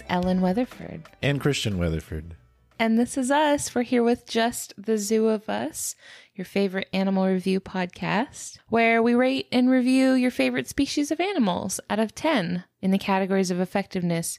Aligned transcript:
Hey 0.00 0.14
everyone, 0.16 0.20
this 0.20 0.20
is 0.22 0.24
Ellen 0.24 0.40
Weatherford. 0.40 1.02
And 1.22 1.40
Christian 1.40 1.78
Weatherford. 1.78 2.36
And 2.78 2.98
this 2.98 3.18
is 3.18 3.30
us. 3.30 3.74
We're 3.74 3.82
here 3.82 4.02
with 4.02 4.26
just 4.26 4.72
the 4.78 4.96
zoo 4.96 5.28
of 5.28 5.48
us, 5.48 5.94
your 6.34 6.44
favorite 6.44 6.88
animal 6.92 7.26
review 7.26 7.60
podcast, 7.60 8.58
where 8.68 9.02
we 9.02 9.14
rate 9.14 9.46
and 9.52 9.68
review 9.68 10.12
your 10.12 10.30
favorite 10.30 10.68
species 10.68 11.10
of 11.10 11.20
animals 11.20 11.80
out 11.90 11.98
of 11.98 12.14
10 12.14 12.64
in 12.80 12.90
the 12.90 12.98
categories 12.98 13.50
of 13.50 13.60
effectiveness, 13.60 14.38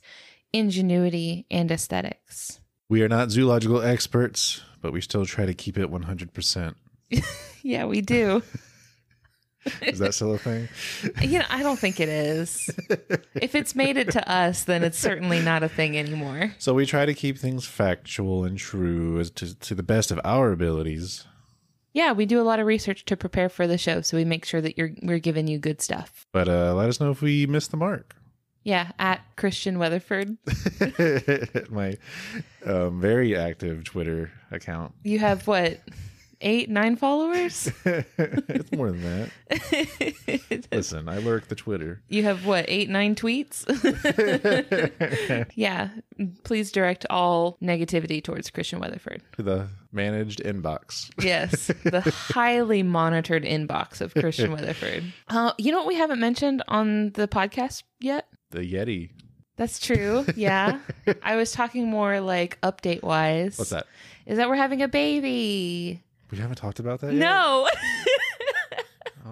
ingenuity, 0.52 1.46
and 1.52 1.72
aesthetics. 1.72 2.60
We 2.90 3.04
are 3.04 3.10
not 3.10 3.32
zoological 3.32 3.82
experts, 3.82 4.62
but 4.82 4.94
we 4.94 5.02
still 5.02 5.26
try 5.26 5.46
to 5.46 5.54
keep 5.54 5.78
it 5.78 5.92
100%. 5.92 6.76
Yeah, 7.64 7.86
we 7.86 8.02
do. 8.02 8.42
Is 9.82 10.00
that 10.00 10.14
still 10.14 10.34
a 10.34 10.38
thing? 10.38 10.70
you 11.22 11.40
know, 11.40 11.46
I 11.50 11.62
don't 11.62 11.78
think 11.78 12.00
it 12.00 12.10
is. 12.10 12.70
if 13.36 13.56
it's 13.56 13.76
made 13.76 13.98
it 13.98 14.12
to 14.12 14.32
us, 14.32 14.64
then 14.64 14.84
it's 14.84 14.98
certainly 14.98 15.40
not 15.40 15.64
a 15.64 15.70
thing 15.70 15.98
anymore. 15.98 16.54
So 16.58 16.74
we 16.74 16.86
try 16.86 17.06
to 17.06 17.14
keep 17.14 17.38
things 17.38 17.66
factual 17.66 18.44
and 18.44 18.58
true 18.58 19.20
as 19.20 19.30
to, 19.32 19.58
to 19.60 19.76
the 19.76 19.84
best 19.84 20.12
of 20.12 20.20
our 20.24 20.52
abilities. 20.52 21.26
Yeah, 21.94 22.14
we 22.14 22.26
do 22.26 22.40
a 22.40 22.44
lot 22.44 22.60
of 22.60 22.66
research 22.66 23.06
to 23.06 23.18
prepare 23.18 23.50
for 23.50 23.68
the 23.68 23.78
show, 23.78 24.02
so 24.02 24.16
we 24.16 24.24
make 24.24 24.46
sure 24.46 24.62
that 24.62 24.78
you're 24.78 24.92
we're 25.04 25.20
giving 25.20 25.48
you 25.48 25.60
good 25.60 25.82
stuff. 25.82 26.26
But 26.32 26.48
uh, 26.48 26.74
let 26.74 26.88
us 26.88 27.02
know 27.02 27.12
if 27.12 27.22
we 27.22 27.46
missed 27.46 27.72
the 27.72 27.78
mark. 27.78 28.16
Yeah, 28.64 28.92
at 29.00 29.22
Christian 29.36 29.80
Weatherford. 29.80 30.38
My 31.70 31.98
um, 32.66 33.02
very 33.02 33.36
active 33.36 33.84
Twitter 33.84 34.32
account. 34.52 34.94
You 35.04 35.20
have 35.20 35.48
what? 35.48 35.80
Eight, 36.44 36.70
nine 36.70 36.96
followers? 36.96 37.72
it's 37.86 38.72
more 38.72 38.92
than 38.92 39.30
that. 39.50 40.68
Listen, 40.72 41.08
I 41.08 41.20
lurk 41.20 41.48
the 41.48 41.56
Twitter. 41.56 42.02
You 42.10 42.24
have 42.24 42.46
what? 42.46 42.66
Eight, 42.68 42.90
nine 42.90 43.14
tweets? 43.16 43.66
yeah. 45.56 45.90
Please 46.44 46.72
direct 46.72 47.06
all 47.10 47.58
negativity 47.62 48.24
towards 48.24 48.50
Christian 48.50 48.80
Weatherford. 48.80 49.22
To 49.38 49.44
the 49.44 49.68
managed 49.92 50.40
inbox. 50.44 51.12
Yes, 51.24 51.68
the 51.84 52.02
highly 52.02 52.82
monitored 52.82 53.44
inbox 53.44 54.02
of 54.02 54.14
Christian 54.16 54.52
Weatherford. 54.52 55.04
Uh, 55.28 55.54
you 55.60 55.72
know 55.72 55.78
what 55.78 55.88
we 55.88 55.96
haven't 55.96 56.20
mentioned 56.20 56.64
on 56.68 57.12
the 57.12 57.28
podcast 57.28 57.84
yet? 58.00 58.28
The 58.50 58.60
Yeti. 58.60 59.12
That's 59.58 59.80
true. 59.80 60.26
Yeah. 60.36 60.80
I 61.22 61.36
was 61.36 61.52
talking 61.52 61.88
more 61.88 62.20
like 62.20 62.60
update 62.62 63.04
wise. 63.04 63.60
What's 63.60 63.70
that? 63.70 63.86
Is 64.26 64.38
that 64.38 64.50
we're 64.50 64.56
having 64.56 64.82
a 64.82 64.88
baby. 64.88 66.02
We 66.32 66.38
haven't 66.38 66.56
talked 66.56 66.80
about 66.80 67.02
that 67.02 67.14
yet? 67.14 67.20
No, 67.20 67.68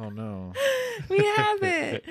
Oh, 0.01 0.09
no. 0.09 0.53
we 1.09 1.17
haven't. 1.17 2.03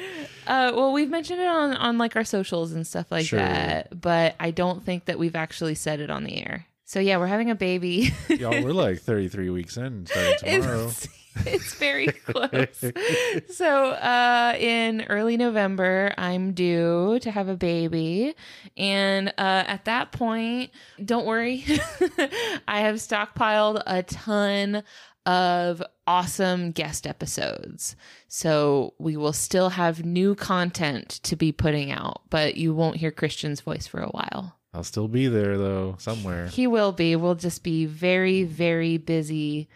Uh, 0.46 0.72
well, 0.74 0.92
we've 0.92 1.08
mentioned 1.10 1.40
it 1.40 1.46
on, 1.46 1.74
on 1.74 1.96
like 1.96 2.16
our 2.16 2.24
socials 2.24 2.72
and 2.72 2.86
stuff 2.86 3.10
like 3.10 3.24
Sure. 3.26 3.38
that, 3.38 3.98
but 4.00 4.34
I 4.40 4.50
don't 4.50 4.84
think 4.84 5.04
that 5.06 5.18
we've 5.18 5.36
actually 5.36 5.74
said 5.74 6.00
it 6.00 6.10
on 6.10 6.24
the 6.24 6.36
air. 6.44 6.66
So 6.84 7.00
yeah, 7.00 7.18
we're 7.18 7.26
having 7.28 7.50
a 7.50 7.54
baby. 7.54 8.12
Y'all, 8.28 8.62
we're 8.62 8.72
like 8.72 8.98
33 9.02 9.50
weeks 9.50 9.76
in 9.76 10.06
starting 10.06 10.60
tomorrow. 10.62 10.86
it's, 10.88 11.08
it's 11.46 11.74
very 11.74 12.06
close. 12.06 12.84
so 13.54 13.90
uh, 13.90 14.54
in 14.58 15.04
early 15.08 15.36
November, 15.36 16.14
I'm 16.18 16.52
due 16.52 17.18
to 17.20 17.30
have 17.30 17.48
a 17.48 17.56
baby, 17.56 18.34
and 18.76 19.28
uh, 19.28 19.64
at 19.66 19.84
that 19.86 20.12
point, 20.12 20.70
don't 21.04 21.26
worry, 21.26 21.64
I 22.68 22.80
have 22.80 22.96
stockpiled 22.96 23.82
a 23.86 24.02
ton 24.02 24.82
of 25.26 25.82
awesome 26.06 26.72
guest 26.72 27.06
episodes. 27.06 27.96
So 28.28 28.94
we 28.98 29.16
will 29.16 29.34
still 29.34 29.68
have 29.68 30.04
new 30.04 30.34
content 30.34 31.20
to 31.24 31.36
be 31.36 31.52
putting 31.52 31.92
out, 31.92 32.22
but 32.30 32.56
you 32.56 32.74
won't 32.74 32.96
hear 32.96 33.10
Christian's 33.10 33.60
voice 33.60 33.86
for 33.86 34.00
a 34.00 34.08
while. 34.08 34.58
I'll 34.72 34.84
still 34.84 35.08
be 35.08 35.28
there, 35.28 35.58
though, 35.58 35.96
somewhere. 35.98 36.46
He 36.46 36.66
will 36.66 36.92
be. 36.92 37.14
We'll 37.16 37.34
just 37.34 37.62
be 37.62 37.84
very, 37.84 38.44
very 38.44 38.96
busy 38.96 39.68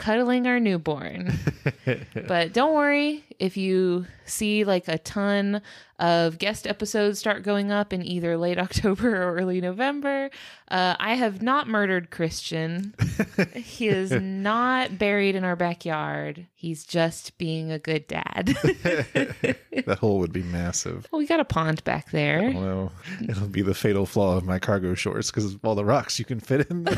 cuddling 0.00 0.46
our 0.46 0.58
newborn. 0.58 1.38
but 2.26 2.54
don't 2.54 2.74
worry 2.74 3.22
if 3.38 3.56
you 3.58 4.06
see 4.24 4.64
like 4.64 4.88
a 4.88 4.96
ton 4.96 5.60
of 5.98 6.38
guest 6.38 6.66
episodes 6.66 7.18
start 7.18 7.42
going 7.42 7.70
up 7.70 7.92
in 7.92 8.02
either 8.02 8.38
late 8.38 8.58
October 8.58 9.22
or 9.22 9.36
early 9.36 9.60
November. 9.60 10.30
Uh, 10.68 10.96
I 10.98 11.16
have 11.16 11.42
not 11.42 11.68
murdered 11.68 12.10
Christian. 12.10 12.94
he 13.54 13.88
is 13.88 14.10
not 14.10 14.96
buried 14.96 15.34
in 15.34 15.44
our 15.44 15.56
backyard. 15.56 16.46
He's 16.54 16.84
just 16.84 17.36
being 17.36 17.70
a 17.70 17.78
good 17.78 18.06
dad. 18.06 18.46
that 18.46 19.98
hole 20.00 20.18
would 20.18 20.32
be 20.32 20.42
massive. 20.44 21.06
well, 21.12 21.18
we 21.18 21.26
got 21.26 21.40
a 21.40 21.44
pond 21.44 21.84
back 21.84 22.10
there. 22.10 22.52
Well, 22.54 22.90
it'll 23.28 23.48
be 23.48 23.62
the 23.62 23.74
fatal 23.74 24.06
flaw 24.06 24.38
of 24.38 24.44
my 24.44 24.58
cargo 24.58 24.94
shorts 24.94 25.30
because 25.30 25.52
of 25.52 25.62
all 25.62 25.74
the 25.74 25.84
rocks 25.84 26.18
you 26.18 26.24
can 26.24 26.40
fit 26.40 26.70
in. 26.70 26.88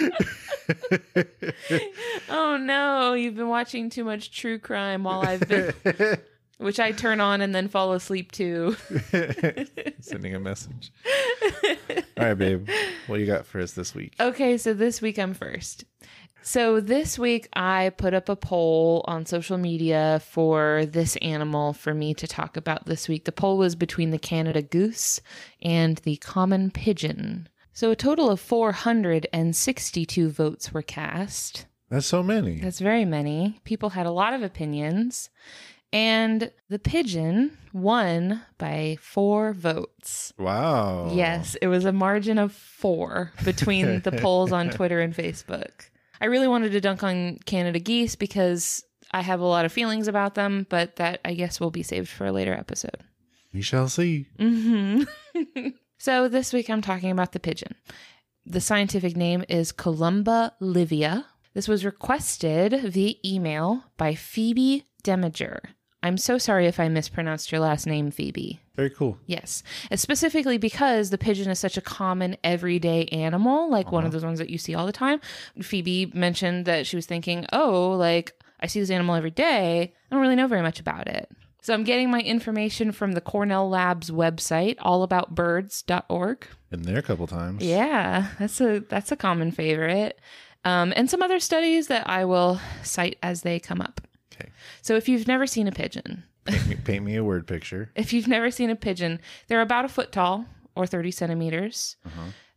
Oh 2.28 2.56
no, 2.56 3.14
you've 3.14 3.34
been 3.34 3.48
watching 3.48 3.90
too 3.90 4.04
much 4.04 4.30
true 4.30 4.58
crime 4.58 5.04
while 5.04 5.22
I've 5.22 5.46
been 5.48 5.74
which 6.58 6.78
I 6.78 6.92
turn 6.92 7.20
on 7.20 7.40
and 7.40 7.54
then 7.54 7.68
fall 7.68 7.92
asleep 7.92 8.32
to. 8.32 8.76
Sending 10.00 10.34
a 10.34 10.40
message. 10.40 10.92
All 12.18 12.26
right, 12.26 12.34
babe. 12.34 12.68
What 13.06 13.18
you 13.18 13.26
got 13.26 13.46
for 13.46 13.60
us 13.60 13.72
this 13.72 13.94
week? 13.94 14.14
Okay, 14.20 14.58
so 14.58 14.74
this 14.74 15.00
week 15.00 15.18
I'm 15.18 15.34
first. 15.34 15.84
So 16.42 16.80
this 16.80 17.18
week 17.18 17.48
I 17.54 17.90
put 17.96 18.14
up 18.14 18.28
a 18.28 18.36
poll 18.36 19.04
on 19.06 19.26
social 19.26 19.58
media 19.58 20.22
for 20.24 20.86
this 20.86 21.16
animal 21.16 21.72
for 21.72 21.94
me 21.94 22.14
to 22.14 22.26
talk 22.26 22.56
about 22.56 22.86
this 22.86 23.08
week. 23.08 23.24
The 23.24 23.32
poll 23.32 23.58
was 23.58 23.74
between 23.74 24.10
the 24.10 24.18
Canada 24.18 24.62
goose 24.62 25.20
and 25.62 25.98
the 25.98 26.16
common 26.16 26.70
pigeon. 26.70 27.48
So 27.72 27.90
a 27.90 27.96
total 27.96 28.30
of 28.30 28.40
462 28.40 30.30
votes 30.30 30.72
were 30.72 30.82
cast. 30.82 31.66
That's 31.88 32.06
so 32.06 32.22
many. 32.22 32.60
That's 32.60 32.78
very 32.78 33.04
many. 33.04 33.60
People 33.64 33.90
had 33.90 34.06
a 34.06 34.12
lot 34.12 34.34
of 34.34 34.42
opinions. 34.42 35.30
And 35.92 36.52
the 36.68 36.78
pigeon 36.78 37.56
won 37.72 38.42
by 38.58 38.96
four 39.00 39.52
votes. 39.52 40.32
Wow. 40.38 41.10
Yes, 41.12 41.56
it 41.60 41.66
was 41.66 41.84
a 41.84 41.92
margin 41.92 42.38
of 42.38 42.52
four 42.52 43.32
between 43.44 44.00
the 44.04 44.12
polls 44.12 44.52
on 44.52 44.70
Twitter 44.70 45.00
and 45.00 45.14
Facebook. 45.14 45.90
I 46.20 46.26
really 46.26 46.46
wanted 46.46 46.72
to 46.72 46.80
dunk 46.80 47.02
on 47.02 47.38
Canada 47.44 47.80
geese 47.80 48.14
because 48.14 48.84
I 49.10 49.22
have 49.22 49.40
a 49.40 49.46
lot 49.46 49.64
of 49.64 49.72
feelings 49.72 50.06
about 50.06 50.36
them, 50.36 50.66
but 50.68 50.96
that 50.96 51.20
I 51.24 51.34
guess 51.34 51.58
will 51.58 51.72
be 51.72 51.82
saved 51.82 52.08
for 52.08 52.26
a 52.26 52.32
later 52.32 52.54
episode. 52.54 53.02
We 53.52 53.62
shall 53.62 53.88
see. 53.88 54.28
Mm-hmm. 54.38 55.02
So 56.02 56.28
this 56.28 56.54
week 56.54 56.70
I'm 56.70 56.80
talking 56.80 57.10
about 57.10 57.32
the 57.32 57.38
pigeon. 57.38 57.74
The 58.46 58.62
scientific 58.62 59.18
name 59.18 59.44
is 59.50 59.70
Columba 59.70 60.54
livia. 60.58 61.26
This 61.52 61.68
was 61.68 61.84
requested 61.84 62.72
via 62.84 63.16
email 63.22 63.84
by 63.98 64.14
Phoebe 64.14 64.86
Demager. 65.04 65.58
I'm 66.02 66.16
so 66.16 66.38
sorry 66.38 66.66
if 66.66 66.80
I 66.80 66.88
mispronounced 66.88 67.52
your 67.52 67.60
last 67.60 67.86
name, 67.86 68.10
Phoebe. 68.10 68.60
Very 68.76 68.88
cool. 68.88 69.18
Yes, 69.26 69.62
Uh, 69.92 69.96
specifically 69.96 70.56
because 70.56 71.10
the 71.10 71.18
pigeon 71.18 71.50
is 71.50 71.58
such 71.58 71.76
a 71.76 71.82
common 71.82 72.38
everyday 72.42 73.04
animal, 73.08 73.68
like 73.70 73.92
one 73.92 74.06
of 74.06 74.12
those 74.12 74.24
ones 74.24 74.38
that 74.38 74.48
you 74.48 74.56
see 74.56 74.74
all 74.74 74.86
the 74.86 74.92
time. 74.92 75.20
Phoebe 75.60 76.10
mentioned 76.14 76.64
that 76.64 76.86
she 76.86 76.96
was 76.96 77.04
thinking, 77.04 77.44
oh, 77.52 77.90
like 77.90 78.32
I 78.58 78.68
see 78.68 78.80
this 78.80 78.88
animal 78.88 79.16
every 79.16 79.32
day. 79.32 79.92
I 80.10 80.14
don't 80.14 80.22
really 80.22 80.34
know 80.34 80.46
very 80.46 80.62
much 80.62 80.80
about 80.80 81.08
it. 81.08 81.30
So 81.62 81.74
I'm 81.74 81.84
getting 81.84 82.10
my 82.10 82.20
information 82.20 82.92
from 82.92 83.12
the 83.12 83.20
Cornell 83.20 83.68
Labs 83.68 84.10
website, 84.10 84.76
allaboutbirds.org. 84.76 86.46
Been 86.70 86.82
there 86.82 86.98
a 86.98 87.02
couple 87.02 87.26
times. 87.26 87.62
Yeah, 87.62 88.28
that's 88.38 88.60
a 88.60 88.80
that's 88.80 89.12
a 89.12 89.16
common 89.16 89.50
favorite. 89.50 90.18
Um, 90.64 90.92
and 90.94 91.08
some 91.08 91.22
other 91.22 91.40
studies 91.40 91.88
that 91.88 92.08
I 92.08 92.24
will 92.24 92.60
cite 92.82 93.18
as 93.22 93.42
they 93.42 93.58
come 93.58 93.80
up. 93.80 94.00
Okay. 94.34 94.50
So 94.82 94.96
if 94.96 95.08
you've 95.08 95.26
never 95.26 95.46
seen 95.46 95.66
a 95.68 95.72
pigeon, 95.72 96.24
Paint 96.44 96.68
me, 96.68 96.74
paint 96.76 97.04
me 97.04 97.16
a 97.16 97.24
word 97.24 97.46
picture. 97.46 97.90
if 97.96 98.12
you've 98.12 98.28
never 98.28 98.50
seen 98.50 98.70
a 98.70 98.76
pigeon, 98.76 99.20
they're 99.48 99.60
about 99.60 99.84
a 99.84 99.88
foot 99.88 100.12
tall 100.12 100.46
or 100.74 100.86
30 100.86 101.10
centimeters. 101.10 101.96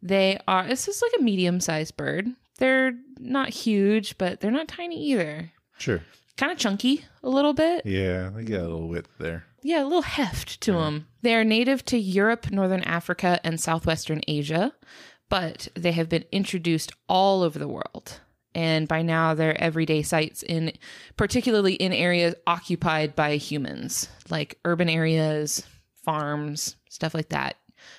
They 0.02 0.40
are, 0.48 0.68
this 0.68 0.88
is 0.88 1.02
like 1.02 1.20
a 1.20 1.24
medium 1.24 1.60
sized 1.60 1.96
bird. 1.96 2.28
They're 2.58 2.94
not 3.20 3.50
huge, 3.50 4.18
but 4.18 4.40
they're 4.40 4.52
not 4.52 4.68
tiny 4.68 5.02
either. 5.12 5.52
Sure. 5.78 6.02
Kind 6.38 6.52
of 6.52 6.58
chunky 6.58 7.06
a 7.22 7.30
little 7.30 7.54
bit. 7.54 7.86
Yeah, 7.86 8.30
they 8.30 8.44
got 8.44 8.62
a 8.62 8.70
little 8.70 8.88
width 8.88 9.18
there. 9.20 9.46
Yeah, 9.62 9.84
a 9.84 9.86
little 9.86 10.02
heft 10.02 10.60
to 10.62 10.74
them. 10.74 11.08
They 11.22 11.36
are 11.36 11.44
native 11.44 11.86
to 11.86 11.98
Europe, 11.98 12.52
Northern 12.52 12.84
Africa, 12.84 13.40
and 13.44 13.60
Southwestern 13.60 14.22
Asia, 14.28 14.74
but 15.30 15.70
they 15.76 15.94
have 15.94 16.10
been 16.10 16.26
introduced 16.32 16.92
all 17.08 17.44
over 17.44 17.58
the 17.58 17.68
world. 17.68 18.20
And 18.56 18.88
by 18.88 19.02
now, 19.02 19.34
they're 19.34 19.60
everyday 19.60 20.02
sights 20.04 20.44
in, 20.44 20.74
particularly 21.18 21.74
in 21.76 21.94
areas 21.94 22.36
occupied 22.46 23.16
by 23.16 23.38
humans, 23.38 24.10
like 24.30 24.60
urban 24.66 24.90
areas, 24.90 25.66
farms, 26.04 26.76
stuff 26.90 27.14
like 27.14 27.30
that. 27.30 27.56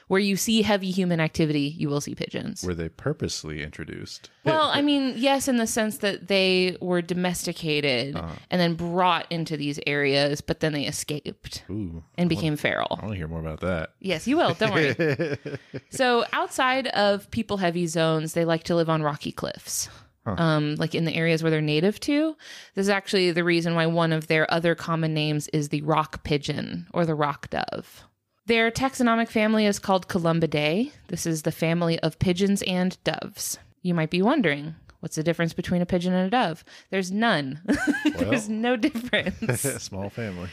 Where 0.08 0.20
you 0.20 0.36
see 0.36 0.62
heavy 0.62 0.90
human 0.90 1.18
activity, 1.20 1.74
you 1.78 1.88
will 1.88 2.00
see 2.00 2.14
pigeons. 2.14 2.62
Were 2.62 2.74
they 2.74 2.88
purposely 2.88 3.62
introduced? 3.62 4.30
Well, 4.44 4.70
I 4.72 4.82
mean, 4.82 5.14
yes, 5.16 5.48
in 5.48 5.56
the 5.56 5.66
sense 5.66 5.98
that 5.98 6.28
they 6.28 6.76
were 6.80 7.00
domesticated 7.02 8.16
Uh-huh. 8.16 8.34
and 8.50 8.60
then 8.60 8.74
brought 8.74 9.26
into 9.30 9.56
these 9.56 9.80
areas, 9.86 10.40
but 10.40 10.60
then 10.60 10.72
they 10.72 10.84
escaped 10.84 11.64
Ooh, 11.70 12.02
and 12.18 12.28
became 12.28 12.56
feral. 12.56 12.88
I 13.00 13.02
want 13.02 13.12
to 13.12 13.16
hear 13.16 13.28
more 13.28 13.40
about 13.40 13.60
that. 13.60 13.90
Yes, 14.00 14.26
you 14.26 14.36
will. 14.36 14.54
Don't 14.54 14.72
worry. 14.72 15.38
so, 15.90 16.24
outside 16.32 16.86
of 16.88 17.30
people 17.30 17.56
heavy 17.56 17.86
zones, 17.86 18.32
they 18.34 18.44
like 18.44 18.64
to 18.64 18.74
live 18.74 18.88
on 18.90 19.02
rocky 19.02 19.32
cliffs. 19.32 19.88
Um, 20.26 20.76
like 20.76 20.94
in 20.94 21.04
the 21.04 21.14
areas 21.14 21.42
where 21.42 21.50
they're 21.50 21.60
native 21.60 22.00
to. 22.00 22.34
This 22.74 22.84
is 22.84 22.88
actually 22.88 23.30
the 23.32 23.44
reason 23.44 23.74
why 23.74 23.84
one 23.84 24.10
of 24.10 24.26
their 24.26 24.50
other 24.50 24.74
common 24.74 25.12
names 25.12 25.48
is 25.48 25.68
the 25.68 25.82
rock 25.82 26.24
pigeon 26.24 26.86
or 26.94 27.04
the 27.04 27.14
rock 27.14 27.50
dove. 27.50 28.04
Their 28.46 28.70
taxonomic 28.70 29.28
family 29.28 29.64
is 29.66 29.78
called 29.78 30.08
Columbidae. 30.08 30.92
This 31.08 31.26
is 31.26 31.42
the 31.42 31.52
family 31.52 31.98
of 32.00 32.18
pigeons 32.18 32.62
and 32.66 32.96
doves. 33.02 33.58
You 33.82 33.94
might 33.94 34.10
be 34.10 34.20
wondering, 34.20 34.74
what's 35.00 35.16
the 35.16 35.22
difference 35.22 35.54
between 35.54 35.80
a 35.80 35.86
pigeon 35.86 36.12
and 36.12 36.26
a 36.26 36.30
dove? 36.30 36.62
There's 36.90 37.10
none. 37.10 37.60
There's 38.18 38.48
no 38.50 38.76
difference. 38.88 39.60
Small 39.82 40.10
family. 40.10 40.50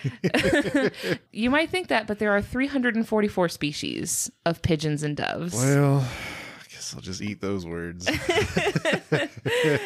You 1.33 1.49
might 1.49 1.69
think 1.69 1.89
that, 1.89 2.07
but 2.07 2.19
there 2.19 2.31
are 2.31 2.41
344 2.41 3.49
species 3.49 4.31
of 4.45 4.61
pigeons 4.61 5.03
and 5.03 5.17
doves. 5.17 5.53
well, 5.53 5.97
I 5.99 6.63
guess 6.71 6.93
I'll 6.95 7.01
just 7.01 7.21
eat 7.21 7.41
those 7.41 7.65
words. 7.65 8.05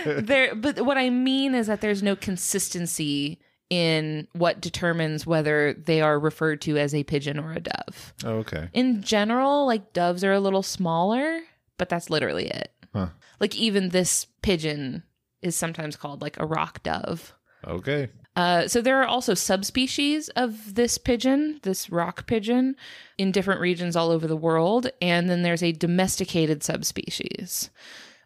there, 0.05 0.53
but 0.55 0.81
what 0.85 0.97
I 0.99 1.09
mean 1.09 1.55
is 1.55 1.65
that 1.67 1.81
there's 1.81 2.03
no 2.03 2.15
consistency 2.15 3.39
in 3.69 4.27
what 4.33 4.61
determines 4.61 5.25
whether 5.25 5.73
they 5.73 6.01
are 6.01 6.19
referred 6.19 6.61
to 6.61 6.77
as 6.77 6.93
a 6.93 7.03
pigeon 7.03 7.39
or 7.39 7.51
a 7.53 7.59
dove. 7.59 8.13
oh, 8.23 8.35
okay. 8.37 8.69
In 8.73 9.01
general, 9.01 9.65
like 9.65 9.93
doves 9.93 10.23
are 10.23 10.33
a 10.33 10.39
little 10.39 10.63
smaller, 10.63 11.41
but 11.77 11.89
that's 11.89 12.09
literally 12.09 12.47
it. 12.47 12.71
Huh. 12.93 13.07
Like 13.39 13.55
even 13.55 13.89
this 13.89 14.25
pigeon 14.41 15.03
is 15.41 15.55
sometimes 15.55 15.95
called 15.95 16.21
like 16.21 16.39
a 16.39 16.45
rock 16.45 16.83
dove. 16.83 17.33
Okay. 17.67 18.09
Uh, 18.35 18.67
so 18.67 18.81
there 18.81 19.01
are 19.01 19.07
also 19.07 19.33
subspecies 19.33 20.27
of 20.29 20.75
this 20.75 20.97
pigeon, 20.97 21.59
this 21.63 21.89
rock 21.89 22.27
pigeon, 22.27 22.75
in 23.17 23.31
different 23.31 23.61
regions 23.61 23.95
all 23.95 24.11
over 24.11 24.27
the 24.27 24.35
world, 24.35 24.89
and 25.01 25.29
then 25.29 25.41
there's 25.41 25.63
a 25.63 25.71
domesticated 25.71 26.61
subspecies 26.61 27.69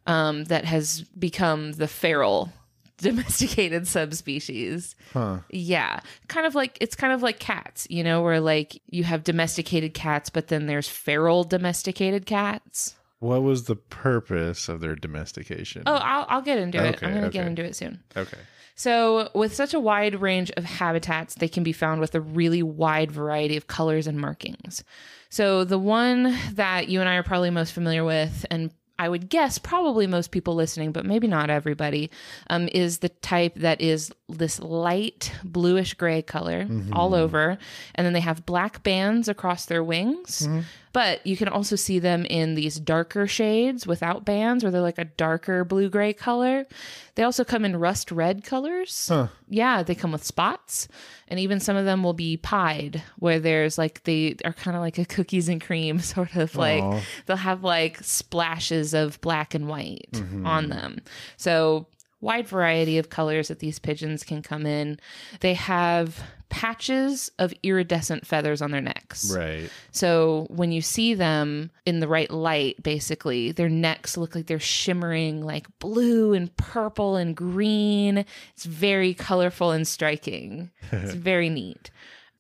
um, 0.08 0.46
that 0.46 0.66
has 0.66 1.02
become 1.18 1.74
the 1.74 1.88
feral 1.88 2.52
domesticated 3.02 3.88
subspecies. 3.88 4.96
Huh. 5.14 5.40
Yeah, 5.50 6.02
kind 6.28 6.46
of 6.46 6.56
like 6.56 6.78
it's 6.82 6.96
kind 6.96 7.14
of 7.14 7.22
like 7.22 7.40
cats, 7.40 7.88
you 7.90 8.04
know, 8.04 8.22
where 8.22 8.40
like 8.40 8.82
you 8.90 9.04
have 9.04 9.24
domesticated 9.24 9.94
cats, 9.94 10.30
but 10.30 10.48
then 10.48 10.66
there's 10.66 10.88
feral 10.88 11.44
domesticated 11.44 12.26
cats. 12.26 12.96
What 13.20 13.44
was 13.44 13.66
the 13.66 13.76
purpose 13.76 14.70
of 14.70 14.80
their 14.80 14.96
domestication? 14.96 15.84
Oh, 15.86 15.96
I'll, 15.96 16.26
I'll 16.30 16.42
get 16.42 16.58
into 16.58 16.78
it. 16.78 16.96
Okay, 16.96 17.06
I'm 17.06 17.14
going 17.14 17.26
to 17.26 17.30
get 17.30 17.46
into 17.46 17.64
it 17.66 17.76
soon. 17.76 18.02
Okay. 18.16 18.38
So, 18.76 19.30
with 19.36 19.54
such 19.54 19.74
a 19.74 19.80
wide 19.80 20.22
range 20.22 20.52
of 20.52 20.64
habitats, 20.64 21.36
they 21.36 21.50
can 21.50 21.64
be 21.64 21.74
found 21.74 22.00
with 22.00 22.16
a 22.16 22.22
really 22.22 22.64
wide 22.64 23.12
variety 23.12 23.58
of 23.58 23.68
colors 23.68 24.08
and 24.08 24.18
markings. 24.18 24.86
So, 25.30 25.66
the 25.66 25.78
one 25.78 26.34
that 26.54 26.88
you 26.88 27.02
and 27.02 27.10
I 27.10 27.16
are 27.16 27.24
probably 27.24 27.50
most 27.50 27.74
familiar 27.74 28.06
with, 28.06 28.46
and 28.50 28.72
I 29.00 29.08
would 29.08 29.30
guess 29.30 29.58
probably 29.58 30.06
most 30.06 30.30
people 30.30 30.56
listening, 30.56 30.92
but 30.92 31.06
maybe 31.06 31.26
not 31.26 31.50
everybody, 31.50 32.12
um, 32.50 32.68
is 32.74 33.00
the 33.00 33.10
type 33.10 33.56
that 33.56 33.80
is 33.80 34.12
this 34.30 34.60
light 34.60 35.32
bluish 35.44 35.94
gray 35.96 36.22
color 36.22 36.68
all 36.94 37.12
mm-hmm. 37.12 37.22
over. 37.22 37.58
And 37.96 38.06
then 38.06 38.14
they 38.14 38.20
have 38.20 38.46
black 38.46 38.84
bands 38.84 39.28
across 39.28 39.66
their 39.66 39.84
wings. 39.84 40.42
Mm-hmm. 40.42 40.62
But 40.92 41.26
you 41.26 41.38
can 41.38 41.48
also 41.48 41.76
see 41.76 42.00
them 42.00 42.26
in 42.26 42.56
these 42.56 42.80
darker 42.80 43.28
shades 43.28 43.86
without 43.86 44.26
bands, 44.26 44.64
where 44.64 44.72
they're 44.72 44.82
like 44.82 44.98
a 44.98 45.06
darker 45.06 45.64
blue 45.64 45.88
gray 45.88 46.14
color. 46.14 46.66
They 47.14 47.22
also 47.22 47.44
come 47.44 47.64
in 47.64 47.76
rust 47.76 48.12
red 48.12 48.44
colors. 48.44 49.08
Huh. 49.08 49.28
Yeah, 49.48 49.84
they 49.84 49.94
come 49.94 50.12
with 50.12 50.24
spots. 50.24 50.88
And 51.28 51.40
even 51.40 51.60
some 51.60 51.76
of 51.76 51.86
them 51.86 52.02
will 52.02 52.14
be 52.14 52.38
pied, 52.38 53.04
where 53.20 53.40
there's 53.40 53.78
like 53.78 54.04
they 54.04 54.36
are 54.44 54.54
kind 54.54 54.76
of 54.76 54.82
like 54.82 54.98
a 54.98 55.06
cookies 55.06 55.48
and 55.48 55.62
cream 55.62 56.00
sort 56.00 56.36
of 56.36 56.56
like 56.56 56.82
Aw. 56.82 57.02
they'll 57.28 57.38
have 57.38 57.64
like 57.64 58.04
splashes 58.04 58.96
of 58.96 59.22
black 59.22 59.54
and 59.54 59.68
white 59.68 60.10
mm-hmm. 60.14 60.46
on 60.48 60.70
them. 60.70 61.02
So 61.38 61.86
wide 62.22 62.48
variety 62.48 62.98
of 62.98 63.10
colors 63.10 63.48
that 63.48 63.60
these 63.60 63.80
pigeons 63.80 64.24
can 64.24 64.42
come 64.42 64.66
in. 64.66 65.00
They 65.40 65.54
have 65.54 66.22
patches 66.50 67.32
of 67.38 67.54
iridescent 67.64 68.26
feathers 68.26 68.62
on 68.62 68.72
their 68.72 68.82
necks. 68.82 69.32
Right. 69.36 69.70
So 69.92 70.48
when 70.50 70.72
you 70.72 70.82
see 70.82 71.14
them 71.14 71.72
in 71.86 72.00
the 72.00 72.08
right 72.08 72.30
light, 72.30 72.82
basically, 72.82 73.52
their 73.52 73.70
necks 73.70 74.18
look 74.18 74.36
like 74.36 74.48
they're 74.48 74.60
shimmering 74.60 75.44
like 75.46 75.68
blue 75.80 76.34
and 76.34 76.56
purple 76.58 77.16
and 77.16 77.36
green. 77.36 78.26
It's 78.54 78.66
very 78.66 79.14
colorful 79.14 79.72
and 79.72 79.88
striking. 79.88 80.72
It's 80.92 81.14
very 81.14 81.50
neat. 81.50 81.92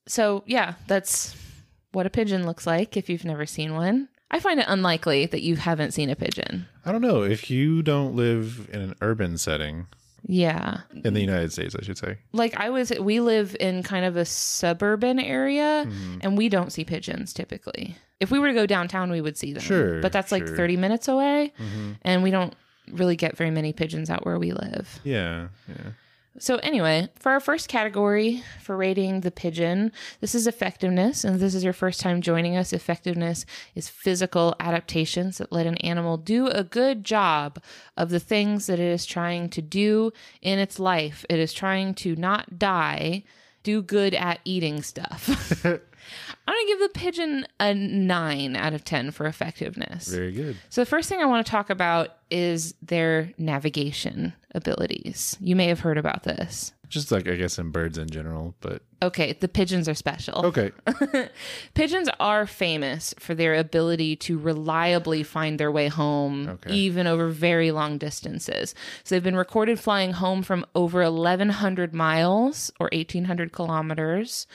So, 0.07 0.43
yeah, 0.47 0.73
that's 0.87 1.35
what 1.91 2.07
a 2.07 2.09
pigeon 2.09 2.45
looks 2.45 2.65
like 2.65 2.97
if 2.97 3.09
you've 3.09 3.25
never 3.25 3.45
seen 3.45 3.75
one. 3.75 4.09
I 4.31 4.39
find 4.39 4.59
it 4.59 4.65
unlikely 4.69 5.25
that 5.27 5.41
you 5.41 5.55
haven't 5.55 5.91
seen 5.91 6.09
a 6.09 6.15
pigeon. 6.15 6.67
I 6.85 6.91
don't 6.91 7.01
know. 7.01 7.23
If 7.23 7.49
you 7.49 7.81
don't 7.81 8.15
live 8.15 8.69
in 8.71 8.81
an 8.81 8.95
urban 9.01 9.37
setting, 9.37 9.87
Yeah. 10.27 10.81
in 11.03 11.13
the 11.13 11.21
United 11.21 11.51
States, 11.51 11.75
I 11.79 11.81
should 11.83 11.97
say. 11.97 12.17
Like 12.33 12.55
I 12.57 12.69
was 12.69 12.91
we 12.99 13.19
live 13.21 13.55
in 13.59 13.81
kind 13.83 14.05
of 14.05 14.15
a 14.17 14.25
suburban 14.25 15.19
area 15.19 15.85
Mm-hmm. 15.87 16.17
and 16.21 16.37
we 16.37 16.49
don't 16.49 16.71
see 16.71 16.83
pigeons 16.85 17.33
typically. 17.33 17.95
If 18.19 18.29
we 18.31 18.37
were 18.39 18.47
to 18.49 18.53
go 18.53 18.65
downtown 18.65 19.09
we 19.11 19.21
would 19.21 19.37
see 19.37 19.53
them. 19.53 19.63
Sure, 19.63 20.01
But 20.01 20.11
that's 20.11 20.31
like 20.31 20.45
30 20.47 20.77
minutes 20.77 21.07
away 21.07 21.53
Mm-hmm. 21.59 21.91
and 22.03 22.21
we 22.23 22.31
don't 22.31 22.53
really 22.91 23.15
get 23.15 23.37
very 23.37 23.51
many 23.51 23.71
pigeons 23.73 24.09
out 24.09 24.25
where 24.25 24.37
we 24.39 24.51
live. 24.51 24.99
Yeah. 25.03 25.47
Yeah. 25.67 25.91
So 26.39 26.55
anyway, 26.57 27.09
for 27.19 27.31
our 27.31 27.41
first 27.41 27.67
category 27.67 28.43
for 28.61 28.77
rating 28.77 29.21
the 29.21 29.31
pigeon, 29.31 29.91
this 30.21 30.33
is 30.33 30.47
effectiveness 30.47 31.25
and 31.25 31.39
this 31.39 31.53
is 31.53 31.65
your 31.65 31.73
first 31.73 31.99
time 31.99 32.21
joining 32.21 32.55
us. 32.55 32.71
Effectiveness 32.71 33.45
is 33.75 33.89
physical 33.89 34.55
adaptations 34.59 35.37
that 35.37 35.51
let 35.51 35.67
an 35.67 35.77
animal 35.77 36.15
do 36.15 36.47
a 36.47 36.63
good 36.63 37.03
job 37.03 37.61
of 37.97 38.09
the 38.09 38.21
things 38.21 38.67
that 38.67 38.79
it 38.79 38.91
is 38.91 39.05
trying 39.05 39.49
to 39.49 39.61
do 39.61 40.11
in 40.41 40.59
its 40.59 40.79
life. 40.79 41.25
It 41.29 41.39
is 41.39 41.51
trying 41.51 41.93
to 41.95 42.15
not 42.15 42.57
die, 42.57 43.23
do 43.63 43.81
good 43.81 44.13
at 44.13 44.39
eating 44.45 44.81
stuff. 44.81 45.65
I'm 46.47 46.53
going 46.55 46.65
to 46.65 46.73
give 46.73 46.79
the 46.93 46.99
pigeon 46.99 47.47
a 47.59 47.73
9 47.73 48.55
out 48.55 48.73
of 48.73 48.83
10 48.83 49.11
for 49.11 49.25
effectiveness. 49.25 50.07
Very 50.07 50.31
good. 50.31 50.57
So, 50.69 50.81
the 50.81 50.85
first 50.85 51.09
thing 51.09 51.19
I 51.21 51.25
want 51.25 51.45
to 51.45 51.49
talk 51.51 51.69
about 51.69 52.09
is 52.31 52.73
their 52.81 53.31
navigation 53.37 54.33
abilities. 54.55 55.37
You 55.39 55.55
may 55.55 55.67
have 55.67 55.79
heard 55.81 55.97
about 55.97 56.23
this. 56.23 56.73
Just 56.87 57.11
like 57.11 57.27
I 57.27 57.35
guess 57.35 57.59
in 57.59 57.69
birds 57.69 57.99
in 57.99 58.09
general, 58.09 58.55
but 58.61 58.81
Okay, 59.03 59.33
the 59.39 59.47
pigeons 59.47 59.87
are 59.87 59.93
special. 59.93 60.43
okay. 60.47 60.71
Pigeons 61.75 62.09
are 62.19 62.47
famous 62.47 63.13
for 63.19 63.35
their 63.35 63.53
ability 63.55 64.15
to 64.17 64.39
reliably 64.39 65.21
find 65.23 65.59
their 65.59 65.71
way 65.71 65.87
home, 65.87 66.49
Okay. 66.49 66.73
even 66.73 67.05
over 67.07 67.29
very 67.29 67.69
long 67.71 67.97
distances. 67.99 68.73
So, 69.03 69.13
they've 69.15 69.23
been 69.23 69.35
recorded 69.35 69.79
flying 69.79 70.13
home 70.13 70.41
from 70.41 70.65
over 70.73 71.03
1,100 71.03 71.93
miles 71.93 72.71
or 72.79 72.89
1,800 72.91 73.51
kilometers 73.51 74.47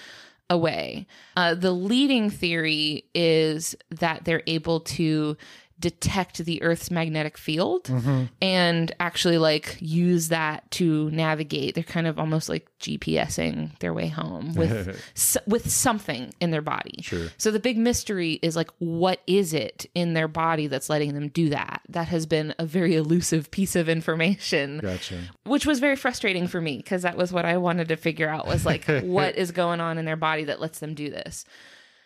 away. 0.51 1.07
Uh, 1.37 1.55
the 1.55 1.73
leading 1.73 2.31
theory 2.31 3.05
is 3.15 3.75
that 3.91 4.25
they're 4.25 4.43
able 4.47 4.81
to 4.81 5.37
detect 5.81 6.39
the 6.39 6.63
Earth's 6.63 6.91
magnetic 6.91 7.37
field 7.37 7.85
mm-hmm. 7.85 8.25
and 8.41 8.93
actually 9.01 9.39
like 9.39 9.77
use 9.81 10.29
that 10.29 10.71
to 10.73 11.11
navigate. 11.11 11.75
They're 11.75 11.85
kind 11.85 12.07
of 12.07 12.19
almost 12.19 12.49
like 12.49 12.67
GPSing 12.79 13.79
their 13.81 13.93
way 13.93 14.09
home 14.09 14.55
with 14.55 14.89
s- 15.17 15.37
with 15.47 15.71
something 15.71 16.33
in 16.41 16.51
their 16.51 16.63
body. 16.63 17.03
Sure. 17.03 17.29
So 17.39 17.51
the 17.51 17.59
big 17.59 17.77
mystery 17.77 18.35
is 18.43 18.57
like 18.57 18.71
what 18.79 19.21
is 19.27 19.53
it 19.53 19.87
in 19.95 20.15
their 20.15 20.29
body 20.29 20.69
that's 20.69 20.89
letting 20.89 21.15
them 21.15 21.29
do 21.29 21.51
that? 21.51 21.83
That 21.89 22.09
has 22.09 22.27
been 22.27 22.55
a 22.59 22.67
very 22.67 22.95
elusive 22.95 23.51
piece 23.51 23.75
of 23.77 23.89
information 23.89 24.79
Gotcha. 24.79 25.19
which 25.45 25.67
was 25.67 25.81
very 25.81 25.97
frustrating 25.97 26.47
for 26.47 26.61
me 26.61 26.77
because 26.77 27.03
that 27.03 27.17
was 27.17 27.33
what 27.33 27.45
I 27.45 27.57
wanted 27.57 27.89
to 27.89 27.97
figure 27.97 28.29
out 28.29 28.47
was 28.47 28.65
like 28.65 28.85
what 29.03 29.37
is 29.37 29.51
going 29.51 29.81
on 29.81 29.99
in 29.99 30.05
their 30.05 30.17
body 30.17 30.45
that 30.45 30.61
lets 30.61 30.79
them 30.79 30.95
do 30.95 31.11
this. 31.11 31.45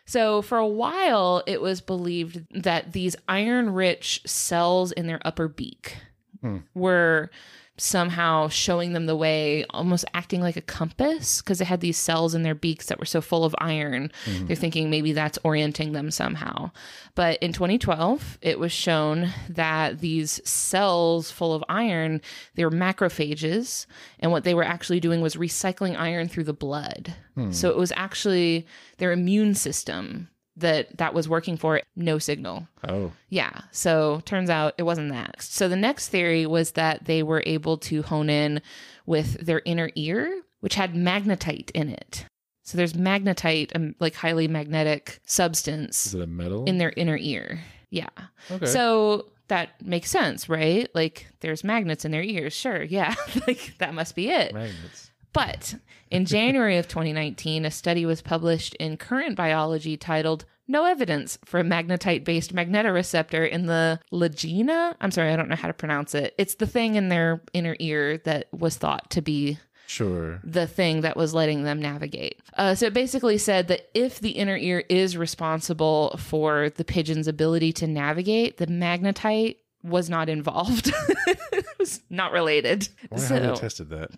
So 0.08 0.40
for 0.40 0.56
a 0.56 0.66
while 0.66 1.42
it 1.46 1.60
was 1.60 1.82
believed 1.82 2.46
that 2.50 2.92
these 2.92 3.14
iron 3.28 3.74
rich 3.74 4.22
cells 4.24 4.90
in 4.90 5.06
their 5.06 5.20
upper 5.22 5.48
beak 5.48 5.98
hmm. 6.40 6.58
were 6.74 7.30
somehow 7.78 8.48
showing 8.48 8.92
them 8.92 9.06
the 9.06 9.16
way, 9.16 9.64
almost 9.70 10.04
acting 10.14 10.40
like 10.40 10.56
a 10.56 10.62
compass 10.62 11.40
because 11.40 11.58
they 11.58 11.64
had 11.64 11.80
these 11.80 11.96
cells 11.96 12.34
in 12.34 12.42
their 12.42 12.54
beaks 12.54 12.86
that 12.86 12.98
were 12.98 13.04
so 13.04 13.20
full 13.20 13.44
of 13.44 13.54
iron. 13.58 14.10
Mm-hmm. 14.24 14.46
They're 14.46 14.56
thinking 14.56 14.90
maybe 14.90 15.12
that's 15.12 15.38
orienting 15.44 15.92
them 15.92 16.10
somehow. 16.10 16.72
But 17.14 17.38
in 17.42 17.52
2012, 17.52 18.38
it 18.42 18.58
was 18.58 18.72
shown 18.72 19.30
that 19.48 20.00
these 20.00 20.40
cells 20.48 21.30
full 21.30 21.54
of 21.54 21.64
iron, 21.68 22.20
they 22.54 22.64
were 22.64 22.70
macrophages, 22.70 23.86
and 24.18 24.32
what 24.32 24.44
they 24.44 24.54
were 24.54 24.64
actually 24.64 25.00
doing 25.00 25.20
was 25.20 25.36
recycling 25.36 25.98
iron 25.98 26.28
through 26.28 26.44
the 26.44 26.52
blood. 26.52 27.14
Hmm. 27.34 27.52
So 27.52 27.70
it 27.70 27.76
was 27.76 27.92
actually 27.96 28.66
their 28.98 29.12
immune 29.12 29.54
system 29.54 30.28
that 30.60 30.96
that 30.98 31.14
was 31.14 31.28
working 31.28 31.56
for 31.56 31.76
it, 31.76 31.84
no 31.96 32.18
signal. 32.18 32.68
Oh, 32.86 33.12
Yeah. 33.28 33.62
So 33.72 34.20
turns 34.24 34.50
out 34.50 34.74
it 34.78 34.82
wasn't 34.84 35.10
that. 35.12 35.36
So 35.42 35.68
the 35.68 35.76
next 35.76 36.08
theory 36.08 36.46
was 36.46 36.72
that 36.72 37.04
they 37.04 37.22
were 37.22 37.42
able 37.46 37.78
to 37.78 38.02
hone 38.02 38.30
in 38.30 38.60
with 39.06 39.44
their 39.44 39.62
inner 39.64 39.90
ear, 39.94 40.42
which 40.60 40.74
had 40.74 40.94
magnetite 40.94 41.70
in 41.72 41.88
it. 41.90 42.24
So 42.64 42.76
there's 42.76 42.92
magnetite, 42.92 43.74
um, 43.74 43.94
like 43.98 44.14
highly 44.14 44.46
magnetic 44.46 45.20
substance 45.24 46.06
is 46.06 46.14
it 46.14 46.22
a 46.22 46.26
metal? 46.26 46.64
in 46.66 46.78
their 46.78 46.92
inner 46.96 47.16
ear. 47.16 47.60
Yeah. 47.90 48.10
okay. 48.50 48.66
So 48.66 49.30
that 49.48 49.80
makes 49.82 50.10
sense, 50.10 50.48
right? 50.50 50.88
Like 50.94 51.26
there's 51.40 51.64
magnets 51.64 52.04
in 52.04 52.10
their 52.10 52.22
ears. 52.22 52.52
Sure. 52.52 52.82
Yeah. 52.82 53.14
like 53.46 53.74
that 53.78 53.94
must 53.94 54.14
be 54.14 54.28
it. 54.28 54.52
magnets. 54.52 55.10
But 55.32 55.76
in 56.10 56.24
January 56.24 56.78
of 56.78 56.88
2019, 56.88 57.64
a 57.64 57.70
study 57.70 58.06
was 58.06 58.22
published 58.22 58.74
in 58.76 58.96
Current 58.96 59.36
Biology 59.36 59.96
titled 59.96 60.44
No 60.66 60.84
Evidence 60.84 61.38
for 61.44 61.60
a 61.60 61.64
Magnetite 61.64 62.24
Based 62.24 62.54
Magnetoreceptor 62.54 63.48
in 63.48 63.66
the 63.66 64.00
Lagena. 64.12 64.94
I'm 65.00 65.10
sorry, 65.10 65.32
I 65.32 65.36
don't 65.36 65.48
know 65.48 65.56
how 65.56 65.68
to 65.68 65.74
pronounce 65.74 66.14
it. 66.14 66.34
It's 66.38 66.54
the 66.54 66.66
thing 66.66 66.94
in 66.94 67.08
their 67.08 67.42
inner 67.52 67.76
ear 67.78 68.18
that 68.24 68.48
was 68.52 68.76
thought 68.76 69.10
to 69.10 69.22
be 69.22 69.58
Sure. 69.86 70.40
the 70.44 70.66
thing 70.66 71.00
that 71.00 71.16
was 71.16 71.32
letting 71.32 71.62
them 71.64 71.80
navigate. 71.80 72.40
Uh, 72.56 72.74
so 72.74 72.86
it 72.86 72.92
basically 72.94 73.38
said 73.38 73.68
that 73.68 73.88
if 73.94 74.20
the 74.20 74.30
inner 74.30 74.56
ear 74.56 74.84
is 74.90 75.16
responsible 75.16 76.14
for 76.18 76.68
the 76.70 76.84
pigeon's 76.84 77.26
ability 77.26 77.72
to 77.74 77.86
navigate, 77.86 78.58
the 78.58 78.66
magnetite 78.66 79.56
was 79.82 80.10
not 80.10 80.28
involved. 80.28 80.92
it 81.26 81.64
was 81.78 82.00
not 82.10 82.32
related. 82.32 82.88
I 83.10 83.14
wonder 83.14 83.40
how 83.46 83.54
they 83.54 83.60
tested 83.60 83.88
that. 83.90 84.10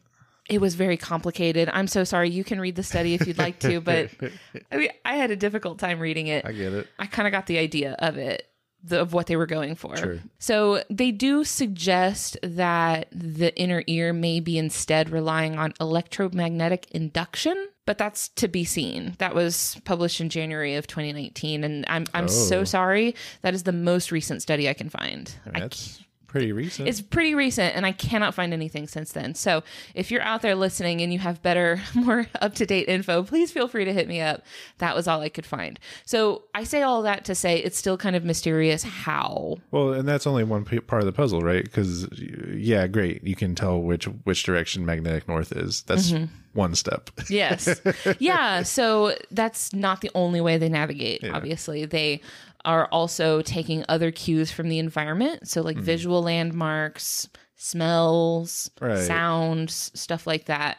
It 0.50 0.60
was 0.60 0.74
very 0.74 0.96
complicated. 0.96 1.70
I'm 1.72 1.86
so 1.86 2.04
sorry. 2.04 2.28
You 2.30 2.44
can 2.44 2.60
read 2.60 2.76
the 2.76 2.82
study 2.82 3.14
if 3.14 3.26
you'd 3.26 3.38
like 3.38 3.58
to, 3.60 3.80
but 3.80 4.10
I 4.72 4.76
mean, 4.76 4.90
I 5.04 5.14
had 5.14 5.30
a 5.30 5.36
difficult 5.36 5.78
time 5.78 6.00
reading 6.00 6.26
it. 6.26 6.44
I 6.44 6.52
get 6.52 6.72
it. 6.72 6.86
I 6.98 7.06
kind 7.06 7.26
of 7.26 7.32
got 7.32 7.46
the 7.46 7.58
idea 7.58 7.96
of 7.98 8.16
it, 8.18 8.46
the, 8.82 9.00
of 9.00 9.12
what 9.12 9.26
they 9.28 9.36
were 9.36 9.46
going 9.46 9.74
for. 9.76 9.96
Sure. 9.96 10.18
So 10.38 10.82
they 10.90 11.10
do 11.12 11.44
suggest 11.44 12.36
that 12.42 13.08
the 13.12 13.56
inner 13.56 13.82
ear 13.86 14.12
may 14.12 14.40
be 14.40 14.58
instead 14.58 15.10
relying 15.10 15.56
on 15.56 15.72
electromagnetic 15.80 16.90
induction, 16.90 17.68
but 17.86 17.98
that's 17.98 18.28
to 18.30 18.48
be 18.48 18.64
seen. 18.64 19.14
That 19.18 19.34
was 19.34 19.80
published 19.84 20.20
in 20.20 20.28
January 20.28 20.74
of 20.76 20.86
2019, 20.86 21.64
and 21.64 21.84
I'm 21.88 22.06
I'm 22.14 22.28
so 22.28 22.60
Oh. 22.60 22.64
sorry. 22.64 23.14
That 23.42 23.54
is 23.54 23.62
the 23.64 23.72
most 23.72 24.12
recent 24.12 24.42
study 24.42 24.68
I 24.68 24.74
can 24.74 24.88
find. 24.90 25.32
I 25.46 25.48
mean, 25.48 25.56
I 25.56 25.60
that's 25.60 26.00
pretty 26.30 26.52
recent. 26.52 26.88
it's 26.88 27.00
pretty 27.00 27.34
recent, 27.34 27.74
and 27.76 27.84
I 27.84 27.92
cannot 27.92 28.34
find 28.34 28.52
anything 28.52 28.86
since 28.86 29.12
then. 29.12 29.34
So 29.34 29.62
if 29.94 30.10
you're 30.10 30.22
out 30.22 30.42
there 30.42 30.54
listening 30.54 31.00
and 31.02 31.12
you 31.12 31.18
have 31.18 31.42
better, 31.42 31.80
more 31.94 32.26
up 32.40 32.54
to 32.54 32.66
date 32.66 32.88
info, 32.88 33.22
please 33.24 33.50
feel 33.52 33.68
free 33.68 33.84
to 33.84 33.92
hit 33.92 34.06
me 34.08 34.20
up. 34.20 34.42
That 34.78 34.94
was 34.94 35.08
all 35.08 35.20
I 35.20 35.28
could 35.28 35.44
find. 35.46 35.78
So 36.06 36.44
I 36.54 36.64
say 36.64 36.82
all 36.82 37.02
that 37.02 37.24
to 37.26 37.34
say 37.34 37.58
it's 37.58 37.76
still 37.76 37.96
kind 37.98 38.14
of 38.16 38.24
mysterious 38.24 38.82
how. 38.82 39.56
well, 39.70 39.92
and 39.92 40.08
that's 40.08 40.26
only 40.26 40.44
one 40.44 40.64
p- 40.64 40.80
part 40.80 41.02
of 41.02 41.06
the 41.06 41.12
puzzle, 41.12 41.40
right? 41.40 41.64
Because 41.64 42.08
yeah, 42.54 42.86
great, 42.86 43.24
you 43.24 43.34
can 43.34 43.54
tell 43.54 43.80
which 43.80 44.04
which 44.24 44.42
direction 44.44 44.86
magnetic 44.86 45.26
north 45.28 45.52
is. 45.52 45.82
That's 45.82 46.10
Mm-hmm. 46.12 46.24
one 46.54 46.74
step. 46.74 47.10
Yes. 47.28 47.80
yeah. 48.18 48.62
So 48.62 49.16
that's 49.30 49.72
not 49.72 50.00
the 50.00 50.10
only 50.14 50.40
way 50.40 50.58
they 50.58 50.68
navigate, 50.68 51.22
obviously. 51.28 51.84
They 51.84 52.20
are 52.64 52.86
also 52.86 53.42
taking 53.42 53.84
other 53.88 54.10
cues 54.10 54.50
from 54.50 54.68
the 54.68 54.78
environment. 54.78 55.48
So, 55.48 55.62
like 55.62 55.76
mm-hmm. 55.76 55.84
visual 55.84 56.22
landmarks, 56.22 57.28
smells, 57.56 58.70
Right. 58.80 58.98
sounds, 58.98 59.90
stuff 59.94 60.26
like 60.26 60.46
that. 60.46 60.78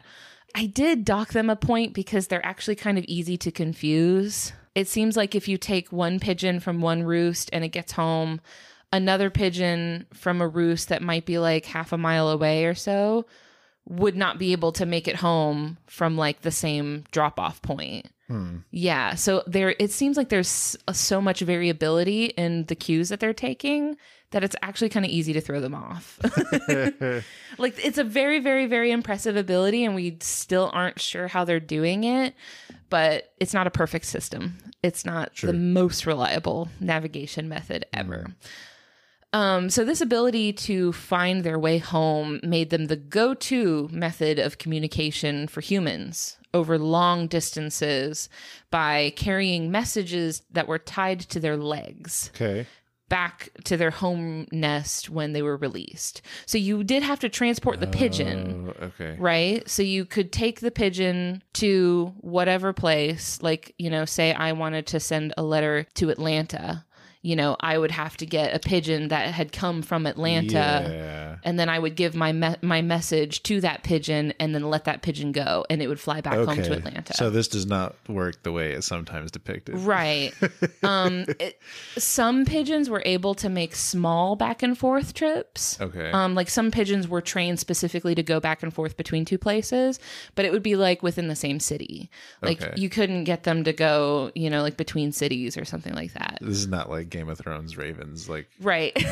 I 0.53 0.65
did 0.65 1.05
dock 1.05 1.29
them 1.29 1.49
a 1.49 1.55
point 1.55 1.93
because 1.93 2.27
they're 2.27 2.45
actually 2.45 2.75
kind 2.75 2.97
of 2.97 3.05
easy 3.05 3.37
to 3.37 3.51
confuse. 3.51 4.51
It 4.75 4.87
seems 4.87 5.15
like 5.15 5.35
if 5.35 5.47
you 5.47 5.57
take 5.57 5.91
one 5.91 6.19
pigeon 6.19 6.59
from 6.59 6.81
one 6.81 7.03
roost 7.03 7.49
and 7.53 7.63
it 7.63 7.69
gets 7.69 7.93
home, 7.93 8.41
another 8.91 9.29
pigeon 9.29 10.05
from 10.13 10.41
a 10.41 10.47
roost 10.47 10.89
that 10.89 11.01
might 11.01 11.25
be 11.25 11.39
like 11.39 11.65
half 11.65 11.93
a 11.93 11.97
mile 11.97 12.29
away 12.29 12.65
or 12.65 12.75
so 12.75 13.25
would 13.87 14.15
not 14.15 14.37
be 14.37 14.51
able 14.51 14.71
to 14.73 14.85
make 14.85 15.07
it 15.07 15.17
home 15.17 15.77
from 15.87 16.17
like 16.17 16.41
the 16.41 16.51
same 16.51 17.03
drop 17.11 17.39
off 17.39 17.61
point. 17.61 18.07
Yeah, 18.71 19.15
so 19.15 19.43
there 19.47 19.75
it 19.79 19.91
seems 19.91 20.17
like 20.17 20.29
there's 20.29 20.77
so 20.91 21.21
much 21.21 21.41
variability 21.41 22.25
in 22.25 22.65
the 22.65 22.75
cues 22.75 23.09
that 23.09 23.19
they're 23.19 23.33
taking 23.33 23.97
that 24.31 24.43
it's 24.43 24.55
actually 24.61 24.89
kind 24.89 25.05
of 25.05 25.11
easy 25.11 25.33
to 25.33 25.41
throw 25.41 25.59
them 25.59 25.75
off. 25.75 26.19
like 27.57 27.85
it's 27.85 27.97
a 27.97 28.03
very 28.03 28.39
very 28.39 28.65
very 28.65 28.91
impressive 28.91 29.35
ability 29.35 29.83
and 29.83 29.95
we 29.95 30.17
still 30.21 30.69
aren't 30.73 30.99
sure 30.99 31.27
how 31.27 31.43
they're 31.43 31.59
doing 31.59 32.03
it, 32.03 32.33
but 32.89 33.33
it's 33.39 33.53
not 33.53 33.67
a 33.67 33.71
perfect 33.71 34.05
system. 34.05 34.57
It's 34.83 35.05
not 35.05 35.35
the 35.35 35.53
most 35.53 36.05
reliable 36.05 36.69
navigation 36.79 37.49
method 37.49 37.85
ever. 37.93 38.27
Um, 39.33 39.69
so 39.69 39.85
this 39.85 40.01
ability 40.01 40.51
to 40.53 40.91
find 40.91 41.43
their 41.43 41.57
way 41.57 41.77
home 41.77 42.41
made 42.43 42.69
them 42.69 42.85
the 42.85 42.97
go-to 42.97 43.87
method 43.89 44.39
of 44.39 44.57
communication 44.57 45.47
for 45.47 45.61
humans 45.61 46.37
over 46.53 46.77
long 46.77 47.27
distances 47.27 48.29
by 48.69 49.13
carrying 49.15 49.71
messages 49.71 50.43
that 50.51 50.67
were 50.67 50.79
tied 50.79 51.19
to 51.19 51.39
their 51.39 51.57
legs 51.57 52.29
okay. 52.35 52.65
back 53.09 53.49
to 53.63 53.77
their 53.77 53.91
home 53.91 54.47
nest 54.51 55.09
when 55.09 55.33
they 55.33 55.41
were 55.41 55.57
released. 55.57 56.21
So 56.45 56.57
you 56.57 56.83
did 56.83 57.03
have 57.03 57.19
to 57.21 57.29
transport 57.29 57.79
the 57.79 57.87
pigeon 57.87 58.73
Oh, 58.79 58.85
okay. 58.85 59.15
right? 59.19 59.69
So 59.69 59.81
you 59.81 60.05
could 60.05 60.31
take 60.31 60.59
the 60.59 60.71
pigeon 60.71 61.43
to 61.53 62.13
whatever 62.21 62.73
place, 62.73 63.41
like, 63.41 63.73
you 63.77 63.89
know, 63.89 64.05
say 64.05 64.33
I 64.33 64.51
wanted 64.53 64.87
to 64.87 64.99
send 64.99 65.33
a 65.37 65.43
letter 65.43 65.85
to 65.95 66.09
Atlanta. 66.09 66.85
You 67.23 67.35
know, 67.35 67.55
I 67.59 67.77
would 67.77 67.91
have 67.91 68.17
to 68.17 68.25
get 68.25 68.55
a 68.55 68.59
pigeon 68.59 69.09
that 69.09 69.31
had 69.31 69.51
come 69.51 69.83
from 69.83 70.07
Atlanta, 70.07 70.89
Yeah. 70.89 71.35
and 71.43 71.59
then 71.59 71.69
I 71.69 71.77
would 71.77 71.95
give 71.95 72.15
my 72.15 72.31
me- 72.31 72.55
my 72.63 72.81
message 72.81 73.43
to 73.43 73.61
that 73.61 73.83
pigeon, 73.83 74.33
and 74.39 74.55
then 74.55 74.63
let 74.69 74.85
that 74.85 75.03
pigeon 75.03 75.31
go, 75.31 75.63
and 75.69 75.83
it 75.83 75.87
would 75.87 75.99
fly 75.99 76.21
back 76.21 76.33
home 76.33 76.63
to 76.63 76.73
Atlanta. 76.73 77.13
So 77.13 77.29
this 77.29 77.47
does 77.47 77.67
not 77.67 77.95
work 78.09 78.41
the 78.41 78.51
way 78.51 78.71
it's 78.71 78.87
sometimes 78.87 79.29
depicted. 79.29 79.75
Right. 79.77 80.31
um, 80.83 81.25
it, 81.39 81.59
some 81.95 82.43
pigeons 82.45 82.89
were 82.89 83.03
able 83.05 83.35
to 83.35 83.49
make 83.49 83.75
small 83.75 84.35
back 84.35 84.63
and 84.63 84.75
forth 84.75 85.13
trips. 85.13 85.79
Okay. 85.79 86.09
Um, 86.11 86.33
like 86.33 86.49
some 86.49 86.71
pigeons 86.71 87.07
were 87.07 87.21
trained 87.21 87.59
specifically 87.59 88.15
to 88.15 88.23
go 88.23 88.39
back 88.39 88.63
and 88.63 88.73
forth 88.73 88.97
between 88.97 89.25
two 89.25 89.37
places, 89.37 89.99
but 90.33 90.45
it 90.45 90.51
would 90.51 90.63
be 90.63 90.75
like 90.75 91.03
within 91.03 91.27
the 91.27 91.35
same 91.35 91.59
city. 91.59 92.09
Like 92.41 92.63
Okay. 92.63 92.73
you 92.81 92.89
couldn't 92.89 93.25
get 93.25 93.43
them 93.43 93.63
to 93.65 93.73
go, 93.73 94.31
you 94.33 94.49
know, 94.49 94.63
like 94.63 94.75
between 94.77 95.11
cities 95.11 95.55
or 95.55 95.65
something 95.65 95.93
like 95.93 96.13
that. 96.13 96.39
this 96.41 96.57
is 96.57 96.67
not 96.67 96.89
like 96.89 97.10
Game 97.11 97.29
of 97.29 97.37
Thrones 97.37 97.77
ravens. 97.77 98.27
Like 98.27 98.47
Right. 98.61 98.93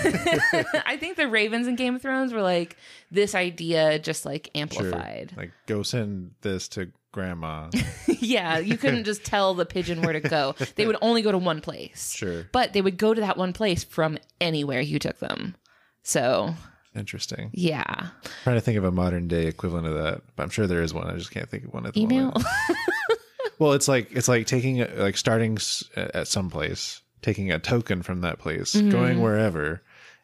I 0.86 0.98
think 1.00 1.18
the 1.18 1.28
ravens 1.28 1.68
in 1.68 1.76
Game 1.76 1.96
of 1.96 2.02
Thrones 2.02 2.34
were 2.34 2.42
like 2.42 2.76
this 3.12 3.36
idea 3.36 4.00
just 4.00 4.26
like 4.26 4.50
sure, 4.56 4.62
amplified. 4.62 5.34
like 5.38 5.52
go 5.68 5.84
send 5.84 6.32
this 6.42 6.68
to 6.70 6.92
grandma. 7.12 7.70
yeah, 8.08 8.58
you 8.60 8.78
couldn't 8.78 9.04
just 9.04 9.24
tell 9.24 9.54
the 9.54 9.66
pigeon 9.66 10.02
where 10.02 10.14
to 10.14 10.20
go. 10.20 10.56
They 10.76 10.86
would 10.88 10.98
only 11.02 11.22
go 11.22 11.32
to 11.32 11.38
one 11.38 11.62
place. 11.62 12.14
sure. 12.16 12.48
But 12.52 12.74
they 12.74 12.82
would 12.82 12.98
go 12.98 13.14
to 13.14 13.22
that 13.22 13.38
one 13.38 13.54
place 13.54 13.84
from 13.84 14.18
anywhere 14.42 14.80
you 14.82 15.00
took 15.00 15.20
them. 15.20 15.56
So, 16.04 16.54
Interesting. 16.96 17.50
yeah. 17.54 18.08
trying 18.44 18.56
to 18.58 18.62
think 18.62 18.78
of 18.78 18.84
a 18.84 18.92
modern 18.92 19.28
day 19.28 19.46
equivalent 19.48 19.88
of 19.88 19.94
that. 19.96 20.22
But 20.36 20.44
I'm 20.44 20.50
sure 20.50 20.66
there 20.68 20.82
is 20.82 20.94
one. 20.94 21.08
I 21.10 21.16
just 21.18 21.32
can't 21.32 21.50
think 21.50 21.66
of 21.66 21.74
one 21.74 21.86
at 21.86 21.94
the 21.94 22.02
Email. 22.02 22.26
moment. 22.26 22.46
Well, 23.60 23.74
it's 23.74 23.88
like 23.90 24.10
it's 24.12 24.28
like 24.30 24.48
taking 24.48 24.82
a, 24.82 24.88
like 24.96 25.18
starting 25.18 25.56
s- 25.58 25.84
at 25.96 26.28
some 26.30 26.50
place, 26.50 27.02
taking 27.22 27.52
a 27.52 27.60
token 27.60 28.02
from 28.02 28.22
that 28.22 28.40
place, 28.40 28.74
Mm-hmm. 28.76 28.90
going 28.90 29.22
wherever, 29.22 29.82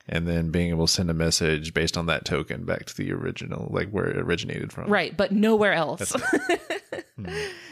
and 0.08 0.28
then 0.28 0.52
being 0.52 0.70
able 0.70 0.86
to 0.88 0.94
send 0.94 1.10
a 1.10 1.14
message 1.16 1.74
based 1.74 1.98
on 1.98 2.06
that 2.06 2.26
token 2.26 2.64
back 2.66 2.86
to 2.86 2.96
the 2.96 3.12
original, 3.12 3.68
like 3.72 3.90
where 3.90 4.06
it 4.06 4.18
originated 4.18 4.72
from. 4.72 4.90
Right, 4.90 5.16
but 5.16 5.32
nowhere 5.32 5.74
else. 5.74 6.14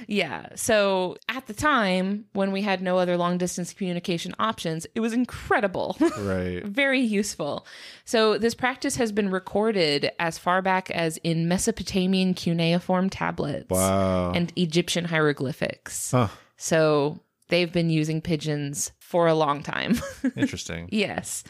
Yeah. 0.08 0.48
So 0.56 1.18
at 1.30 1.48
the 1.48 1.54
time 1.54 2.26
when 2.34 2.52
we 2.52 2.62
had 2.62 2.82
no 2.82 2.98
other 2.98 3.18
long 3.18 3.38
distance 3.38 3.74
communication 3.74 4.34
options, 4.40 4.86
it 4.96 5.00
was 5.00 5.14
incredible. 5.14 5.98
Right. 6.18 6.64
Very 6.66 7.00
useful. 7.02 7.66
So 8.06 8.38
this 8.38 8.54
practice 8.54 8.96
has 8.98 9.12
been 9.12 9.30
recorded 9.32 10.12
as 10.20 10.38
far 10.38 10.62
back 10.62 10.90
as 10.92 11.18
in 11.24 11.48
Mesopotamian 11.48 12.34
cuneiform 12.34 13.10
tablets 13.10 13.70
Wow. 13.70 14.32
and 14.34 14.52
Egyptian 14.56 15.06
hieroglyphics. 15.06 16.12
Huh. 16.12 16.28
So 16.58 17.20
they've 17.54 17.72
been 17.72 17.90
using 17.90 18.20
pigeons 18.22 18.92
for 19.00 19.28
a 19.28 19.34
long 19.36 19.62
time. 19.64 20.00
Interesting. 20.36 20.90
Yes. 20.92 21.44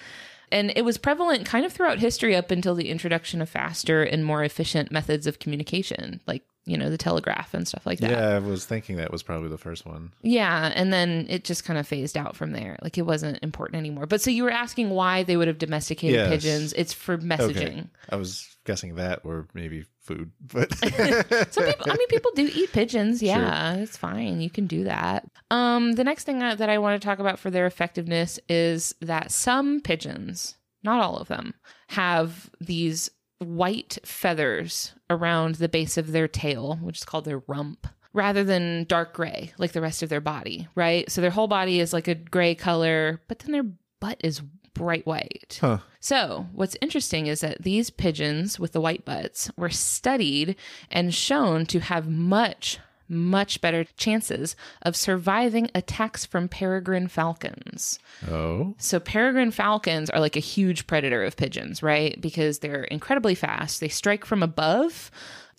And 0.52 0.72
it 0.76 0.84
was 0.86 0.98
prevalent 1.00 1.46
kind 1.48 1.66
of 1.66 1.74
throughout 1.74 1.98
history 1.98 2.36
up 2.36 2.52
until 2.52 2.76
the 2.76 2.90
introduction 2.90 3.42
of 3.42 3.50
faster 3.50 4.04
and 4.04 4.24
more 4.24 4.44
efficient 4.44 4.92
methods 4.92 5.26
of 5.26 5.40
communication, 5.40 6.20
like, 6.28 6.44
you 6.66 6.78
know, 6.78 6.90
the 6.90 6.98
telegraph 6.98 7.54
and 7.54 7.68
stuff 7.68 7.86
like 7.86 8.00
that. 8.00 8.12
Yeah, 8.12 8.36
I 8.36 8.40
was 8.40 8.66
thinking 8.66 8.98
that 8.98 9.12
was 9.12 9.24
probably 9.24 9.50
the 9.50 9.58
first 9.58 9.86
one. 9.86 10.14
Yeah, 10.22 10.72
and 10.76 10.94
then 10.94 11.26
it 11.30 11.44
just 11.44 11.66
kind 11.66 11.80
of 11.80 11.88
phased 11.88 12.16
out 12.18 12.36
from 12.36 12.52
there. 12.52 12.78
Like 12.84 12.98
it 12.98 13.02
wasn't 13.02 13.40
important 13.42 13.78
anymore. 13.78 14.06
But 14.06 14.22
so 14.22 14.30
you 14.30 14.44
were 14.44 14.52
asking 14.52 14.90
why 14.92 15.24
they 15.24 15.36
would 15.38 15.48
have 15.48 15.58
domesticated 15.58 16.16
Yes. 16.16 16.30
pigeons. 16.30 16.74
It's 16.74 16.94
for 16.94 17.18
messaging. 17.18 17.80
Okay. 17.80 17.88
I 18.12 18.16
was 18.18 18.48
guessing 18.66 18.96
that, 18.96 19.22
or 19.24 19.48
maybe 19.54 19.86
food, 20.04 20.32
but 20.42 20.74
Some 21.54 21.66
people, 21.66 21.92
I 21.92 21.98
mean, 21.98 22.08
people 22.08 22.32
do 22.36 22.50
eat 22.54 22.72
pigeons. 22.72 23.24
Yeah, 23.24 23.76
it's 23.76 23.98
fine. 23.98 24.42
You 24.42 24.50
can 24.50 24.68
do 24.68 24.84
that. 24.84 25.26
Um, 25.50 25.94
the 25.94 26.04
next 26.04 26.26
thing 26.26 26.40
that 26.40 26.58
that 26.58 26.70
I 26.70 26.78
want 26.78 27.02
to 27.02 27.06
talk 27.06 27.20
about 27.20 27.40
for 27.40 27.50
their 27.50 27.66
effectiveness 27.66 28.40
is 28.50 28.94
that 29.02 29.32
some 29.32 29.82
pigeons, 29.82 30.56
not 30.84 31.02
all 31.02 31.18
of 31.18 31.28
them, 31.28 31.54
have 31.90 32.50
these 32.60 33.10
white 33.40 33.98
feathers 34.06 34.94
around 35.10 35.56
the 35.56 35.70
base 35.70 35.98
of 35.98 36.12
their 36.12 36.28
tail, 36.28 36.78
which 36.82 37.00
is 37.00 37.06
called 37.06 37.26
their 37.26 37.44
rump, 37.48 37.88
rather 38.14 38.44
than 38.44 38.86
dark 38.86 39.14
gray 39.14 39.52
like 39.58 39.72
the 39.72 39.82
rest 39.82 40.04
of 40.04 40.10
their 40.10 40.22
body, 40.22 40.68
right? 40.76 41.10
So 41.12 41.22
their 41.22 41.32
whole 41.32 41.48
body 41.48 41.80
is 41.80 41.94
like 41.94 42.08
a 42.08 42.16
gray 42.16 42.56
color, 42.56 43.22
but 43.28 43.40
then 43.40 43.52
their 43.52 43.66
butt 44.00 44.20
is 44.24 44.42
bright 44.74 45.06
white. 45.06 45.58
huh. 45.62 45.80
So, 46.00 46.48
what's 46.54 46.76
interesting 46.82 47.28
is 47.28 47.42
that 47.42 47.62
these 47.64 47.90
pigeons 47.90 48.60
with 48.60 48.74
the 48.74 48.82
white 48.82 49.06
butts 49.06 49.50
were 49.56 49.70
studied 49.70 50.56
and 50.92 51.14
shown 51.14 51.66
to 51.68 51.80
have 51.80 52.10
much, 52.10 52.80
much 53.08 53.62
better 53.62 53.86
chances 53.96 54.56
of 54.82 54.96
surviving 54.96 55.70
attacks 55.74 56.26
from 56.26 56.50
peregrine 56.50 57.08
falcons. 57.08 58.00
Oh, 58.30 58.76
So, 58.78 59.00
peregrine 59.00 59.52
falcons 59.52 60.10
are 60.10 60.20
like 60.20 60.36
a 60.36 60.40
huge 60.42 60.88
predator 60.88 61.24
of 61.24 61.38
pigeons, 61.38 61.82
right? 61.82 62.20
Because 62.20 62.60
they're 62.60 62.84
incredibly 62.86 63.36
fast. 63.36 63.80
They 63.80 63.88
strike 63.90 64.26
from 64.26 64.44
above 64.44 65.10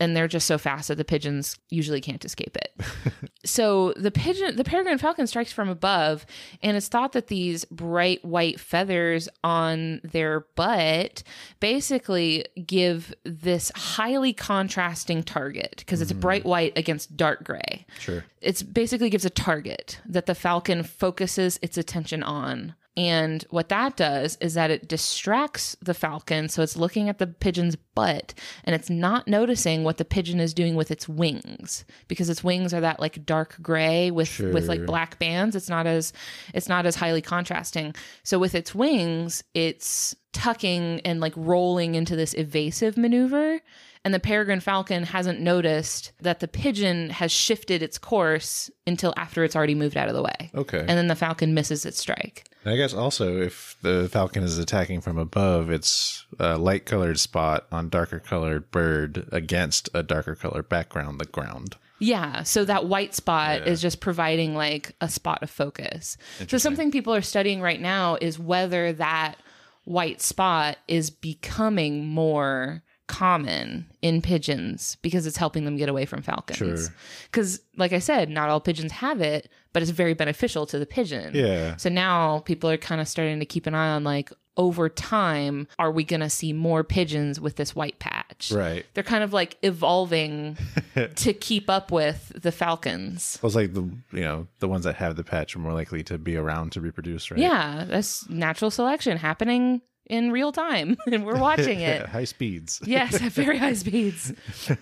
and 0.00 0.16
they're 0.16 0.28
just 0.28 0.46
so 0.46 0.58
fast 0.58 0.88
that 0.88 0.96
the 0.96 1.04
pigeons 1.04 1.58
usually 1.70 2.00
can't 2.00 2.24
escape 2.24 2.56
it. 2.56 2.80
so 3.44 3.92
the 3.96 4.10
pigeon 4.10 4.56
the 4.56 4.64
peregrine 4.64 4.98
falcon 4.98 5.26
strikes 5.26 5.52
from 5.52 5.68
above 5.68 6.26
and 6.62 6.76
it's 6.76 6.88
thought 6.88 7.12
that 7.12 7.28
these 7.28 7.64
bright 7.66 8.24
white 8.24 8.58
feathers 8.58 9.28
on 9.42 10.00
their 10.04 10.46
butt 10.56 11.22
basically 11.60 12.44
give 12.66 13.14
this 13.24 13.70
highly 13.74 14.32
contrasting 14.32 15.22
target 15.22 15.74
because 15.78 16.00
it's 16.00 16.12
mm. 16.12 16.20
bright 16.20 16.44
white 16.44 16.76
against 16.76 17.16
dark 17.16 17.44
gray 17.44 17.86
sure. 17.98 18.24
it's 18.40 18.62
basically 18.62 19.10
gives 19.10 19.24
a 19.24 19.30
target 19.30 20.00
that 20.06 20.26
the 20.26 20.34
falcon 20.34 20.82
focuses 20.82 21.58
its 21.62 21.76
attention 21.76 22.22
on. 22.22 22.74
And 22.96 23.44
what 23.50 23.70
that 23.70 23.96
does 23.96 24.38
is 24.40 24.54
that 24.54 24.70
it 24.70 24.88
distracts 24.88 25.76
the 25.82 25.94
falcon. 25.94 26.48
So 26.48 26.62
it's 26.62 26.76
looking 26.76 27.08
at 27.08 27.18
the 27.18 27.26
pigeon's 27.26 27.74
butt 27.76 28.34
and 28.62 28.74
it's 28.74 28.88
not 28.88 29.26
noticing 29.26 29.82
what 29.82 29.96
the 29.96 30.04
pigeon 30.04 30.38
is 30.38 30.54
doing 30.54 30.76
with 30.76 30.90
its 30.92 31.08
wings 31.08 31.84
because 32.06 32.30
its 32.30 32.44
wings 32.44 32.72
are 32.72 32.80
that 32.80 33.00
like 33.00 33.26
dark 33.26 33.56
gray 33.60 34.12
with, 34.12 34.38
with 34.38 34.68
like 34.68 34.86
black 34.86 35.18
bands. 35.18 35.56
It's 35.56 35.68
not 35.68 35.86
as, 35.86 36.12
it's 36.52 36.68
not 36.68 36.86
as 36.86 36.94
highly 36.94 37.22
contrasting. 37.22 37.94
So 38.22 38.38
with 38.38 38.54
its 38.54 38.74
wings, 38.74 39.42
it's 39.54 40.14
tucking 40.32 41.00
and 41.04 41.20
like 41.20 41.32
rolling 41.36 41.96
into 41.96 42.14
this 42.14 42.34
evasive 42.34 42.96
maneuver. 42.96 43.60
And 44.04 44.12
the 44.12 44.20
peregrine 44.20 44.60
falcon 44.60 45.04
hasn't 45.04 45.40
noticed 45.40 46.12
that 46.20 46.40
the 46.40 46.48
pigeon 46.48 47.08
has 47.10 47.32
shifted 47.32 47.82
its 47.82 47.96
course 47.96 48.70
until 48.86 49.14
after 49.16 49.44
it's 49.44 49.56
already 49.56 49.74
moved 49.74 49.96
out 49.96 50.08
of 50.08 50.14
the 50.14 50.22
way. 50.22 50.50
Okay. 50.54 50.80
And 50.80 50.90
then 50.90 51.08
the 51.08 51.16
falcon 51.16 51.54
misses 51.54 51.86
its 51.86 51.98
strike. 51.98 52.44
I 52.66 52.76
guess 52.76 52.94
also 52.94 53.40
if 53.40 53.76
the 53.83 54.09
falcon 54.11 54.42
is 54.42 54.59
attacking 54.59 55.00
from 55.00 55.18
above, 55.18 55.71
it's 55.71 56.25
a 56.38 56.56
light 56.56 56.87
colored 56.87 57.21
spot 57.21 57.66
on 57.71 57.88
darker 57.88 58.21
colored 58.21 58.71
bird 58.71 59.28
against 59.33 59.88
a 59.92 60.02
darker 60.02 60.35
colored 60.35 60.68
background, 60.68 61.21
the 61.21 61.26
ground. 61.26 61.76
Yeah, 61.99 62.42
so 62.42 62.64
that 62.64 62.87
white 62.87 63.14
spot 63.14 63.66
is 63.66 63.80
just 63.80 64.00
providing 64.00 64.54
like 64.54 64.94
a 65.00 65.09
spot 65.09 65.42
of 65.42 65.50
focus. 65.50 66.16
So 66.49 66.59
something 66.59 66.90
people 66.90 67.14
are 67.14 67.23
studying 67.23 67.61
right 67.61 67.80
now 67.80 68.16
is 68.21 68.38
whether 68.38 68.92
that 68.94 69.37
white 69.85 70.21
spot 70.21 70.78
is 70.88 71.11
becoming 71.11 72.06
more 72.06 72.83
common 73.06 73.87
in 74.02 74.23
pigeons 74.23 74.96
because 75.02 75.26
it's 75.26 75.37
helping 75.37 75.64
them 75.64 75.76
get 75.76 75.88
away 75.88 76.06
from 76.06 76.23
falcons. 76.23 76.58
Sure. 76.58 76.94
Cuz 77.32 77.61
like 77.76 77.92
I 77.92 77.99
said, 77.99 78.30
not 78.30 78.49
all 78.49 78.61
pigeons 78.61 78.92
have 78.92 79.20
it, 79.20 79.50
but 79.73 79.82
it's 79.82 79.90
very 79.90 80.14
beneficial 80.14 80.66
to 80.66 80.78
the 80.78 80.87
pigeon. 80.87 81.33
Yeah. 81.35 81.76
So 81.76 81.90
now 81.90 82.40
people 82.40 82.70
are 82.70 82.76
kind 82.76 83.00
of 83.00 83.09
starting 83.09 83.40
to 83.40 83.46
keep 83.46 83.66
an 83.66 83.74
eye 83.74 83.90
on 83.90 84.05
like 84.05 84.31
over 84.57 84.88
time 84.88 85.66
are 85.78 85.90
we 85.90 86.05
going 86.05 86.20
to 86.20 86.31
see 86.31 86.52
more 86.52 86.85
pigeons 86.85 87.40
with 87.40 87.57
this 87.57 87.74
white 87.74 87.98
patch? 87.98 88.52
Right. 88.55 88.87
They're 88.94 89.05
kind 89.05 89.24
of 89.24 89.33
like 89.33 89.57
evolving 89.62 90.57
to 91.16 91.33
keep 91.33 91.68
up 91.68 91.90
with 91.90 92.33
the 92.40 92.52
falcons. 92.52 93.38
Well, 93.42 93.48
it's 93.48 93.57
like 93.57 93.74
the 93.74 93.83
you 94.12 94.22
know 94.22 94.46
the 94.61 94.68
ones 94.68 94.85
that 94.85 94.96
have 94.96 95.16
the 95.16 95.24
patch 95.24 95.57
are 95.57 95.59
more 95.59 95.72
likely 95.72 96.02
to 96.05 96.18
be 96.18 96.37
around 96.37 96.72
to 96.72 96.81
reproduce, 96.81 97.31
right? 97.31 97.40
Yeah, 97.40 97.85
that's 97.87 98.28
natural 98.28 98.70
selection 98.70 99.18
happening 99.18 99.83
in 100.06 100.30
real 100.30 100.52
time 100.52 100.96
and 101.10 101.24
we're 101.24 101.38
watching 101.38 101.80
it. 101.80 102.06
High 102.06 102.24
speeds. 102.24 102.80
Yes, 102.86 103.20
at 103.20 103.32
very 103.32 103.58
high 103.58 103.72
speeds. 103.74 104.32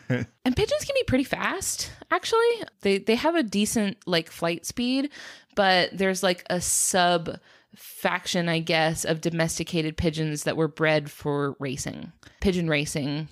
and 0.08 0.56
pigeons 0.56 0.85
can 0.85 0.94
be 0.94 1.04
pretty 1.06 1.24
fast, 1.24 1.90
actually. 2.11 2.62
They 2.80 2.98
they 2.98 3.14
have 3.14 3.35
a 3.35 3.42
decent 3.42 3.98
like 4.06 4.30
flight 4.30 4.66
speed, 4.66 5.11
but 5.54 5.90
there's 5.96 6.22
like 6.22 6.44
a 6.50 6.61
sub 6.61 7.38
faction, 7.74 8.48
I 8.48 8.58
guess, 8.58 9.04
of 9.04 9.20
domesticated 9.20 9.96
pigeons 9.96 10.44
that 10.44 10.56
were 10.56 10.68
bred 10.68 11.11
for 11.11 11.56
racing. 11.58 12.12
Pigeon 12.40 12.68
racing 12.68 13.28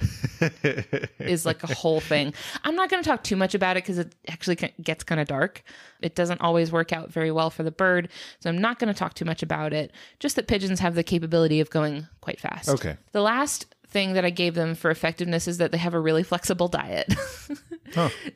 is 1.19 1.45
like 1.45 1.63
a 1.63 1.75
whole 1.75 2.01
thing. 2.01 2.33
I'm 2.65 2.75
not 2.75 2.89
going 2.89 3.03
to 3.03 3.09
talk 3.09 3.23
too 3.23 3.37
much 3.37 3.55
about 3.55 3.77
it 3.77 3.85
because 3.85 3.99
it 3.99 4.15
actually 4.29 4.57
gets 4.83 5.05
kind 5.05 5.21
of 5.21 5.27
dark. 5.27 5.63
It 6.01 6.15
doesn't 6.15 6.41
always 6.41 6.73
work 6.73 6.93
out 6.93 7.13
very 7.13 7.31
well 7.31 7.51
for 7.51 7.63
the 7.63 7.71
bird. 7.71 8.09
So 8.41 8.49
I'm 8.49 8.59
not 8.59 8.79
going 8.79 8.93
to 8.93 8.99
talk 8.99 9.15
too 9.15 9.25
much 9.25 9.43
about 9.43 9.73
it. 9.73 9.93
Just 10.19 10.37
that 10.37 10.49
pigeons 10.49 10.81
have 10.81 10.95
the 10.95 11.03
capability 11.03 11.61
of 11.61 11.71
going 11.71 12.07
quite 12.21 12.41
fast. 12.41 12.69
Okay. 12.69 12.97
The 13.13 13.23
last 13.23 13.75
thing 13.89 14.13
that 14.13 14.25
I 14.25 14.31
gave 14.31 14.55
them 14.55 14.75
for 14.75 14.91
effectiveness 14.91 15.49
is 15.49 15.59
that 15.59 15.73
they 15.73 15.79
have 15.79 15.95
a 15.95 16.01
really 16.01 16.23
flexible 16.23 16.69
diet. 16.69 17.13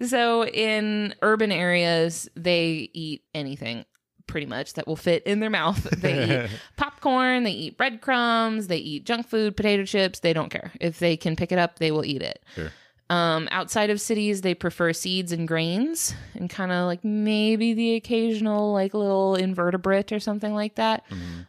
So 0.03 0.45
in 0.47 1.15
urban 1.23 1.53
areas, 1.53 2.29
they 2.35 2.91
eat 2.93 3.23
anything 3.35 3.85
pretty 4.27 4.47
much 4.47 4.75
that 4.75 4.87
will 4.87 4.97
fit 4.97 5.23
in 5.25 5.41
their 5.41 5.51
mouth. 5.51 5.87
They 6.01 6.45
eat 6.45 6.51
popcorn, 6.77 7.45
they 7.45 7.53
eat 7.53 7.77
breadcrumbs, 7.79 8.67
they 8.67 8.77
eat 8.79 9.05
junk 9.07 9.29
food, 9.29 9.57
potato 9.57 9.85
chips. 9.85 10.21
They 10.21 10.33
don't 10.33 10.51
care. 10.51 10.73
If 10.81 10.99
they 10.99 11.17
can 11.17 11.37
pick 11.37 11.53
it 11.53 11.59
up, 11.59 11.79
they 11.79 11.91
will 11.91 12.05
eat 12.05 12.23
it. 12.23 12.43
Sure. 12.55 12.71
Um, 13.11 13.49
outside 13.51 13.91
of 13.91 14.01
cities, 14.01 14.41
they 14.41 14.55
prefer 14.55 14.93
seeds 14.93 15.31
and 15.31 15.47
grains 15.47 16.15
and 16.35 16.49
kind 16.49 16.73
of 16.73 16.87
like 16.87 17.05
maybe 17.05 17.75
the 17.75 17.95
occasional 17.97 18.73
like 18.73 18.95
little 18.95 19.35
invertebrate 19.37 20.11
or 20.11 20.21
something 20.21 20.55
like 20.55 20.77
that. 20.77 21.05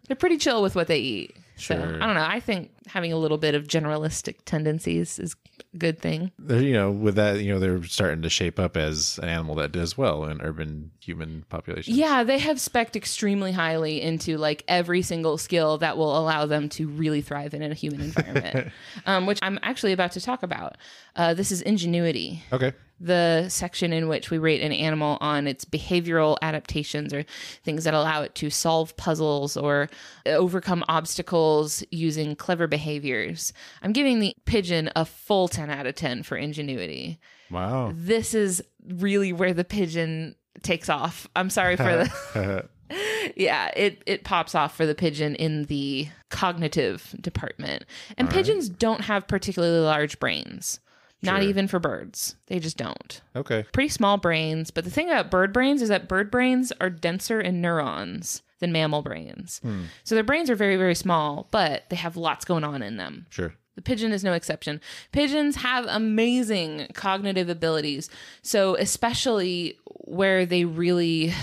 They're 0.08 0.18
pretty 0.18 0.38
chill 0.38 0.62
with 0.62 0.76
what 0.76 0.88
they 0.88 1.00
eat. 1.00 1.36
So 1.58 1.76
I 1.76 2.06
don't 2.06 2.16
know. 2.16 2.26
I 2.28 2.40
think 2.40 2.72
having 2.88 3.14
a 3.14 3.18
little 3.18 3.38
bit 3.38 3.56
of 3.56 3.68
generalistic 3.68 4.38
tendencies 4.46 5.20
is 5.20 5.36
a 5.74 5.78
good 5.78 6.00
thing. 6.00 6.32
They're, 6.38 6.62
you 6.62 6.74
know, 6.74 6.92
with 6.92 7.16
that, 7.16 7.40
you 7.40 7.54
know, 7.54 7.60
they're 7.60 7.84
starting 7.84 8.22
to 8.22 8.30
shape 8.30 8.60
up 8.60 8.78
as 8.78 9.20
an 9.24 9.30
animal 9.30 9.56
that 9.56 9.72
does 9.72 9.98
well 9.98 10.26
in 10.26 10.42
urban 10.42 10.92
human 11.00 11.46
populations. 11.50 11.96
Yeah, 11.98 12.24
they 12.24 12.40
have 12.40 12.60
spec 12.60 12.96
extremely 12.96 13.52
highly 13.52 14.02
into 14.02 14.38
like 14.38 14.64
every 14.68 15.02
single 15.02 15.38
skill 15.38 15.78
that 15.80 15.98
will 15.98 16.18
allow 16.18 16.46
them 16.46 16.70
to 16.70 16.88
really 16.88 17.22
thrive 17.22 17.54
in 17.54 17.64
a 17.64 17.74
human 17.74 18.02
environment, 18.02 18.72
um, 19.06 19.26
which 19.26 19.40
I'm 19.42 19.58
actually 19.64 19.94
about 19.94 20.12
to 20.14 20.22
talk 20.22 20.44
about. 20.44 20.78
Uh, 21.16 21.34
this 21.34 21.52
is 21.52 21.62
ingenuity, 21.62 22.44
Okay. 22.52 22.74
The 23.00 23.48
section 23.50 23.92
in 23.92 24.08
which 24.08 24.30
we 24.32 24.38
rate 24.38 24.62
an 24.62 24.72
animal 24.72 25.18
on 25.22 25.48
its 25.48 25.66
behavioral 25.66 26.38
adaptations 26.42 27.14
or 27.14 27.26
things 27.64 27.84
that 27.84 27.94
allow 27.94 28.22
it 28.22 28.34
to 28.36 28.50
solve 28.50 28.96
puzzles 28.98 29.58
or 29.58 29.90
overcome 30.26 30.84
obstacles 30.88 31.84
using 31.92 32.36
clever 32.36 32.68
behaviors. 32.68 33.52
I'm 33.82 33.92
giving 33.94 34.20
the 34.20 34.34
pigeon 34.46 34.90
a 34.96 35.06
full 35.06 35.48
10 35.48 35.70
out 35.70 35.86
of 35.88 35.96
10 35.96 36.24
for 36.24 36.38
ingenuity 36.38 37.20
Wow. 37.52 37.92
this 37.94 38.34
is 38.34 38.64
really 38.88 39.34
where 39.34 39.54
the 39.54 39.64
pigeon 39.66 40.36
takes 40.64 40.90
off. 40.90 41.28
I'm 41.36 41.50
sorry 41.50 41.76
for 41.76 41.84
the 41.84 42.70
Yeah, 43.36 43.72
it 43.76 44.04
it 44.06 44.24
pops 44.24 44.54
off 44.56 44.76
for 44.76 44.86
the 44.86 44.94
pigeon 44.96 45.36
in 45.36 45.66
the 45.66 46.08
cognitive 46.30 47.16
department. 47.20 47.84
And 48.18 48.30
pigeons 48.30 48.70
don't 48.70 49.02
have 49.02 49.28
particularly 49.28 49.80
large 49.80 50.20
brains. 50.20 50.80
Not 51.24 51.42
Sure. 51.42 51.50
even 51.50 51.68
for 51.68 51.80
birds. 51.80 52.36
They 52.48 52.60
just 52.60 52.78
don't. 52.78 53.22
okay. 53.36 53.66
Pretty 53.72 53.90
small 53.90 54.18
brains, 54.18 54.70
but 54.72 54.84
the 54.84 54.92
thing 54.92 55.10
about 55.10 55.32
bird 55.32 55.52
brains 55.54 55.82
is 55.82 55.90
that 55.90 56.08
bird 56.08 56.30
brains 56.30 56.72
are 56.80 56.90
denser 56.90 57.42
in 57.42 57.62
neurons 57.62 58.42
than 58.60 58.72
mammal 58.72 59.02
brains. 59.02 59.60
Hmm. 59.64 59.84
So 60.04 60.14
their 60.16 60.24
brains 60.24 60.50
are 60.50 60.56
very 60.56 60.76
very 60.78 60.96
small, 60.96 61.48
but 61.52 61.84
they 61.90 61.96
have 61.96 62.16
lots 62.18 62.46
going 62.46 62.64
on 62.64 62.82
in 62.84 62.98
them. 62.98 63.26
Sure. 63.30 63.54
The 63.76 63.82
pigeon 63.82 64.12
is 64.14 64.24
no 64.24 64.32
exception. 64.34 64.80
Pigeons 65.12 65.58
have 65.58 65.86
amazing 65.90 66.88
cognitive 66.94 67.50
abilities. 67.50 68.10
So, 68.42 68.76
especially 68.76 69.78
where 69.86 70.46
they 70.46 70.64
really 70.64 71.34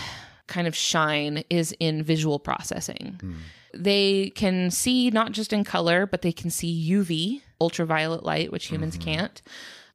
kind 0.47 0.67
of 0.67 0.75
shine 0.75 1.45
is 1.51 1.75
in 1.79 2.03
visual 2.03 2.39
processing. 2.39 3.19
Hmm. 3.21 3.35
They 3.75 4.31
can 4.35 4.71
see 4.71 5.11
not 5.11 5.33
just 5.33 5.53
in 5.53 5.65
color, 5.65 6.07
but 6.07 6.23
they 6.23 6.33
can 6.33 6.51
see 6.51 6.91
UV, 6.91 7.41
ultraviolet 7.63 8.25
light, 8.25 8.51
which 8.51 8.67
humans 8.67 8.97
mm-hmm. 8.97 9.11
can't. 9.11 9.43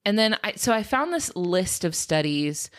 And 0.05 0.17
then 0.17 0.37
I 0.43 0.53
so 0.53 0.71
I 0.73 0.83
found 0.83 1.13
this 1.13 1.35
list 1.35 1.83
of 1.83 1.93
studies 1.93 2.69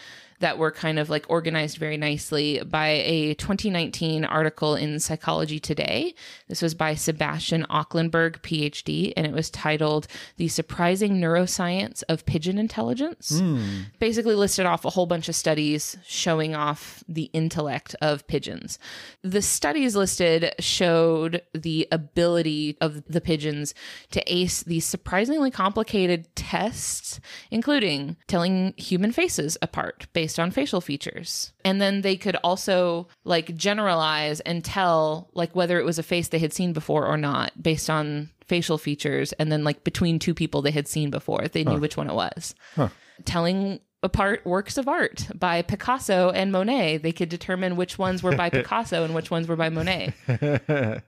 that 0.41 0.59
were 0.59 0.71
kind 0.71 0.99
of 0.99 1.11
like 1.11 1.27
organized 1.29 1.79
very 1.79 1.97
nicely 1.97 2.63
by 2.65 2.89
a 2.89 3.35
2019 3.35 4.25
article 4.25 4.75
in 4.75 5.01
Psychology 5.01 5.59
Today. 5.59 6.15
This 6.49 6.63
was 6.63 6.75
by 6.75 6.95
Sebastian 6.95 7.67
Ocklenburg, 7.69 8.41
PhD, 8.43 9.13
and 9.17 9.27
it 9.27 9.33
was 9.33 9.51
titled 9.51 10.07
The 10.37 10.49
Surprising 10.49 11.21
Neuroscience 11.21 12.03
of 12.09 12.25
Pigeon 12.27 12.59
Intelligence. 12.59 13.39
Hmm. 13.39 13.83
Basically, 13.99 14.35
listed 14.35 14.67
off 14.67 14.85
a 14.85 14.91
whole 14.91 15.07
bunch 15.07 15.29
of 15.29 15.35
studies 15.35 15.97
showing 16.07 16.55
off 16.55 17.03
the 17.09 17.31
intellect 17.33 17.97
of 18.01 18.27
pigeons. 18.27 18.79
The 19.23 19.43
studies 19.43 19.97
listed 19.97 20.55
showed 20.61 21.43
the 21.53 21.89
ability 21.91 22.77
of 22.81 23.05
the 23.07 23.21
pigeons 23.21 23.75
to 24.13 24.23
ace 24.33 24.63
these 24.63 24.85
surprisingly 24.85 25.51
complicated 25.51 26.35
tests, 26.37 27.21
including 27.51 28.17
telling 28.27 28.75
human 28.77 29.11
faces 29.13 29.59
apart 29.61 30.07
based 30.13 30.28
on 30.37 30.51
facial 30.51 30.81
features. 30.81 31.53
And 31.65 31.81
then 31.81 32.01
they 32.01 32.17
could 32.17 32.35
also 32.43 33.07
like 33.23 33.55
generalize 33.57 34.41
and 34.41 34.65
tell 34.65 35.29
like 35.33 35.55
whether 35.55 35.79
it 35.79 35.85
was 35.85 36.01
a 36.01 36.03
face 36.03 36.27
they 36.27 36.41
had 36.41 36.53
seen 36.53 36.73
before 36.73 37.07
or 37.07 37.17
not 37.17 37.53
based 37.63 37.89
on 37.89 38.31
facial 38.47 38.79
features 38.79 39.33
and 39.35 39.53
then 39.53 39.63
like 39.63 39.85
between 39.85 40.19
two 40.19 40.35
people 40.35 40.61
they 40.63 40.71
had 40.73 40.89
seen 40.89 41.11
before 41.11 41.47
they 41.53 41.63
knew 41.63 41.79
which 41.79 41.99
one 41.99 42.09
it 42.09 42.15
was 42.15 42.55
telling 43.27 43.79
apart 44.03 44.45
works 44.47 44.79
of 44.79 44.89
art 44.89 45.27
by 45.35 45.63
Picasso 45.63 46.31
and 46.31 46.53
Monet. 46.53 46.99
They 46.99 47.13
could 47.13 47.29
determine 47.29 47.77
which 47.77 47.99
ones 47.99 48.23
were 48.23 48.37
by 48.37 48.51
Picasso 48.51 49.05
and 49.05 49.15
which 49.15 49.31
ones 49.31 49.49
were 49.49 49.57
by 49.57 49.69
Monet. 49.71 50.15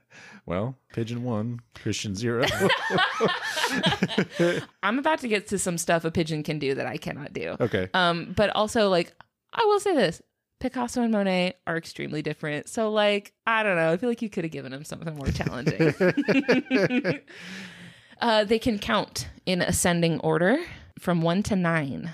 well, 0.45 0.77
pigeon 0.93 1.23
one, 1.23 1.59
Christian 1.75 2.15
zero. 2.15 2.45
I'm 4.83 4.99
about 4.99 5.19
to 5.19 5.27
get 5.27 5.47
to 5.47 5.59
some 5.59 5.77
stuff 5.77 6.05
a 6.05 6.11
pigeon 6.11 6.43
can 6.43 6.59
do 6.59 6.75
that 6.75 6.85
I 6.85 6.97
cannot 6.97 7.33
do. 7.33 7.55
okay. 7.59 7.89
Um, 7.93 8.33
but 8.35 8.49
also 8.51 8.89
like 8.89 9.13
I 9.53 9.63
will 9.65 9.79
say 9.79 9.95
this. 9.95 10.21
Picasso 10.59 11.01
and 11.01 11.11
Monet 11.11 11.55
are 11.65 11.75
extremely 11.75 12.21
different. 12.21 12.69
So 12.69 12.91
like, 12.91 13.33
I 13.45 13.63
don't 13.63 13.75
know. 13.75 13.91
I 13.91 13.97
feel 13.97 14.09
like 14.09 14.21
you 14.21 14.29
could 14.29 14.43
have 14.43 14.51
given 14.51 14.71
them 14.71 14.83
something 14.83 15.15
more 15.15 15.27
challenging. 15.27 15.93
uh, 18.21 18.43
they 18.43 18.59
can 18.59 18.77
count 18.77 19.27
in 19.45 19.61
ascending 19.61 20.19
order 20.19 20.59
from 20.99 21.21
1 21.21 21.43
to 21.43 21.55
9. 21.55 22.11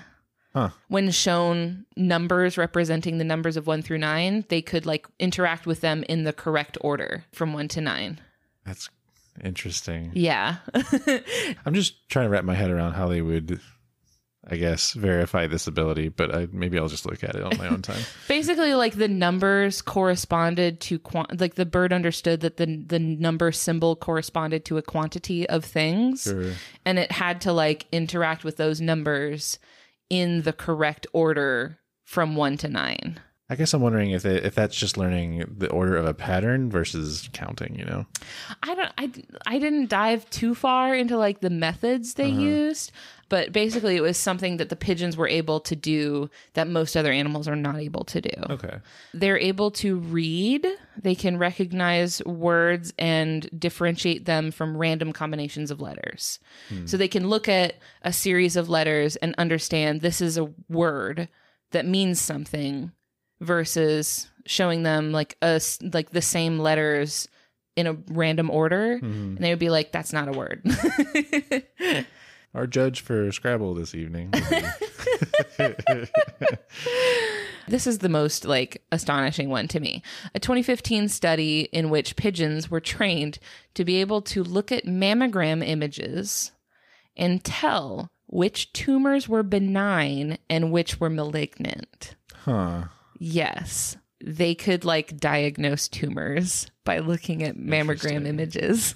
Huh. 0.54 0.70
When 0.88 1.10
shown 1.10 1.84
numbers 1.96 2.56
representing 2.56 3.18
the 3.18 3.24
numbers 3.24 3.56
of 3.56 3.66
1 3.66 3.82
through 3.82 3.98
9, 3.98 4.44
they 4.48 4.62
could 4.62 4.86
like 4.86 5.06
interact 5.18 5.66
with 5.66 5.80
them 5.82 6.04
in 6.08 6.24
the 6.24 6.32
correct 6.32 6.78
order 6.80 7.24
from 7.32 7.52
1 7.52 7.68
to 7.68 7.80
9. 7.80 8.20
That's 8.64 8.88
interesting. 9.44 10.10
Yeah. 10.14 10.56
I'm 11.66 11.74
just 11.74 12.08
trying 12.08 12.26
to 12.26 12.30
wrap 12.30 12.44
my 12.44 12.54
head 12.54 12.70
around 12.70 12.94
how 12.94 13.08
they 13.08 13.20
would, 13.22 13.60
I 14.48 14.56
guess, 14.56 14.92
verify 14.94 15.46
this 15.46 15.66
ability, 15.66 16.08
but 16.08 16.34
I, 16.34 16.48
maybe 16.50 16.78
I'll 16.78 16.88
just 16.88 17.04
look 17.06 17.22
at 17.22 17.34
it 17.36 17.42
on 17.42 17.56
my 17.58 17.68
own 17.68 17.82
time. 17.82 18.00
basically 18.28 18.74
like 18.74 18.94
the 18.96 19.06
numbers 19.08 19.82
corresponded 19.82 20.80
to 20.80 20.98
quant- 20.98 21.38
like 21.40 21.54
the 21.56 21.66
bird 21.66 21.92
understood 21.92 22.40
that 22.40 22.56
the 22.56 22.66
the 22.86 22.98
number 22.98 23.52
symbol 23.52 23.94
corresponded 23.96 24.64
to 24.64 24.78
a 24.78 24.82
quantity 24.82 25.48
of 25.48 25.64
things 25.64 26.22
Sure. 26.22 26.52
and 26.84 26.98
it 26.98 27.12
had 27.12 27.42
to 27.42 27.52
like 27.52 27.86
interact 27.92 28.44
with 28.44 28.56
those 28.56 28.80
numbers 28.80 29.58
in 30.10 30.42
the 30.42 30.52
correct 30.52 31.06
order 31.12 31.78
from 32.04 32.36
1 32.36 32.56
to 32.58 32.68
9 32.68 33.20
I 33.50 33.56
guess 33.56 33.72
I'm 33.72 33.80
wondering 33.80 34.10
if 34.10 34.26
it, 34.26 34.44
if 34.44 34.54
that's 34.54 34.76
just 34.76 34.98
learning 34.98 35.56
the 35.56 35.70
order 35.70 35.96
of 35.96 36.04
a 36.04 36.12
pattern 36.12 36.70
versus 36.70 37.30
counting. 37.32 37.78
You 37.78 37.86
know. 37.86 38.06
I 38.62 38.74
don't 38.74 38.92
I 38.98 39.10
I 39.46 39.58
didn't 39.58 39.88
dive 39.88 40.28
too 40.28 40.54
far 40.54 40.94
into 40.94 41.16
like 41.16 41.40
the 41.40 41.48
methods 41.48 42.14
they 42.14 42.30
uh-huh. 42.30 42.40
used, 42.40 42.92
but 43.30 43.52
basically 43.52 43.96
it 43.96 44.02
was 44.02 44.18
something 44.18 44.58
that 44.58 44.68
the 44.68 44.76
pigeons 44.76 45.16
were 45.16 45.28
able 45.28 45.60
to 45.60 45.74
do 45.74 46.28
that 46.52 46.68
most 46.68 46.94
other 46.94 47.10
animals 47.10 47.48
are 47.48 47.56
not 47.56 47.76
able 47.76 48.04
to 48.04 48.20
do. 48.20 48.42
Okay. 48.50 48.78
They're 49.14 49.38
able 49.38 49.70
to 49.72 49.96
read, 49.96 50.66
they 51.00 51.14
can 51.14 51.38
recognize 51.38 52.22
words 52.24 52.92
and 52.98 53.48
differentiate 53.58 54.26
them 54.26 54.50
from 54.50 54.76
random 54.76 55.14
combinations 55.14 55.70
of 55.70 55.80
letters. 55.80 56.38
Hmm. 56.68 56.84
So 56.84 56.98
they 56.98 57.08
can 57.08 57.28
look 57.28 57.48
at 57.48 57.76
a 58.02 58.12
series 58.12 58.56
of 58.56 58.68
letters 58.68 59.16
and 59.16 59.34
understand 59.38 60.02
this 60.02 60.20
is 60.20 60.36
a 60.36 60.52
word 60.68 61.28
that 61.70 61.86
means 61.86 62.20
something 62.20 62.92
versus 63.40 64.28
showing 64.46 64.82
them 64.82 65.12
like 65.12 65.36
us 65.42 65.78
like 65.92 66.10
the 66.10 66.22
same 66.22 66.58
letters 66.58 67.28
in 67.76 67.86
a 67.86 67.96
random 68.08 68.50
order 68.50 68.96
mm-hmm. 68.96 69.06
and 69.06 69.38
they 69.38 69.50
would 69.50 69.58
be 69.58 69.70
like 69.70 69.92
that's 69.92 70.12
not 70.12 70.28
a 70.28 70.32
word. 70.32 70.64
Our 72.54 72.66
judge 72.66 73.02
for 73.02 73.30
Scrabble 73.30 73.74
this 73.74 73.94
evening. 73.94 74.32
This 77.68 77.86
is 77.86 77.98
the 77.98 78.08
most 78.08 78.44
like 78.44 78.82
astonishing 78.90 79.50
one 79.50 79.68
to 79.68 79.80
me. 79.80 80.02
A 80.34 80.40
2015 80.40 81.08
study 81.08 81.62
in 81.72 81.90
which 81.90 82.16
pigeons 82.16 82.70
were 82.70 82.80
trained 82.80 83.38
to 83.74 83.84
be 83.84 83.96
able 83.96 84.22
to 84.22 84.42
look 84.42 84.72
at 84.72 84.86
mammogram 84.86 85.66
images 85.66 86.52
and 87.16 87.44
tell 87.44 88.08
which 88.26 88.72
tumors 88.72 89.28
were 89.28 89.42
benign 89.42 90.38
and 90.48 90.72
which 90.72 91.00
were 91.00 91.10
malignant. 91.10 92.14
huh. 92.34 92.84
Yes. 93.18 93.96
They 94.24 94.54
could 94.54 94.84
like 94.84 95.16
diagnose 95.18 95.88
tumors 95.88 96.70
by 96.84 96.98
looking 96.98 97.42
at 97.42 97.56
mammogram 97.56 98.26
images. 98.26 98.94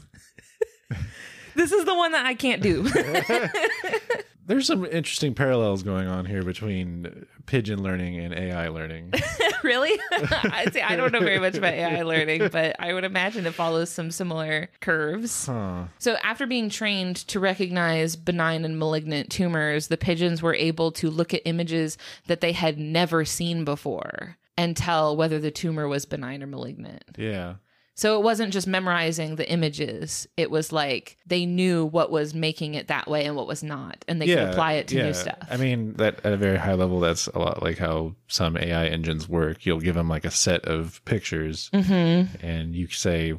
this 1.54 1.72
is 1.72 1.85
the 1.85 1.94
one 1.94 2.12
that 2.12 2.26
I 2.26 2.35
can't 2.35 2.62
do. 2.62 2.82
There's 4.46 4.66
some 4.66 4.85
interesting 4.85 5.35
parallels 5.35 5.83
going 5.83 6.09
on 6.09 6.26
here 6.26 6.42
between 6.42 7.26
pigeon 7.46 7.83
learning 7.83 8.18
and 8.18 8.35
AI 8.35 8.68
learning. 8.68 9.12
really? 9.62 9.98
I 10.12 10.68
see. 10.72 10.81
I 10.81 10.96
don't 10.96 11.12
know 11.12 11.20
very 11.20 11.38
much 11.38 11.57
about 11.57 11.74
AI 11.74 12.02
learning, 12.02 12.48
but 12.50 12.76
I 12.78 12.92
would 12.92 13.05
imagine 13.05 13.46
it 13.46 13.55
follows 13.55 13.90
some 13.90 14.11
similar 14.11 14.68
curves. 14.81 15.46
Huh. 15.46 15.85
So, 15.98 16.16
after 16.22 16.46
being 16.46 16.70
trained 16.70 17.16
to 17.28 17.40
recognize 17.40 18.16
benign 18.16 18.64
and 18.64 18.78
malignant 18.78 19.31
tumors, 19.31 19.88
the 19.88 19.96
pigeons 19.96 20.42
were 20.42 20.55
able 20.55 20.92
to 20.92 21.11
look 21.11 21.33
at 21.33 21.42
images 21.44 21.96
that 22.26 22.40
they 22.40 22.52
had 22.52 22.78
never 22.78 23.24
seen 23.24 23.64
before 23.64 24.37
and 24.57 24.76
tell 24.76 25.16
whether 25.16 25.38
the 25.38 25.50
tumor 25.50 25.88
was 25.88 26.05
benign 26.05 26.42
or 26.42 26.46
malignant. 26.46 27.05
Yeah. 27.16 27.55
So, 27.94 28.18
it 28.18 28.22
wasn't 28.22 28.52
just 28.52 28.66
memorizing 28.66 29.37
the 29.37 29.50
images, 29.50 30.26
it 30.37 30.50
was 30.50 30.72
like 30.72 31.18
they 31.26 31.44
knew 31.46 31.85
what 31.85 32.11
was 32.11 32.35
making 32.35 32.74
it 32.74 32.88
that 32.88 33.07
way 33.09 33.24
and 33.26 33.37
what 33.37 33.46
was 33.46 33.62
not, 33.62 34.05
and 34.09 34.20
they 34.20 34.26
could 34.26 34.38
apply 34.48 34.72
it 34.74 34.88
to 34.88 34.96
yeah. 34.96 35.05
new 35.05 35.14
stuff. 35.14 35.46
I 35.50 35.57
mean, 35.57 35.94
that 35.94 36.24
at 36.24 36.33
a 36.33 36.37
very 36.37 36.57
high 36.57 36.74
level, 36.74 37.00
that's 37.00 37.26
a 37.28 37.38
lot 37.38 37.62
like 37.62 37.78
how 37.78 38.14
some 38.28 38.57
AI 38.57 38.87
engines 38.87 39.28
work. 39.28 39.66
You'll 39.66 39.81
give 39.81 39.94
them 39.94 40.09
like 40.09 40.24
a 40.24 40.31
set 40.31 40.64
of 40.64 41.05
pictures, 41.05 41.70
Mm-hmm. 41.72 42.44
and 42.44 42.74
you 42.74 42.88
say 42.88 43.35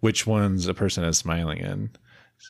which 0.00 0.26
ones 0.26 0.66
a 0.66 0.74
person 0.74 1.04
is 1.04 1.16
smiling 1.18 1.58
in, 1.58 1.90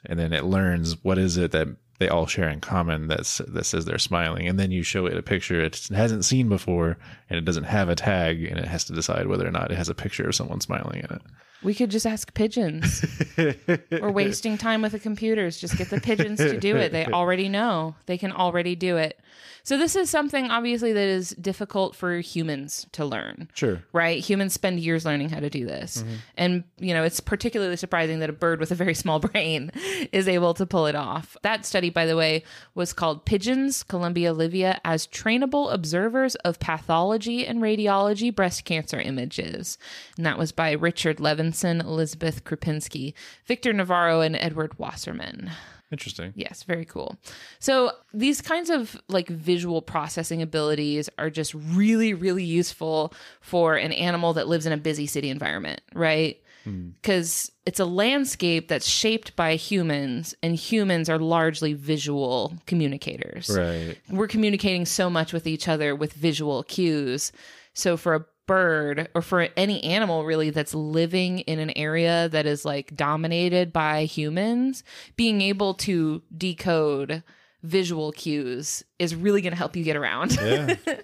and 0.07 0.19
then 0.19 0.33
it 0.33 0.45
learns 0.45 1.03
what 1.05 1.19
is 1.19 1.37
it 1.37 1.53
that 1.53 1.69
they 2.03 2.09
all 2.09 2.27
share 2.27 2.49
in 2.49 2.61
common 2.61 3.07
that's 3.07 3.39
that 3.47 3.65
says 3.65 3.85
they're 3.85 3.97
smiling, 3.97 4.49
and 4.49 4.59
then 4.59 4.73
you 4.73 4.83
show 4.83 5.07
it 5.07 5.17
a 5.17 5.23
picture 5.23 5.63
it 5.63 5.89
hasn't 5.95 6.25
seen 6.25 6.49
before, 6.49 6.99
and 7.31 7.39
it 7.39 7.45
doesn't 7.45 7.65
have 7.65 7.89
a 7.89 7.95
tag, 7.95 8.45
and 8.45 8.59
it 8.59 8.67
has 8.67 8.85
to 8.85 8.93
decide 8.93 9.29
whether 9.29 9.47
or 9.47 9.53
not 9.53 9.71
it 9.71 9.77
has 9.77 9.89
a 9.89 9.95
picture 9.95 10.27
of 10.27 10.35
someone 10.35 10.61
smiling 10.61 10.99
in 10.99 11.17
it. 11.17 11.23
We 11.63 11.75
could 11.75 11.93
just 11.93 12.07
ask 12.07 12.35
pigeons. 12.35 13.05
We're 13.39 14.11
wasting 14.11 14.59
time 14.59 14.83
with 14.83 14.93
the 14.93 14.99
computers. 14.99 15.59
Just 15.59 15.79
get 15.79 15.91
the 15.91 16.01
pigeons 16.01 16.41
to 16.41 16.59
do 16.59 16.77
it. 16.77 16.91
They 16.91 17.07
already 17.13 17.49
know. 17.49 17.95
They 18.07 18.19
can 18.19 18.33
already 18.33 18.75
do 18.75 18.97
it. 18.97 19.21
So 19.65 19.79
this 19.79 19.97
is 19.97 20.11
something 20.11 20.51
obviously 20.51 20.93
that 20.93 21.09
is 21.09 21.31
difficult 21.31 21.95
for 21.95 22.19
humans 22.19 22.87
to 22.93 23.05
learn. 23.05 23.49
Sure. 23.55 23.83
Right? 23.93 24.19
Humans 24.23 24.53
spend 24.53 24.81
years 24.81 25.05
learning 25.05 25.29
how 25.29 25.41
to 25.41 25.51
do 25.51 25.65
this. 25.65 26.05
And, 26.37 26.65
you 26.79 26.95
know, 26.95 27.05
it's 27.05 27.21
particularly 27.21 27.77
surprising 27.77 28.19
that 28.21 28.31
a 28.31 28.33
bird 28.33 28.61
with 28.61 28.71
a 28.71 28.75
very 28.75 28.95
small 28.95 29.19
brain 29.21 29.71
is 30.13 30.29
able 30.29 30.55
to 30.55 30.67
pull 30.67 30.87
it 30.87 30.95
off. 30.95 31.37
That 31.43 31.65
study, 31.65 31.91
by 31.91 32.07
the 32.07 32.17
way, 32.17 32.45
was 32.75 32.93
called 32.93 33.25
Pigeons, 33.25 33.83
Columba 33.83 34.33
Livia, 34.33 34.81
as 34.85 35.07
trainable 35.07 35.73
observers 35.73 36.35
of 36.37 36.59
pathology 36.59 37.47
and 37.47 37.61
radiology 37.61 38.35
breast 38.35 38.65
cancer 38.65 39.01
images. 39.01 39.79
And 40.17 40.27
that 40.27 40.39
was 40.39 40.53
by 40.53 40.73
Richard 40.73 41.19
Levenson, 41.19 41.83
Elizabeth 41.83 42.45
Krupinski, 42.45 43.15
Victor 43.47 43.73
Navarro, 43.73 44.21
and 44.21 44.37
Edward 44.37 44.79
Wasserman. 44.79 45.51
Interesting. 45.93 46.33
Yes, 46.35 46.63
very 46.63 46.85
cool. 46.87 47.17
So 47.59 47.93
these 48.15 48.41
kinds 48.41 48.71
of 48.71 49.01
like 49.09 49.29
visual 49.29 49.83
processing 49.83 50.41
abilities 50.43 51.11
are 51.19 51.29
just 51.31 51.53
really, 51.55 52.15
really 52.15 52.45
useful 52.45 53.13
for 53.43 53.77
an 53.77 53.93
animal 53.93 54.33
that 54.33 54.49
lives 54.49 54.65
in 54.67 54.73
a 54.73 54.79
busy 54.79 55.07
city 55.07 55.29
environment, 55.29 55.83
right? 55.95 56.41
Hmm. 56.65 56.91
Because 57.03 57.53
it's 57.67 57.81
a 57.81 57.85
landscape 57.85 58.69
that's 58.69 58.87
shaped 58.87 59.35
by 59.37 59.57
humans, 59.57 60.35
and 60.43 60.55
humans 60.57 61.09
are 61.09 61.19
largely 61.19 61.75
visual 61.75 62.55
communicators 62.67 63.51
Right. 63.51 63.99
we're 64.09 64.29
communicating 64.29 64.87
so 64.87 65.11
much 65.11 65.33
with 65.33 65.47
each 65.47 65.69
other 65.69 65.95
with 65.95 66.13
visual 66.13 66.63
cues. 66.63 67.33
So 67.75 67.97
for 67.97 68.15
a 68.15 68.25
bird 68.47 69.09
or 69.15 69.23
for 69.23 69.49
any 69.57 69.83
animal 69.85 70.25
really 70.25 70.51
that's 70.51 70.75
living 70.75 71.41
in 71.41 71.59
an 71.59 71.71
area 71.77 72.29
that 72.31 72.47
is 72.47 72.65
like 72.65 72.95
dominated 72.97 73.73
by 73.73 74.05
humans, 74.05 74.83
being 75.17 75.41
able 75.41 75.75
to 75.75 76.23
decode 76.37 77.23
visual 77.63 78.11
cues 78.13 78.83
is 78.99 79.15
really 79.15 79.41
going 79.41 79.53
to 79.53 79.57
help 79.59 79.77
you 79.77 79.85
get 79.85 79.97
around. 79.97 80.33
Yeah. 80.37 80.75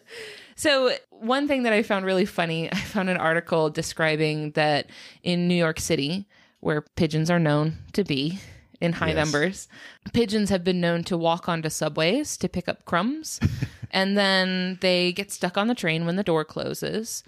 So, 0.56 0.90
one 1.10 1.46
thing 1.46 1.62
that 1.62 1.72
I 1.72 1.84
found 1.84 2.04
really 2.04 2.24
funny, 2.24 2.68
I 2.72 2.74
found 2.74 3.08
an 3.08 3.16
article 3.16 3.70
describing 3.70 4.50
that 4.52 4.90
in 5.22 5.46
New 5.46 5.54
York 5.54 5.78
City, 5.78 6.26
where 6.58 6.80
pigeons 6.96 7.30
are 7.30 7.38
known 7.38 7.78
to 7.92 8.02
be 8.02 8.40
in 8.80 8.94
high 8.94 9.12
Yes. 9.12 9.16
numbers, 9.16 9.68
pigeons 10.12 10.50
have 10.50 10.64
been 10.64 10.80
known 10.80 11.04
to 11.04 11.16
walk 11.16 11.48
onto 11.48 11.68
subways 11.70 12.36
to 12.38 12.48
pick 12.48 12.68
up 12.68 12.84
crumbs. 12.86 13.38
and 13.90 14.16
then 14.16 14.78
they 14.80 15.12
get 15.12 15.30
stuck 15.30 15.56
on 15.56 15.68
the 15.68 15.74
train 15.74 16.06
when 16.06 16.16
the 16.16 16.22
door 16.22 16.44
closes. 16.44 17.22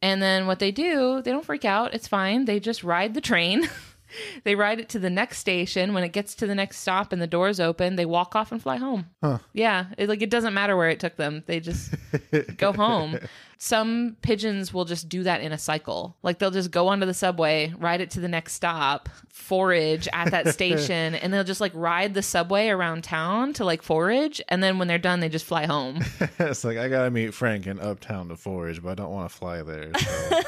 And 0.00 0.22
then 0.22 0.46
what 0.46 0.58
they 0.58 0.70
do, 0.70 1.22
they 1.22 1.30
don't 1.30 1.44
freak 1.44 1.64
out. 1.64 1.94
It's 1.94 2.08
fine. 2.08 2.44
They 2.44 2.60
just 2.60 2.84
ride 2.84 3.14
the 3.14 3.20
train. 3.20 3.68
they 4.44 4.54
ride 4.54 4.78
it 4.78 4.88
to 4.90 4.98
the 4.98 5.10
next 5.10 5.38
station. 5.38 5.92
When 5.92 6.04
it 6.04 6.12
gets 6.12 6.34
to 6.36 6.46
the 6.46 6.54
next 6.54 6.78
stop 6.78 7.12
and 7.12 7.20
the 7.20 7.26
doors 7.26 7.58
open, 7.60 7.96
they 7.96 8.06
walk 8.06 8.36
off 8.36 8.52
and 8.52 8.62
fly 8.62 8.76
home. 8.76 9.06
Huh. 9.22 9.38
Yeah, 9.52 9.86
it, 9.98 10.08
like 10.08 10.22
it 10.22 10.30
doesn't 10.30 10.54
matter 10.54 10.76
where 10.76 10.90
it 10.90 11.00
took 11.00 11.16
them. 11.16 11.42
They 11.46 11.60
just 11.60 11.94
go 12.56 12.72
home. 12.72 13.18
Some 13.60 14.16
pigeons 14.22 14.72
will 14.72 14.84
just 14.84 15.08
do 15.08 15.24
that 15.24 15.40
in 15.40 15.50
a 15.50 15.58
cycle. 15.58 16.16
Like 16.22 16.38
they'll 16.38 16.52
just 16.52 16.70
go 16.70 16.86
onto 16.86 17.06
the 17.06 17.14
subway, 17.14 17.74
ride 17.76 18.00
it 18.00 18.10
to 18.12 18.20
the 18.20 18.28
next 18.28 18.52
stop, 18.52 19.08
forage 19.30 20.06
at 20.12 20.30
that 20.30 20.48
station, 20.54 21.16
and 21.16 21.34
they'll 21.34 21.42
just 21.42 21.60
like 21.60 21.72
ride 21.74 22.14
the 22.14 22.22
subway 22.22 22.68
around 22.68 23.02
town 23.02 23.52
to 23.54 23.64
like 23.64 23.82
forage, 23.82 24.40
and 24.48 24.62
then 24.62 24.78
when 24.78 24.86
they're 24.86 24.96
done, 24.96 25.18
they 25.18 25.28
just 25.28 25.44
fly 25.44 25.66
home. 25.66 26.04
it's 26.38 26.62
like 26.62 26.78
I 26.78 26.88
gotta 26.88 27.10
meet 27.10 27.34
Frank 27.34 27.66
in 27.66 27.80
Uptown 27.80 28.28
to 28.28 28.36
forage, 28.36 28.80
but 28.80 28.90
I 28.90 28.94
don't 28.94 29.10
want 29.10 29.28
to 29.28 29.36
fly 29.36 29.62
there. 29.62 29.90
So. 29.98 30.40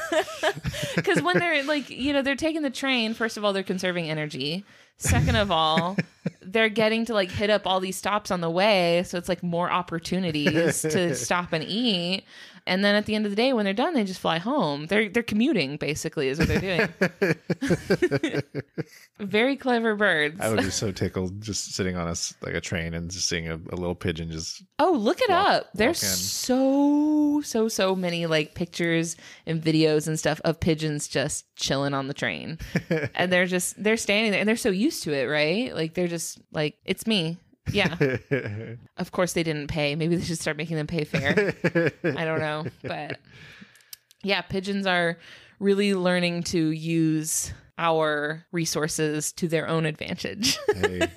Because 0.95 1.21
when 1.21 1.39
they're 1.39 1.63
like, 1.63 1.89
you 1.89 2.11
know, 2.11 2.21
they're 2.21 2.35
taking 2.35 2.63
the 2.63 2.69
train, 2.69 3.13
first 3.13 3.37
of 3.37 3.45
all, 3.45 3.53
they're 3.53 3.63
conserving 3.63 4.09
energy. 4.09 4.65
Second 4.97 5.35
of 5.35 5.49
all, 5.49 5.97
they're 6.41 6.69
getting 6.69 7.05
to 7.05 7.13
like 7.13 7.31
hit 7.31 7.49
up 7.49 7.65
all 7.65 7.79
these 7.79 7.95
stops 7.95 8.29
on 8.29 8.41
the 8.41 8.49
way. 8.49 9.03
So 9.03 9.17
it's 9.17 9.29
like 9.29 9.41
more 9.41 9.71
opportunities 9.71 10.81
to 10.81 11.15
stop 11.15 11.53
and 11.53 11.63
eat. 11.63 12.23
And 12.71 12.85
then 12.85 12.95
at 12.95 13.05
the 13.05 13.15
end 13.15 13.25
of 13.25 13.33
the 13.33 13.35
day, 13.35 13.51
when 13.51 13.65
they're 13.65 13.73
done, 13.73 13.93
they 13.95 14.05
just 14.05 14.21
fly 14.21 14.37
home. 14.37 14.87
They're 14.87 15.09
they're 15.09 15.23
commuting 15.23 15.75
basically 15.75 16.29
is 16.29 16.39
what 16.39 16.47
they're 16.47 16.61
doing. 16.61 18.41
Very 19.19 19.57
clever 19.57 19.93
birds. 19.95 20.39
I 20.39 20.47
would 20.47 20.59
be 20.63 20.69
so 20.69 20.89
tickled 20.93 21.41
just 21.41 21.75
sitting 21.75 21.97
on 21.97 22.07
a 22.07 22.15
like 22.41 22.55
a 22.55 22.61
train 22.61 22.93
and 22.93 23.11
just 23.11 23.27
seeing 23.27 23.49
a, 23.49 23.55
a 23.55 23.75
little 23.75 23.93
pigeon 23.93 24.31
just 24.31 24.63
Oh, 24.79 24.93
look 24.93 25.19
it 25.19 25.29
Walk- 25.29 25.47
up. 25.53 25.69
There's 25.73 25.99
so, 25.99 27.41
so, 27.43 27.67
so 27.67 27.93
many 27.93 28.25
like 28.25 28.55
pictures 28.55 29.17
and 29.45 29.61
videos 29.61 30.07
and 30.07 30.17
stuff 30.17 30.39
of 30.45 30.61
pigeons 30.61 31.09
just 31.09 31.53
chilling 31.57 31.93
on 31.93 32.07
the 32.07 32.13
train. 32.13 32.57
and 33.15 33.33
they're 33.33 33.47
just, 33.47 33.81
they're 33.83 33.97
standing 33.97 34.31
there 34.31 34.39
and 34.39 34.47
they're 34.47 34.55
so 34.55 34.69
used 34.69 35.03
to 35.03 35.13
it, 35.13 35.25
right? 35.25 35.75
Like 35.75 35.93
they're 35.93 36.07
just 36.07 36.39
like, 36.53 36.77
it's 36.85 37.05
me. 37.05 37.37
Yeah. 37.71 37.95
of 38.97 39.11
course 39.11 39.33
they 39.33 39.43
didn't 39.43 39.67
pay. 39.67 39.95
Maybe 39.95 40.15
they 40.15 40.23
should 40.23 40.39
start 40.39 40.57
making 40.57 40.77
them 40.77 40.87
pay 40.87 41.03
fare. 41.03 41.53
I 42.03 42.25
don't 42.25 42.39
know. 42.39 42.65
But 42.83 43.19
yeah, 44.23 44.41
pigeons 44.41 44.85
are 44.85 45.17
really 45.59 45.93
learning 45.93 46.43
to 46.43 46.71
use 46.71 47.53
our 47.77 48.45
resources 48.51 49.31
to 49.33 49.47
their 49.47 49.67
own 49.67 49.85
advantage. 49.85 50.57
hey, 50.75 50.99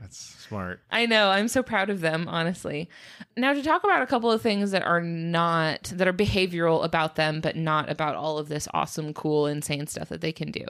that's 0.00 0.18
smart. 0.46 0.80
I 0.90 1.06
know. 1.06 1.30
I'm 1.30 1.48
so 1.48 1.62
proud 1.62 1.88
of 1.88 2.00
them, 2.00 2.28
honestly. 2.28 2.90
Now, 3.36 3.54
to 3.54 3.62
talk 3.62 3.82
about 3.82 4.02
a 4.02 4.06
couple 4.06 4.30
of 4.30 4.42
things 4.42 4.72
that 4.72 4.82
are 4.82 5.00
not, 5.00 5.84
that 5.94 6.06
are 6.06 6.12
behavioral 6.12 6.84
about 6.84 7.16
them, 7.16 7.40
but 7.40 7.56
not 7.56 7.90
about 7.90 8.14
all 8.14 8.36
of 8.36 8.48
this 8.48 8.68
awesome, 8.74 9.14
cool, 9.14 9.46
insane 9.46 9.86
stuff 9.86 10.10
that 10.10 10.20
they 10.20 10.32
can 10.32 10.50
do. 10.50 10.66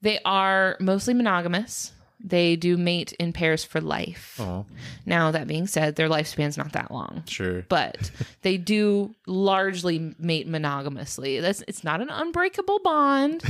They 0.00 0.20
are 0.24 0.76
mostly 0.78 1.14
monogamous. 1.14 1.92
They 2.20 2.56
do 2.56 2.76
mate 2.76 3.12
in 3.14 3.32
pairs 3.32 3.64
for 3.64 3.80
life. 3.80 4.38
Oh, 4.40 4.64
Now, 5.04 5.30
that 5.30 5.46
being 5.46 5.66
said, 5.66 5.96
their 5.96 6.08
lifespan's 6.08 6.56
not 6.56 6.72
that 6.72 6.90
long. 6.90 7.24
sure. 7.26 7.62
But 7.68 8.10
they 8.42 8.56
do 8.56 9.14
largely 9.26 10.14
mate 10.18 10.48
monogamously. 10.48 11.40
That's 11.40 11.62
it's 11.68 11.84
not 11.84 12.00
an 12.00 12.08
unbreakable 12.10 12.80
bond. 12.84 13.42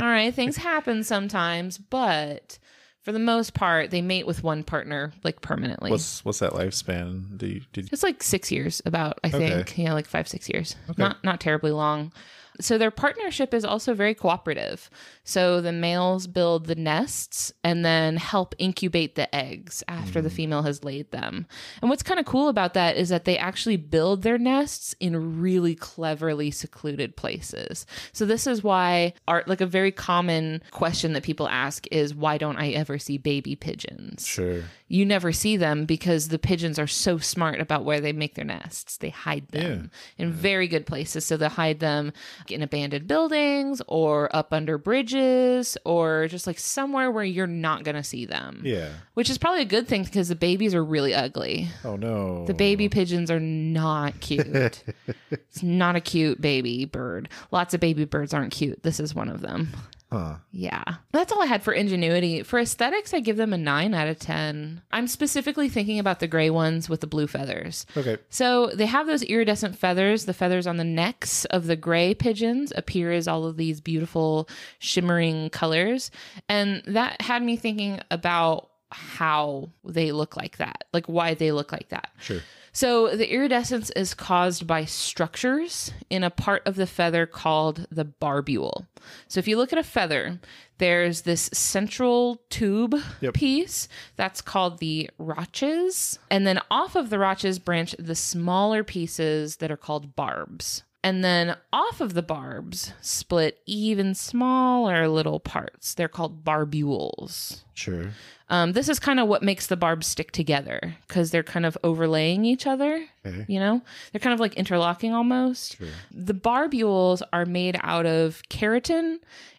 All 0.00 0.06
right, 0.06 0.32
things 0.34 0.56
happen 0.56 1.04
sometimes, 1.04 1.78
but 1.78 2.58
for 3.02 3.12
the 3.12 3.18
most 3.18 3.52
part, 3.54 3.90
they 3.90 4.00
mate 4.00 4.26
with 4.26 4.42
one 4.42 4.64
partner 4.64 5.12
like 5.22 5.40
permanently. 5.42 5.90
What's 5.90 6.24
what's 6.24 6.38
that 6.38 6.52
lifespan? 6.52 7.36
Do 7.36 7.46
you, 7.46 7.60
did 7.72 7.92
It's 7.92 8.02
like 8.02 8.22
six 8.22 8.50
years, 8.50 8.80
about 8.86 9.18
I 9.22 9.28
Okay. 9.28 9.38
think, 9.38 9.76
yeah, 9.76 9.92
like 9.92 10.06
five 10.06 10.26
six 10.26 10.48
years, 10.48 10.74
not 10.96 11.22
not 11.22 11.40
terribly 11.40 11.70
long. 11.70 12.12
So 12.60 12.78
their 12.78 12.90
partnership 12.90 13.52
is 13.52 13.64
also 13.64 13.94
very 13.94 14.14
cooperative. 14.14 14.88
So 15.24 15.60
the 15.60 15.72
males 15.72 16.26
build 16.26 16.66
the 16.66 16.74
nests 16.74 17.52
and 17.64 17.84
then 17.84 18.16
help 18.16 18.54
incubate 18.58 19.16
the 19.16 19.34
eggs 19.34 19.82
after 19.88 20.22
the 20.22 20.28
mm. 20.28 20.34
female 20.34 20.62
has 20.62 20.84
laid 20.84 21.10
them. 21.10 21.46
And 21.80 21.90
what's 21.90 22.02
kind 22.02 22.20
of 22.20 22.26
cool 22.26 22.48
about 22.48 22.74
that 22.74 22.96
is 22.96 23.08
that 23.08 23.24
they 23.24 23.36
actually 23.36 23.76
build 23.76 24.22
their 24.22 24.38
nests 24.38 24.94
in 25.00 25.40
really 25.40 25.74
cleverly 25.74 26.50
secluded 26.50 27.16
places. 27.16 27.86
So 28.12 28.24
this 28.24 28.46
is 28.46 28.62
why 28.62 29.14
art 29.26 29.48
like 29.48 29.60
a 29.60 29.66
very 29.66 29.90
common 29.92 30.62
question 30.70 31.12
that 31.14 31.22
people 31.24 31.48
ask 31.48 31.86
is 31.90 32.14
why 32.14 32.38
don't 32.38 32.58
I 32.58 32.70
ever 32.70 32.98
see 32.98 33.18
baby 33.18 33.56
pigeons? 33.56 34.26
sure. 34.26 34.62
you 34.88 35.04
never 35.04 35.32
see 35.32 35.56
them 35.56 35.86
because 35.86 36.28
the 36.28 36.38
pigeons 36.38 36.78
are 36.78 36.86
so 36.86 37.18
smart 37.18 37.60
about 37.60 37.84
where 37.84 38.00
they 38.00 38.12
make 38.12 38.34
their 38.34 38.44
nests. 38.44 38.96
They 38.96 39.10
hide 39.10 39.48
them 39.48 39.90
in 40.18 40.32
very 40.32 40.68
good 40.68 40.86
places. 40.86 41.24
So 41.24 41.36
they 41.36 41.48
hide 41.48 41.80
them 41.80 42.12
in 42.50 42.62
abandoned 42.62 43.06
buildings 43.06 43.80
or 43.86 44.34
up 44.34 44.52
under 44.52 44.78
bridges 44.78 45.76
or 45.84 46.28
just 46.28 46.46
like 46.46 46.58
somewhere 46.58 47.10
where 47.10 47.24
you're 47.24 47.46
not 47.46 47.84
going 47.84 47.96
to 47.96 48.02
see 48.02 48.24
them. 48.24 48.62
Yeah. 48.64 48.90
Which 49.14 49.30
is 49.30 49.38
probably 49.38 49.62
a 49.62 49.66
good 49.66 49.88
thing 49.88 50.04
because 50.04 50.28
the 50.28 50.36
babies 50.36 50.74
are 50.74 50.84
really 50.84 51.14
ugly. 51.14 51.68
Oh 51.84 51.96
no. 51.96 52.44
The 52.46 52.54
baby 52.54 52.88
pigeons 52.88 53.30
are 53.30 53.40
not 53.40 54.20
cute. 54.20 54.84
it's 55.30 55.62
not 55.62 55.96
a 55.96 56.00
cute 56.00 56.40
baby 56.40 56.84
bird. 56.84 57.28
Lots 57.50 57.74
of 57.74 57.80
baby 57.80 58.04
birds 58.04 58.34
aren't 58.34 58.52
cute. 58.52 58.82
This 58.82 59.00
is 59.00 59.14
one 59.14 59.28
of 59.28 59.40
them. 59.40 59.68
Huh. 60.14 60.36
Yeah. 60.52 60.84
That's 61.10 61.32
all 61.32 61.42
I 61.42 61.46
had 61.46 61.64
for 61.64 61.72
ingenuity. 61.72 62.44
For 62.44 62.60
aesthetics, 62.60 63.12
I 63.12 63.18
give 63.18 63.36
them 63.36 63.52
a 63.52 63.58
9 63.58 63.94
out 63.94 64.06
of 64.06 64.20
10. 64.20 64.80
I'm 64.92 65.08
specifically 65.08 65.68
thinking 65.68 65.98
about 65.98 66.20
the 66.20 66.28
gray 66.28 66.50
ones 66.50 66.88
with 66.88 67.00
the 67.00 67.08
blue 67.08 67.26
feathers. 67.26 67.84
Okay. 67.96 68.18
So 68.28 68.68
they 68.68 68.86
have 68.86 69.08
those 69.08 69.24
iridescent 69.24 69.76
feathers. 69.76 70.26
The 70.26 70.32
feathers 70.32 70.68
on 70.68 70.76
the 70.76 70.84
necks 70.84 71.46
of 71.46 71.66
the 71.66 71.74
gray 71.74 72.14
pigeons 72.14 72.72
appear 72.76 73.10
as 73.10 73.26
all 73.26 73.44
of 73.44 73.56
these 73.56 73.80
beautiful 73.80 74.48
shimmering 74.78 75.50
colors. 75.50 76.12
And 76.48 76.84
that 76.86 77.20
had 77.20 77.42
me 77.42 77.56
thinking 77.56 78.00
about 78.12 78.70
how 78.92 79.70
they 79.84 80.12
look 80.12 80.36
like 80.36 80.58
that, 80.58 80.84
like 80.92 81.06
why 81.06 81.34
they 81.34 81.50
look 81.50 81.72
like 81.72 81.88
that. 81.88 82.10
Sure. 82.20 82.40
So 82.74 83.14
the 83.16 83.32
iridescence 83.32 83.90
is 83.90 84.14
caused 84.14 84.66
by 84.66 84.84
structures 84.84 85.92
in 86.10 86.24
a 86.24 86.30
part 86.30 86.66
of 86.66 86.74
the 86.74 86.88
feather 86.88 87.24
called 87.24 87.86
the 87.88 88.04
barbule. 88.04 88.86
So 89.28 89.38
if 89.38 89.46
you 89.46 89.56
look 89.56 89.72
at 89.72 89.78
a 89.78 89.84
feather, 89.84 90.40
there's 90.78 91.22
this 91.22 91.48
central 91.52 92.42
tube 92.50 92.96
Yep. 93.20 93.34
piece 93.34 93.86
that's 94.16 94.42
called 94.42 94.78
the 94.78 95.08
rachis, 95.20 96.18
and 96.30 96.44
then 96.44 96.58
off 96.68 96.96
of 96.96 97.10
the 97.10 97.16
rachis 97.16 97.64
branch 97.64 97.94
the 97.96 98.16
smaller 98.16 98.82
pieces 98.82 99.56
that 99.56 99.70
are 99.70 99.76
called 99.76 100.16
barbs. 100.16 100.82
And 101.04 101.22
then 101.22 101.54
off 101.70 102.00
of 102.00 102.14
the 102.14 102.22
barbs 102.22 102.92
split 103.02 103.60
even 103.66 104.14
smaller 104.14 105.06
little 105.06 105.38
parts. 105.38 105.92
They're 105.92 106.08
called 106.08 106.44
barbules. 106.44 107.60
Sure. 107.74 108.12
Um, 108.48 108.72
this 108.72 108.88
is 108.88 108.98
kind 108.98 109.20
of 109.20 109.28
what 109.28 109.42
makes 109.42 109.66
the 109.66 109.76
barbs 109.76 110.06
stick 110.06 110.32
together 110.32 110.96
because 111.06 111.30
they're 111.30 111.42
kind 111.42 111.66
of 111.66 111.76
overlaying 111.84 112.46
each 112.46 112.66
other. 112.66 113.04
Okay. 113.26 113.44
You 113.48 113.60
know, 113.60 113.82
they're 114.12 114.20
kind 114.20 114.32
of 114.32 114.40
like 114.40 114.54
interlocking 114.54 115.12
almost. 115.12 115.76
Sure. 115.76 115.88
The 116.10 116.34
barbules 116.34 117.20
are 117.34 117.44
made 117.44 117.76
out 117.82 118.06
of 118.06 118.42
keratin 118.48 119.18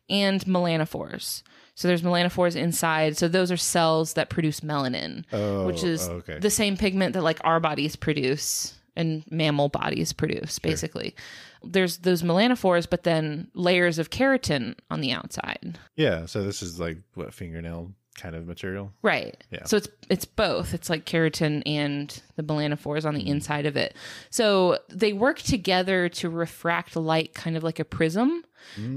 and 0.09 0.41
melanophores. 0.45 1.43
So 1.75 1.87
there's 1.87 2.01
melanophores 2.01 2.55
inside. 2.55 3.17
So 3.17 3.27
those 3.27 3.51
are 3.51 3.57
cells 3.57 4.13
that 4.13 4.29
produce 4.29 4.61
melanin, 4.61 5.25
Oh, 5.31 5.67
which 5.67 5.83
is 5.83 6.07
oh, 6.09 6.13
okay. 6.13 6.39
the 6.39 6.49
same 6.49 6.75
pigment 6.77 7.13
that 7.13 7.21
like 7.21 7.39
our 7.43 7.59
bodies 7.59 7.95
produce 7.95 8.73
and 8.95 9.23
mammal 9.29 9.69
bodies 9.69 10.13
produce, 10.13 10.59
basically. 10.59 11.15
There's 11.63 11.97
those 11.99 12.23
melanophores, 12.23 12.87
but 12.89 13.03
then 13.03 13.49
layers 13.53 13.99
of 13.99 14.09
keratin 14.09 14.75
on 14.89 15.01
the 15.01 15.11
outside. 15.11 15.77
yeah. 15.95 16.25
So 16.25 16.43
this 16.43 16.61
is 16.61 16.79
like 16.79 16.97
what 17.13 17.33
fingernail 17.33 17.91
kind 18.15 18.35
of 18.35 18.47
material. 18.47 18.91
Right. 19.01 19.35
Yeah. 19.51 19.65
So 19.65 19.77
it's 19.77 19.89
it's 20.09 20.25
both. 20.25 20.73
It's 20.73 20.89
like 20.89 21.05
keratin 21.05 21.63
and 21.65 22.21
the 22.35 22.43
melanophores 22.43 23.05
on 23.05 23.13
the 23.13 23.21
mm-hmm. 23.21 23.31
inside 23.31 23.65
of 23.65 23.75
it. 23.75 23.95
So 24.29 24.79
they 24.89 25.13
work 25.13 25.39
together 25.39 26.09
to 26.09 26.29
refract 26.29 26.95
light 26.95 27.33
kind 27.33 27.57
of 27.57 27.63
like 27.63 27.79
a 27.79 27.85
prism 27.85 28.43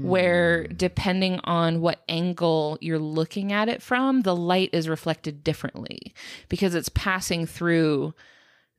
where 0.01 0.63
mm. 0.63 0.77
depending 0.77 1.39
on 1.43 1.79
what 1.79 2.03
angle 2.09 2.77
you're 2.81 2.97
looking 2.97 3.53
at 3.53 3.69
it 3.69 3.81
from, 3.81 4.21
the 4.21 4.35
light 4.35 4.71
is 4.73 4.89
reflected 4.89 5.43
differently 5.43 6.13
because 6.47 6.73
it's 6.73 6.89
passing 6.89 7.45
through 7.45 8.13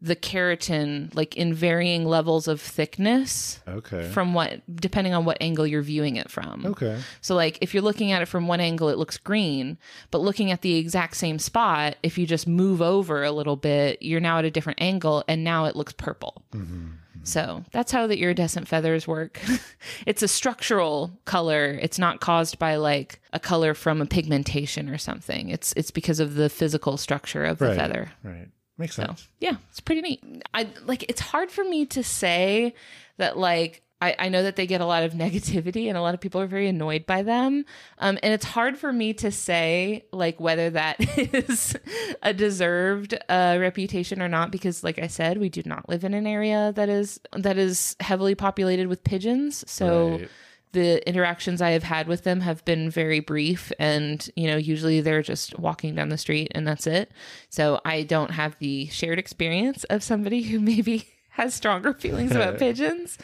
the 0.02 0.16
keratin 0.16 1.14
like 1.14 1.36
in 1.36 1.52
varying 1.52 2.06
levels 2.06 2.48
of 2.48 2.60
thickness 2.60 3.60
Okay. 3.68 4.08
from 4.10 4.32
what 4.32 4.60
depending 4.74 5.12
on 5.12 5.24
what 5.26 5.36
angle 5.40 5.66
you're 5.66 5.82
viewing 5.82 6.16
it 6.16 6.30
from. 6.30 6.64
okay. 6.66 6.98
So 7.20 7.34
like 7.34 7.58
if 7.60 7.74
you're 7.74 7.82
looking 7.82 8.10
at 8.12 8.22
it 8.22 8.26
from 8.26 8.48
one 8.48 8.60
angle 8.60 8.88
it 8.88 8.96
looks 8.98 9.18
green, 9.18 9.76
but 10.10 10.18
looking 10.22 10.50
at 10.50 10.62
the 10.62 10.76
exact 10.76 11.16
same 11.16 11.38
spot, 11.38 11.96
if 12.02 12.16
you 12.16 12.26
just 12.26 12.46
move 12.48 12.80
over 12.80 13.22
a 13.24 13.30
little 13.32 13.56
bit, 13.56 14.00
you're 14.00 14.20
now 14.20 14.38
at 14.38 14.44
a 14.44 14.50
different 14.50 14.80
angle 14.80 15.22
and 15.28 15.44
now 15.44 15.66
it 15.66 15.76
looks 15.76 15.92
purple. 15.92 16.42
Mm-hmm. 16.52 16.86
So 17.22 17.64
that's 17.70 17.92
how 17.92 18.06
the 18.06 18.22
iridescent 18.22 18.66
feathers 18.66 19.06
work. 19.06 19.38
it's 20.06 20.22
a 20.22 20.28
structural 20.28 21.10
color. 21.26 21.78
It's 21.82 21.98
not 21.98 22.20
caused 22.20 22.58
by 22.58 22.76
like 22.76 23.20
a 23.34 23.38
color 23.38 23.74
from 23.74 24.00
a 24.00 24.06
pigmentation 24.06 24.88
or 24.88 24.96
something. 24.96 25.50
It's 25.50 25.74
it's 25.76 25.90
because 25.90 26.18
of 26.20 26.34
the 26.36 26.48
physical 26.48 26.96
structure 26.96 27.44
of 27.44 27.58
the 27.58 27.66
Right. 27.66 27.76
feather. 27.76 28.12
Right. 28.24 28.48
Makes 28.80 28.96
So 28.96 29.04
sense. 29.04 29.28
yeah, 29.38 29.56
it's 29.68 29.78
pretty 29.80 30.00
neat. 30.00 30.24
I 30.52 30.68
like 30.84 31.04
it's 31.08 31.20
hard 31.20 31.50
for 31.50 31.62
me 31.62 31.86
to 31.86 32.02
say 32.02 32.74
that 33.18 33.36
like 33.38 33.82
I, 34.02 34.16
I 34.18 34.28
know 34.30 34.42
that 34.42 34.56
they 34.56 34.66
get 34.66 34.80
a 34.80 34.86
lot 34.86 35.02
of 35.02 35.12
negativity 35.24 35.88
and 35.88 35.96
a 35.98 36.00
lot 36.00 36.14
of 36.14 36.20
people 36.20 36.40
are 36.40 36.46
very 36.46 36.66
annoyed 36.68 37.04
by 37.04 37.22
them. 37.22 37.66
Um, 37.98 38.18
and 38.22 38.32
it's 38.32 38.46
hard 38.46 38.78
for 38.78 38.92
me 38.92 39.12
to 39.14 39.30
say 39.30 40.06
like 40.10 40.40
whether 40.40 40.70
that 40.70 40.96
is 41.18 41.76
a 42.22 42.32
deserved 42.32 43.12
uh, 43.28 43.58
reputation 43.60 44.22
or 44.22 44.28
not 44.28 44.50
because 44.50 44.82
like 44.82 44.98
I 44.98 45.06
said, 45.06 45.36
we 45.38 45.50
do 45.50 45.62
not 45.66 45.88
live 45.88 46.02
in 46.04 46.14
an 46.14 46.26
area 46.26 46.72
that 46.76 46.88
is 46.88 47.20
that 47.36 47.58
is 47.58 47.94
heavily 48.00 48.34
populated 48.34 48.88
with 48.88 49.04
pigeons. 49.04 49.64
So 49.70 50.12
Right. 50.20 50.28
The 50.72 51.06
interactions 51.08 51.60
I 51.60 51.70
have 51.70 51.82
had 51.82 52.06
with 52.06 52.24
them 52.24 52.40
have 52.40 52.64
been 52.64 52.90
very 52.90 53.20
brief 53.20 53.72
and 53.78 54.28
you 54.36 54.46
know 54.46 54.56
usually 54.56 55.00
they're 55.00 55.22
just 55.22 55.58
walking 55.58 55.94
down 55.94 56.08
the 56.08 56.18
street 56.18 56.52
and 56.54 56.66
that's 56.66 56.86
it. 56.86 57.10
So 57.48 57.80
I 57.84 58.02
don't 58.02 58.30
have 58.30 58.58
the 58.58 58.86
shared 58.86 59.18
experience 59.18 59.84
of 59.84 60.02
somebody 60.02 60.42
who 60.42 60.60
maybe 60.70 61.08
has 61.30 61.54
stronger 61.54 61.94
feelings 61.94 62.32
about 62.32 62.58
pigeons, 62.58 63.16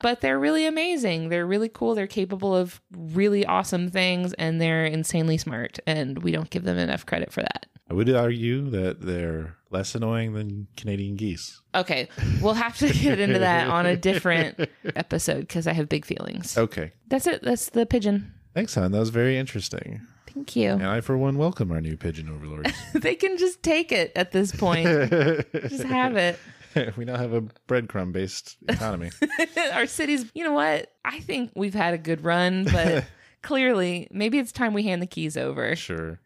but 0.00 0.20
they're 0.20 0.38
really 0.38 0.66
amazing. 0.66 1.28
They're 1.28 1.46
really 1.46 1.68
cool. 1.68 1.94
They're 1.94 2.06
capable 2.06 2.54
of 2.54 2.80
really 2.92 3.44
awesome 3.44 3.90
things 3.90 4.32
and 4.34 4.60
they're 4.60 4.84
insanely 4.84 5.38
smart 5.38 5.78
and 5.86 6.22
we 6.22 6.30
don't 6.30 6.50
give 6.50 6.64
them 6.64 6.78
enough 6.78 7.06
credit 7.06 7.32
for 7.32 7.42
that. 7.42 7.66
I 7.90 7.94
would 7.94 8.08
argue 8.10 8.70
that 8.70 9.02
they're 9.02 9.56
less 9.70 9.94
annoying 9.94 10.32
than 10.32 10.68
Canadian 10.76 11.16
geese. 11.16 11.60
Okay, 11.74 12.08
we'll 12.40 12.54
have 12.54 12.78
to 12.78 12.88
get 12.92 13.20
into 13.20 13.38
that 13.40 13.68
on 13.68 13.84
a 13.84 13.96
different 13.96 14.68
episode 14.96 15.40
because 15.40 15.66
I 15.66 15.72
have 15.74 15.88
big 15.88 16.04
feelings. 16.06 16.56
Okay. 16.56 16.92
That's 17.08 17.26
it. 17.26 17.42
That's 17.42 17.68
the 17.70 17.84
pigeon. 17.84 18.32
Thanks, 18.54 18.74
hon. 18.74 18.92
That 18.92 19.00
was 19.00 19.10
very 19.10 19.36
interesting. 19.36 20.00
Thank 20.32 20.56
you. 20.56 20.70
And 20.70 20.86
I, 20.86 21.00
for 21.00 21.18
one, 21.18 21.36
welcome 21.36 21.70
our 21.72 21.80
new 21.80 21.96
pigeon 21.96 22.28
overlords. 22.28 22.72
they 22.94 23.14
can 23.14 23.36
just 23.36 23.62
take 23.62 23.92
it 23.92 24.12
at 24.16 24.32
this 24.32 24.50
point. 24.50 24.86
just 25.52 25.84
have 25.84 26.16
it. 26.16 26.38
we 26.96 27.04
now 27.04 27.16
have 27.16 27.32
a 27.34 27.42
breadcrumb 27.68 28.12
based 28.12 28.56
economy. 28.68 29.10
Our 29.74 29.86
city's, 29.86 30.24
you 30.34 30.42
know 30.42 30.52
what? 30.52 30.90
I 31.04 31.20
think 31.20 31.52
we've 31.54 31.74
had 31.74 31.94
a 31.94 31.98
good 31.98 32.24
run, 32.24 32.64
but 32.64 33.04
clearly, 33.42 34.08
maybe 34.10 34.38
it's 34.38 34.50
time 34.52 34.72
we 34.72 34.82
hand 34.84 35.02
the 35.02 35.06
keys 35.06 35.36
over. 35.36 35.76
sure. 35.76 36.18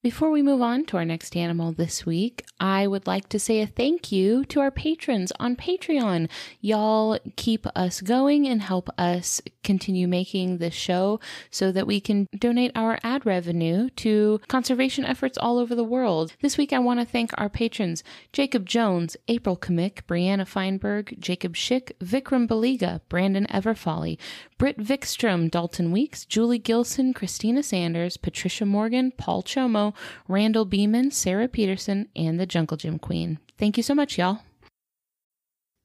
Before 0.00 0.30
we 0.30 0.42
move 0.42 0.62
on 0.62 0.84
to 0.86 0.96
our 0.96 1.04
next 1.04 1.36
animal 1.36 1.72
this 1.72 2.06
week, 2.06 2.46
I 2.60 2.86
would 2.86 3.08
like 3.08 3.28
to 3.30 3.40
say 3.40 3.60
a 3.60 3.66
thank 3.66 4.12
you 4.12 4.44
to 4.44 4.60
our 4.60 4.70
patrons 4.70 5.32
on 5.40 5.56
Patreon. 5.56 6.28
Y'all 6.60 7.18
keep 7.34 7.66
us 7.74 8.00
going 8.00 8.46
and 8.46 8.62
help 8.62 8.88
us 8.96 9.42
continue 9.64 10.06
making 10.06 10.58
this 10.58 10.72
show 10.72 11.18
so 11.50 11.72
that 11.72 11.88
we 11.88 12.00
can 12.00 12.28
donate 12.38 12.70
our 12.76 13.00
ad 13.02 13.26
revenue 13.26 13.90
to 13.96 14.40
conservation 14.46 15.04
efforts 15.04 15.36
all 15.36 15.58
over 15.58 15.74
the 15.74 15.82
world. 15.82 16.32
This 16.42 16.56
week, 16.56 16.72
I 16.72 16.78
want 16.78 17.00
to 17.00 17.04
thank 17.04 17.32
our 17.36 17.48
patrons 17.48 18.04
Jacob 18.32 18.66
Jones, 18.66 19.16
April 19.26 19.56
Kamick, 19.56 20.02
Brianna 20.06 20.46
Feinberg, 20.46 21.16
Jacob 21.18 21.54
Schick, 21.54 21.90
Vikram 21.98 22.46
Baliga, 22.46 23.00
Brandon 23.08 23.48
Everfolly, 23.50 24.16
Britt 24.58 24.78
Vikstrom, 24.78 25.50
Dalton 25.50 25.90
Weeks, 25.90 26.24
Julie 26.24 26.58
Gilson, 26.58 27.12
Christina 27.12 27.64
Sanders, 27.64 28.16
Patricia 28.16 28.64
Morgan, 28.64 29.10
Paul 29.10 29.42
Chomo, 29.42 29.87
Randall 30.28 30.64
Beeman, 30.64 31.10
Sarah 31.10 31.48
Peterson, 31.48 32.08
and 32.16 32.38
the 32.40 32.46
Jungle 32.46 32.76
Gym 32.76 32.98
Queen. 32.98 33.38
Thank 33.58 33.76
you 33.76 33.82
so 33.82 33.94
much, 33.94 34.18
y'all. 34.18 34.40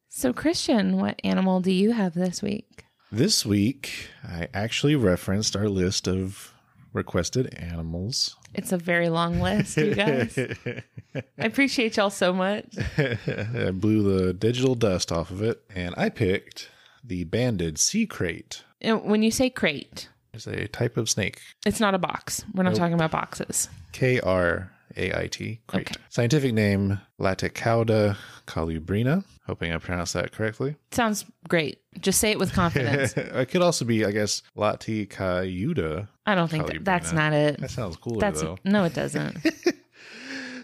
So, 0.10 0.32
Christian, 0.34 0.98
what 0.98 1.20
animal 1.24 1.60
do 1.60 1.72
you 1.72 1.92
have 1.94 2.14
this 2.14 2.42
week? 2.42 2.86
This 3.12 3.46
week, 3.46 4.10
I 4.24 4.48
actually 4.54 4.96
referenced 4.96 5.56
our 5.56 5.68
list 5.70 6.08
of 6.08 6.54
requested 6.94 7.54
animals. 7.56 8.36
It's 8.54 8.72
a 8.72 8.78
very 8.78 9.10
long 9.10 9.40
list, 9.40 9.78
you 9.78 9.96
guys. 9.96 10.38
I 11.16 11.24
appreciate 11.46 11.98
y'all 11.98 12.12
so 12.12 12.32
much. 12.34 12.66
I 12.98 13.72
blew 13.72 14.04
the 14.04 14.34
digital 14.34 14.76
dust 14.76 15.12
off 15.12 15.32
of 15.32 15.42
it, 15.42 15.64
and 15.74 15.96
I 15.98 16.10
picked 16.10 16.70
the 17.04 17.24
banded 17.24 17.80
sea 17.80 18.06
krait. 18.06 18.62
And 18.82 19.04
When 19.06 19.24
you 19.24 19.32
say 19.32 19.50
krait, 19.50 20.08
It's 20.34 20.46
a 20.46 20.68
type 20.68 20.98
of 20.98 21.10
snake. 21.10 21.40
it's 21.66 21.80
not 21.80 21.96
a 21.96 22.00
box. 22.00 22.46
We're 22.54 22.64
not 22.64 22.72
Nope. 22.74 22.80
talking 22.80 22.94
about 22.94 23.12
boxes. 23.12 23.70
K 23.94 24.20
R 24.20 24.72
A 24.98 25.18
I 25.18 25.28
T 25.28 25.62
krait. 25.68 25.82
Okay. 25.82 25.96
Scientific 26.10 26.54
name 26.54 27.00
Laticauda 27.20 28.18
colubrina. 28.46 29.24
Hoping 29.48 29.74
I 29.74 29.78
pronounced 29.78 30.14
that 30.14 30.32
correctly. 30.32 30.76
Sounds 30.92 31.26
great. 31.48 31.80
Just 32.00 32.20
say 32.20 32.32
it 32.32 32.40
with 32.40 32.54
confidence. 32.54 33.14
it 33.18 33.50
could 33.50 33.62
also 33.62 33.86
be, 33.86 34.06
I 34.06 34.12
guess, 34.12 34.42
Laticauda. 34.58 36.08
I 36.26 36.36
don't 36.36 36.50
think 36.50 36.68
that, 36.68 36.86
that's 36.86 37.12
not 37.12 37.34
it. 37.34 37.60
That 37.60 37.72
sounds 37.72 37.98
cooler 37.98 38.20
That's 38.20 38.42
though. 38.42 38.58
no, 38.64 38.86
it 38.86 38.94
doesn't. 38.94 39.38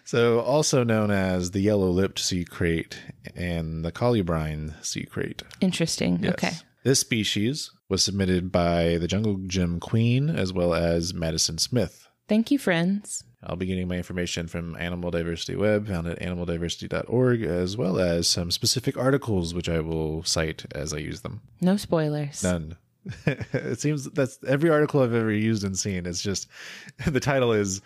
So, 0.09 0.39
also 0.39 0.83
known 0.83 1.11
as 1.11 1.51
the 1.51 1.59
yellow-lipped 1.59 2.17
sea 2.17 2.43
krait 2.43 2.95
and 3.35 3.85
the 3.85 3.91
colubrine 3.91 4.73
sea 4.83 5.05
krait. 5.05 5.43
Interesting. 5.61 6.17
Yes. 6.23 6.33
Okay. 6.33 6.51
This 6.83 7.01
species 7.01 7.69
was 7.89 8.03
submitted 8.03 8.51
by 8.51 8.97
the 8.97 9.07
Jungle 9.07 9.37
Gym 9.45 9.79
Queen 9.79 10.31
as 10.31 10.51
well 10.51 10.73
as 10.73 11.13
Madison 11.13 11.59
Smith. 11.59 12.09
Thank 12.29 12.51
you, 12.51 12.59
friends. 12.59 13.23
I'll 13.43 13.55
be 13.55 13.65
getting 13.65 13.87
my 13.87 13.95
information 13.95 14.47
from 14.47 14.77
Animal 14.77 15.09
Diversity 15.09 15.55
Web, 15.55 15.87
found 15.87 16.07
at 16.07 16.19
animaldiversity.org, 16.19 17.41
as 17.41 17.75
well 17.75 17.99
as 17.99 18.27
some 18.27 18.51
specific 18.51 18.97
articles 18.97 19.55
which 19.55 19.67
I 19.67 19.79
will 19.79 20.23
cite 20.23 20.63
as 20.75 20.93
I 20.93 20.97
use 20.97 21.21
them. 21.21 21.41
No 21.59 21.75
spoilers. 21.75 22.43
None. 22.43 22.77
it 23.25 23.79
seems 23.79 24.05
that's 24.11 24.37
every 24.45 24.69
article 24.69 25.01
I've 25.01 25.13
ever 25.15 25.31
used 25.31 25.63
and 25.63 25.77
seen. 25.77 26.05
It's 26.05 26.21
just 26.21 26.47
the 27.07 27.19
title 27.19 27.51
is 27.51 27.81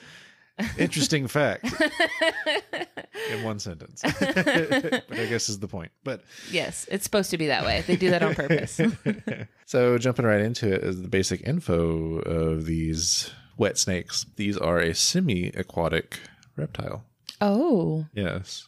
interesting 0.77 1.27
fact 1.29 1.65
in 3.31 3.43
one 3.43 3.59
sentence. 3.59 4.01
but 4.01 4.57
I 5.09 5.25
guess 5.29 5.47
is 5.47 5.59
the 5.59 5.69
point. 5.69 5.91
But 6.03 6.21
Yes, 6.51 6.85
it's 6.91 7.05
supposed 7.05 7.29
to 7.31 7.37
be 7.37 7.47
that 7.47 7.63
way. 7.63 7.85
They 7.87 7.95
do 7.95 8.09
that 8.09 8.23
on 8.23 8.35
purpose. 8.35 8.81
so 9.65 9.97
jumping 9.97 10.25
right 10.25 10.41
into 10.41 10.73
it 10.73 10.83
is 10.83 11.01
the 11.01 11.07
basic 11.07 11.47
info 11.47 12.17
of 12.19 12.65
these 12.65 13.31
wet 13.57 13.77
snakes. 13.77 14.25
These 14.35 14.57
are 14.57 14.79
a 14.79 14.93
semi-aquatic 14.95 16.19
reptile. 16.55 17.03
oh, 17.41 18.05
Yes, 18.13 18.67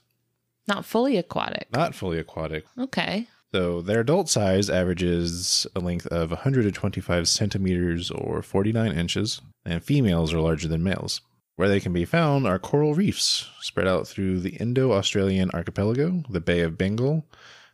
not 0.67 0.85
fully 0.85 1.17
aquatic. 1.17 1.67
not 1.71 1.93
fully 1.95 2.17
aquatic. 2.19 2.65
Okay. 2.77 3.27
So 3.53 3.81
their 3.81 4.01
adult 4.01 4.27
size 4.27 4.69
averages 4.69 5.65
a 5.75 5.79
length 5.79 6.07
of 6.07 6.31
125 6.31 7.27
centimeters 7.27 8.11
or 8.11 8.41
49 8.41 8.91
inches, 8.91 9.41
and 9.65 9.81
females 9.83 10.33
are 10.33 10.41
larger 10.41 10.67
than 10.67 10.83
males. 10.83 11.21
Where 11.55 11.69
they 11.69 11.79
can 11.79 11.93
be 11.93 12.03
found 12.03 12.45
are 12.45 12.59
coral 12.59 12.95
reefs 12.95 13.47
spread 13.61 13.87
out 13.87 14.07
through 14.09 14.41
the 14.41 14.57
Indo 14.57 14.91
Australian 14.91 15.51
archipelago, 15.51 16.23
the 16.29 16.41
Bay 16.41 16.59
of 16.61 16.77
Bengal, 16.77 17.25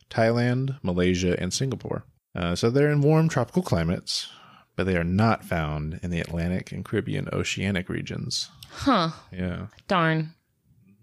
Thailand, 0.08 0.78
Malaysia, 0.84 1.34
and 1.40 1.52
Singapore. 1.52 2.04
Uh, 2.34 2.54
so 2.54 2.70
they're 2.70 2.92
in 2.92 3.00
warm 3.02 3.28
tropical 3.28 3.62
climates, 3.62 4.28
but 4.76 4.84
they 4.86 4.96
are 4.96 5.04
not 5.04 5.44
found 5.44 6.00
in 6.02 6.10
the 6.10 6.20
Atlantic 6.20 6.72
and 6.72 6.84
Caribbean 6.84 7.28
oceanic 7.32 7.88
regions. 7.88 8.50
Huh. 8.70 9.10
Yeah. 9.30 9.66
Darn. 9.88 10.34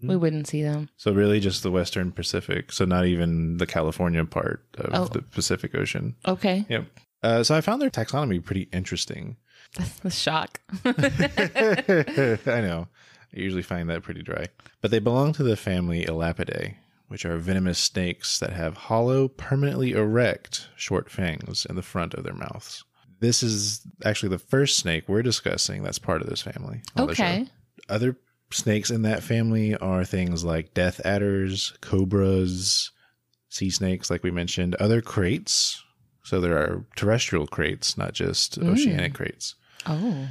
We 0.02 0.16
wouldn't 0.16 0.46
see 0.46 0.62
them. 0.62 0.88
So 0.96 1.12
really 1.12 1.40
just 1.40 1.62
the 1.62 1.70
Western 1.70 2.10
Pacific. 2.10 2.72
So 2.72 2.86
not 2.86 3.04
even 3.04 3.58
the 3.58 3.66
California 3.66 4.24
part 4.24 4.64
of 4.78 4.90
Oh. 4.94 5.04
the 5.12 5.20
Pacific 5.20 5.74
Ocean. 5.74 6.16
Okay. 6.26 6.64
Yep. 6.70 6.86
Uh, 7.22 7.42
so 7.44 7.54
I 7.54 7.60
found 7.60 7.82
their 7.82 7.90
taxonomy 7.90 8.42
pretty 8.42 8.68
interesting. 8.72 9.36
That's 9.76 9.98
the 10.00 10.10
shock. 10.10 10.60
I 10.84 12.60
know. 12.60 12.88
I 13.32 13.38
usually 13.38 13.62
find 13.62 13.88
that 13.90 14.02
pretty 14.02 14.22
dry. 14.22 14.46
But 14.80 14.90
they 14.90 14.98
belong 15.00 15.32
to 15.34 15.42
the 15.42 15.56
family 15.56 16.04
Elapidae, 16.06 16.76
which 17.08 17.24
are 17.24 17.36
venomous 17.36 17.78
snakes 17.78 18.38
that 18.38 18.54
have 18.54 18.76
hollow, 18.76 19.28
permanently 19.28 19.92
erect, 19.92 20.68
short 20.76 21.10
fangs 21.10 21.66
in 21.68 21.76
the 21.76 21.82
front 21.82 22.14
of 22.14 22.24
their 22.24 22.34
mouths. 22.34 22.84
This 23.20 23.42
is 23.42 23.86
actually 24.04 24.30
the 24.30 24.38
first 24.38 24.78
snake 24.78 25.08
we're 25.08 25.22
discussing 25.22 25.82
that's 25.82 25.98
part 25.98 26.22
of 26.22 26.28
this 26.28 26.42
family. 26.42 26.82
on 26.96 27.06
the 27.06 27.14
show. 27.14 27.24
okay. 27.24 27.46
Other 27.88 28.16
snakes 28.50 28.90
in 28.90 29.02
that 29.02 29.22
family 29.22 29.76
are 29.76 30.04
things 30.04 30.44
like 30.44 30.74
death 30.74 31.00
adders, 31.04 31.72
cobras, 31.80 32.90
sea 33.48 33.70
snakes, 33.70 34.10
like 34.10 34.22
we 34.22 34.30
mentioned, 34.30 34.74
other 34.76 35.00
kraits. 35.00 35.82
So 36.22 36.40
there 36.40 36.56
are 36.56 36.84
terrestrial 36.96 37.46
kraits, 37.46 37.98
not 37.98 38.12
just 38.12 38.58
mm. 38.58 38.68
oceanic 38.68 39.14
kraits. 39.14 39.54
Oh. 39.86 40.28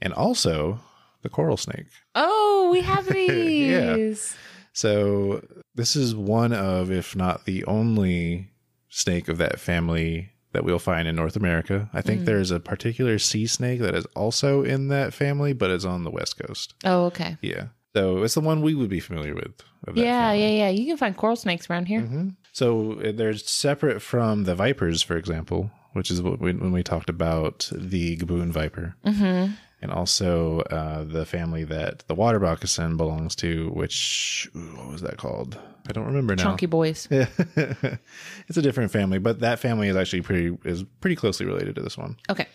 And 0.00 0.12
also 0.12 0.80
the 1.22 1.28
coral 1.28 1.56
snake. 1.56 1.86
Oh, 2.14 2.68
we 2.72 2.80
have 2.82 3.06
these. 3.12 4.32
yeah. 4.32 4.38
So 4.72 5.44
this 5.74 5.96
is 5.96 6.14
one 6.14 6.52
of, 6.52 6.90
if 6.90 7.14
not 7.14 7.44
the 7.44 7.64
only 7.64 8.50
snake 8.88 9.28
of 9.28 9.38
that 9.38 9.60
family 9.60 10.31
that 10.52 10.64
we'll 10.64 10.78
find 10.78 11.08
in 11.08 11.16
North 11.16 11.36
America. 11.36 11.88
I 11.92 12.00
think 12.02 12.24
there's 12.24 12.50
a 12.50 12.60
particular 12.60 13.18
sea 13.18 13.46
snake 13.46 13.80
that 13.80 13.94
is 13.94 14.06
also 14.14 14.62
in 14.62 14.88
that 14.88 15.12
family, 15.14 15.52
but 15.52 15.70
it's 15.70 15.84
on 15.84 16.04
the 16.04 16.10
west 16.10 16.38
coast. 16.38 16.74
Oh, 16.84 17.04
okay. 17.06 17.36
Yeah. 17.42 17.68
So 17.94 18.22
it's 18.22 18.34
the 18.34 18.40
one 18.40 18.62
we 18.62 18.74
would 18.74 18.88
be 18.90 19.00
familiar 19.00 19.34
with. 19.34 19.52
Yeah, 19.94 20.30
family. 20.30 20.42
yeah, 20.42 20.64
yeah. 20.64 20.68
You 20.70 20.86
can 20.86 20.96
find 20.96 21.16
coral 21.16 21.36
snakes 21.36 21.68
around 21.68 21.86
here. 21.86 22.00
hmm 22.00 22.28
So 22.52 23.00
uh, 23.00 23.12
they're 23.12 23.34
separate 23.36 24.00
from 24.00 24.44
the 24.44 24.54
vipers, 24.54 25.02
for 25.02 25.16
example, 25.16 25.70
which 25.92 26.10
is 26.10 26.22
what 26.22 26.40
we, 26.40 26.52
when 26.54 26.72
we 26.72 26.82
talked 26.82 27.10
about 27.10 27.68
the 27.74 28.16
gaboon 28.16 28.50
viper, 28.50 28.94
Mm-hmm. 29.04 29.52
And 29.82 29.90
also 29.90 30.60
uh, 30.60 31.02
the 31.02 31.26
family 31.26 31.64
that 31.64 32.04
the 32.06 32.14
water 32.14 32.38
moccasin 32.38 32.96
belongs 32.96 33.34
to. 33.36 33.70
Which 33.70 34.48
ooh, 34.56 34.76
what 34.76 34.92
was 34.92 35.02
that 35.02 35.16
called? 35.18 35.58
I 35.88 35.92
don't 35.92 36.06
remember 36.06 36.36
now. 36.36 36.44
Chunky 36.44 36.66
boys. 36.66 37.08
it's 37.10 38.56
a 38.56 38.62
different 38.62 38.92
family, 38.92 39.18
but 39.18 39.40
that 39.40 39.58
family 39.58 39.88
is 39.88 39.96
actually 39.96 40.22
pretty 40.22 40.56
is 40.64 40.84
pretty 41.00 41.16
closely 41.16 41.46
related 41.46 41.74
to 41.74 41.82
this 41.82 41.98
one. 41.98 42.16
Okay. 42.30 42.46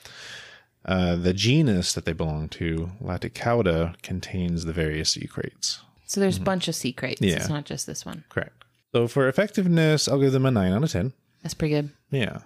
Uh, 0.86 1.17
the 1.17 1.34
genus 1.34 1.93
that 1.93 2.05
they 2.05 2.13
belong 2.13 2.47
to, 2.47 2.91
Laticauda, 3.03 4.01
contains 4.03 4.63
the 4.63 4.71
various 4.71 5.09
sea 5.09 5.28
kraits. 5.28 5.82
So 6.05 6.21
there's 6.21 6.38
a 6.38 6.41
bunch 6.41 6.69
of 6.69 6.75
sea 6.75 6.93
kraits. 6.93 7.21
Yeah. 7.21 7.36
It's 7.36 7.49
not 7.49 7.65
just 7.65 7.86
this 7.86 8.05
one. 8.05 8.23
Correct. 8.30 8.63
So 8.93 9.09
for 9.09 9.28
effectiveness, 9.28 10.07
I'll 10.07 10.21
give 10.21 10.32
them 10.32 10.45
a 10.45 10.51
nine 10.51 10.71
out 10.71 10.84
of 10.84 10.91
ten. 10.91 11.11
That's 11.43 11.53
pretty 11.53 11.73
good. 11.73 11.89
Yeah. 12.09 12.39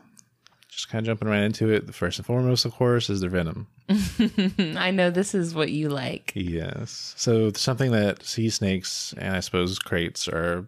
Just 0.72 0.88
kind 0.90 1.04
of 1.04 1.08
jumping 1.08 1.28
right 1.28 1.44
into 1.44 1.70
it. 1.70 1.86
The 1.86 1.94
first 1.94 2.18
and 2.18 2.26
foremost, 2.26 2.64
of 2.64 2.74
course, 2.74 3.10
is 3.10 3.20
their 3.20 3.30
venom. 3.30 3.68
I 4.78 4.90
know 4.92 5.10
this 5.12 5.36
is 5.36 5.54
what 5.54 5.70
you 5.70 5.90
like. 5.90 6.32
Yes. 6.34 7.14
So 7.18 7.52
something 7.52 7.92
that 7.92 8.24
sea 8.24 8.50
snakes 8.50 9.14
and 9.18 9.36
I 9.36 9.42
suppose 9.42 9.78
kraits 9.80 10.30
are 10.30 10.68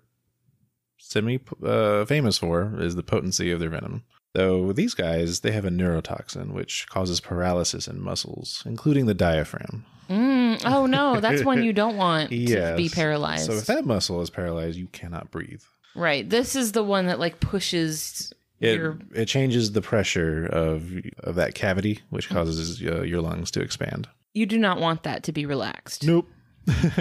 semi 0.97 1.39
uh, 1.63 2.03
famous 2.05 2.37
for 2.37 2.73
is 2.79 2.95
the 2.95 3.03
potency 3.03 3.49
of 3.49 3.61
their 3.61 3.69
venom. 3.69 4.03
So 4.35 4.73
these 4.73 4.93
guys, 4.93 5.39
they 5.39 5.51
have 5.51 5.63
a 5.63 5.69
neurotoxin 5.69 6.51
which 6.51 6.87
causes 6.89 7.21
paralysis 7.21 7.87
in 7.87 8.01
muscles, 8.01 8.63
including 8.65 9.05
the 9.05 9.13
diaphragm. 9.13 9.85
Mm, 10.09 10.61
oh 10.65 10.85
no, 10.85 11.21
that's 11.21 11.45
one 11.45 11.63
you 11.63 11.71
don't 11.71 11.95
want 11.95 12.29
to 12.29 12.75
be 12.75 12.89
paralyzed. 12.93 13.45
So 13.45 13.53
if 13.53 13.67
that 13.67 13.85
muscle 13.85 14.21
is 14.21 14.29
paralyzed, 14.29 14.77
you 14.77 14.87
cannot 14.87 15.31
breathe. 15.31 15.61
right. 15.95 16.29
This 16.29 16.57
is 16.57 16.73
the 16.73 16.83
one 16.83 17.05
that 17.05 17.19
like 17.19 17.39
pushes 17.39 18.33
It, 18.63 18.75
your 18.77 18.99
it 19.13 19.25
changes 19.25 19.71
the 19.73 19.81
pressure 19.81 20.45
of 20.45 20.91
of 21.19 21.35
that 21.35 21.53
cavity, 21.53 21.99
which 22.09 22.29
causes 22.29 22.81
uh, 22.81 23.01
your 23.01 23.21
lungs 23.21 23.51
to 23.51 23.61
expand. 23.61 24.07
you 24.33 24.45
do 24.45 24.57
not 24.57 24.79
want 24.79 25.03
that 25.03 25.23
to 25.23 25.31
be 25.31 25.45
relaxed. 25.45 26.05
Nope. 26.05 26.27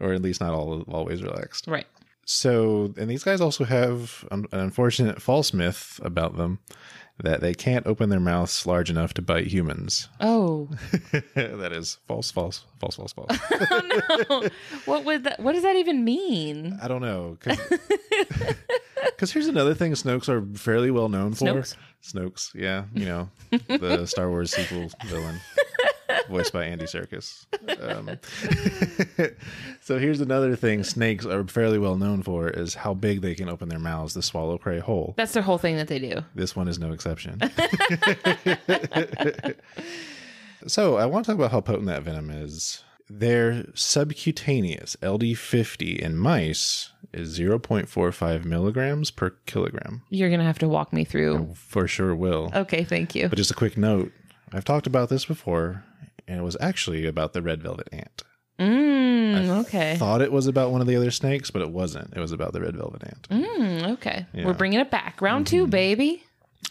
or 0.00 0.12
at 0.12 0.22
least 0.22 0.40
not 0.40 0.52
all 0.52 0.82
always 0.82 1.22
relaxed. 1.22 1.66
Right. 1.66 1.86
So, 2.24 2.92
and 2.96 3.08
these 3.08 3.22
guys 3.22 3.40
also 3.40 3.64
have 3.64 4.24
an 4.32 4.46
unfortunate 4.50 5.22
false 5.22 5.52
myth 5.52 6.00
about 6.02 6.36
them 6.36 6.58
that 7.22 7.40
they 7.40 7.54
can't 7.54 7.86
open 7.86 8.10
their 8.10 8.20
mouths 8.20 8.66
large 8.66 8.90
enough 8.90 9.14
to 9.14 9.22
bite 9.22 9.46
humans. 9.46 10.08
Oh. 10.20 10.68
that 11.34 11.72
is 11.72 11.98
false, 12.08 12.30
false, 12.30 12.64
false, 12.80 12.96
false, 12.96 13.12
false. 13.12 13.38
oh 13.70 14.22
no. 14.28 14.48
What 14.84 15.04
would 15.04 15.24
that 15.24 15.40
what 15.40 15.52
does 15.52 15.62
that 15.62 15.76
even 15.76 16.04
mean? 16.04 16.78
I 16.82 16.88
don't 16.88 17.02
know. 17.02 17.38
Because 19.04 19.32
here's 19.32 19.46
another 19.46 19.74
thing 19.74 19.92
Snokes 19.92 20.28
are 20.28 20.42
fairly 20.58 20.90
well 20.90 21.08
known 21.08 21.34
for. 21.34 21.44
Snokes? 21.44 21.76
Snokes, 22.02 22.54
yeah. 22.54 22.84
You 22.94 23.06
know, 23.06 23.30
the 23.68 24.06
Star 24.06 24.28
Wars 24.30 24.52
sequel 24.52 24.90
villain, 25.06 25.40
voiced 26.28 26.52
by 26.52 26.64
Andy 26.64 26.86
Serkis. 26.86 27.46
Um, 27.80 28.18
so 29.80 29.98
here's 29.98 30.20
another 30.20 30.56
thing 30.56 30.84
snakes 30.84 31.26
are 31.26 31.46
fairly 31.46 31.78
well 31.78 31.96
known 31.96 32.22
for 32.22 32.48
is 32.48 32.74
how 32.74 32.94
big 32.94 33.20
they 33.22 33.34
can 33.34 33.48
open 33.48 33.68
their 33.68 33.78
mouths 33.78 34.14
to 34.14 34.22
swallow 34.22 34.58
prey 34.58 34.78
whole. 34.78 35.14
That's 35.16 35.32
their 35.32 35.42
whole 35.42 35.58
thing 35.58 35.76
that 35.76 35.88
they 35.88 35.98
do. 35.98 36.22
This 36.34 36.54
one 36.56 36.68
is 36.68 36.78
no 36.78 36.92
exception. 36.92 37.40
so 40.66 40.96
I 40.96 41.06
want 41.06 41.24
to 41.24 41.32
talk 41.32 41.38
about 41.38 41.52
how 41.52 41.60
potent 41.60 41.86
that 41.86 42.02
venom 42.02 42.30
is. 42.30 42.82
Their 43.08 43.66
subcutaneous 43.74 44.96
LD50 44.96 46.00
in 46.00 46.16
mice 46.16 46.90
is 47.12 47.38
0.45 47.38 48.44
milligrams 48.44 49.12
per 49.12 49.30
kilogram. 49.46 50.02
You're 50.10 50.28
gonna 50.28 50.42
have 50.42 50.58
to 50.58 50.68
walk 50.68 50.92
me 50.92 51.04
through. 51.04 51.54
For 51.54 51.86
sure 51.86 52.16
will. 52.16 52.50
Okay, 52.52 52.82
thank 52.82 53.14
you. 53.14 53.28
But 53.28 53.38
just 53.38 53.52
a 53.52 53.54
quick 53.54 53.76
note 53.76 54.12
I've 54.52 54.64
talked 54.64 54.86
about 54.86 55.08
this 55.08 55.24
before, 55.24 55.84
and 56.28 56.38
it 56.38 56.42
was 56.42 56.56
actually 56.60 57.06
about 57.06 57.32
the 57.32 57.42
red 57.42 57.62
velvet 57.62 57.88
ant. 57.92 58.22
Mm, 58.58 59.64
okay. 59.64 59.96
Thought 59.96 60.22
it 60.22 60.32
was 60.32 60.46
about 60.46 60.70
one 60.70 60.80
of 60.80 60.86
the 60.86 60.96
other 60.96 61.10
snakes, 61.10 61.50
but 61.50 61.62
it 61.62 61.70
wasn't. 61.70 62.14
It 62.16 62.20
was 62.20 62.32
about 62.32 62.52
the 62.52 62.60
red 62.60 62.76
velvet 62.76 63.04
ant. 63.04 63.28
Mm, 63.28 63.92
okay. 63.92 64.26
Yeah. 64.32 64.46
We're 64.46 64.54
bringing 64.54 64.80
it 64.80 64.90
back. 64.90 65.20
Round 65.20 65.46
two, 65.46 65.66
baby. 65.66 66.22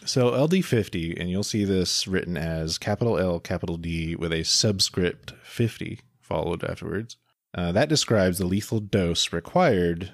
So 0.04 0.30
LD50, 0.32 1.18
and 1.18 1.30
you'll 1.30 1.42
see 1.42 1.64
this 1.64 2.06
written 2.06 2.36
as 2.36 2.76
capital 2.78 3.18
L, 3.18 3.40
capital 3.40 3.76
D, 3.76 4.14
with 4.16 4.32
a 4.32 4.42
subscript 4.42 5.32
50 5.42 6.00
followed 6.20 6.64
afterwards. 6.64 7.16
Uh, 7.54 7.72
that 7.72 7.88
describes 7.88 8.38
the 8.38 8.46
lethal 8.46 8.80
dose 8.80 9.32
required 9.32 10.12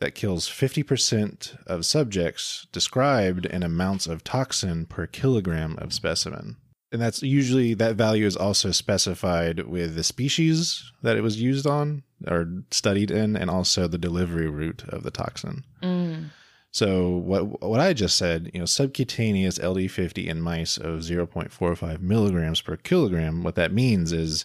that 0.00 0.14
kills 0.14 0.48
50% 0.48 1.56
of 1.66 1.86
subjects 1.86 2.66
described 2.72 3.46
in 3.46 3.62
amounts 3.62 4.06
of 4.06 4.24
toxin 4.24 4.84
per 4.84 5.06
kilogram 5.06 5.76
of 5.78 5.94
specimen. 5.94 6.56
And 6.94 7.02
that's 7.02 7.24
usually 7.24 7.74
that 7.74 7.96
value 7.96 8.24
is 8.24 8.36
also 8.36 8.70
specified 8.70 9.66
with 9.66 9.96
the 9.96 10.04
species 10.04 10.92
that 11.02 11.16
it 11.16 11.22
was 11.22 11.40
used 11.40 11.66
on 11.66 12.04
or 12.24 12.62
studied 12.70 13.10
in, 13.10 13.36
and 13.36 13.50
also 13.50 13.88
the 13.88 13.98
delivery 13.98 14.48
route 14.48 14.84
of 14.88 15.02
the 15.02 15.10
toxin. 15.10 15.64
Mm. 15.82 16.30
So 16.70 17.08
what 17.08 17.60
what 17.60 17.80
I 17.80 17.94
just 17.94 18.16
said, 18.16 18.48
you 18.54 18.60
know, 18.60 18.66
subcutaneous 18.66 19.58
LD50 19.58 20.24
in 20.28 20.40
mice 20.40 20.76
of 20.76 21.00
0.45 21.00 22.00
milligrams 22.00 22.60
per 22.60 22.76
kilogram. 22.76 23.42
What 23.42 23.56
that 23.56 23.72
means 23.72 24.12
is 24.12 24.44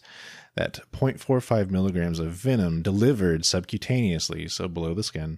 that 0.56 0.80
0.45 0.92 1.70
milligrams 1.70 2.18
of 2.18 2.32
venom 2.32 2.82
delivered 2.82 3.44
subcutaneously, 3.44 4.50
so 4.50 4.68
below 4.68 4.96
the 4.96 5.04
skin, 5.04 5.38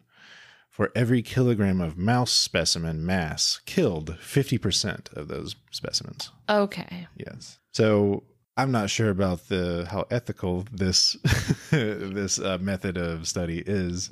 for 0.72 0.90
every 0.96 1.22
kilogram 1.22 1.82
of 1.82 1.98
mouse 1.98 2.32
specimen 2.32 3.06
mass 3.06 3.60
killed 3.66 4.18
50% 4.20 5.16
of 5.16 5.28
those 5.28 5.56
specimens. 5.70 6.32
Okay. 6.50 7.08
Yes. 7.18 7.60
So 7.74 8.24
I'm 8.58 8.72
not 8.72 8.90
sure 8.90 9.10
about 9.10 9.50
the 9.50 9.88
how 9.90 10.06
ethical 10.10 10.66
this 10.72 11.14
this 11.72 12.40
uh, 12.40 12.58
method 12.60 12.98
of 12.98 13.28
study 13.28 13.62
is. 13.66 14.10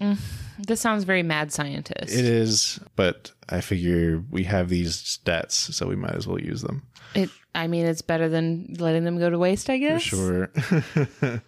This 0.59 0.81
sounds 0.81 1.05
very 1.05 1.23
mad 1.23 1.51
scientist. 1.53 2.13
It 2.13 2.25
is, 2.25 2.79
but 2.95 3.31
I 3.49 3.61
figure 3.61 4.23
we 4.29 4.43
have 4.43 4.69
these 4.69 4.95
stats, 4.95 5.51
so 5.51 5.87
we 5.87 5.95
might 5.95 6.15
as 6.15 6.27
well 6.27 6.39
use 6.39 6.61
them. 6.61 6.83
It. 7.15 7.29
I 7.55 7.67
mean, 7.67 7.85
it's 7.85 8.01
better 8.01 8.29
than 8.29 8.75
letting 8.79 9.05
them 9.05 9.17
go 9.17 9.29
to 9.29 9.39
waste. 9.39 9.69
I 9.69 9.77
guess. 9.77 10.01
Sure. 10.01 10.51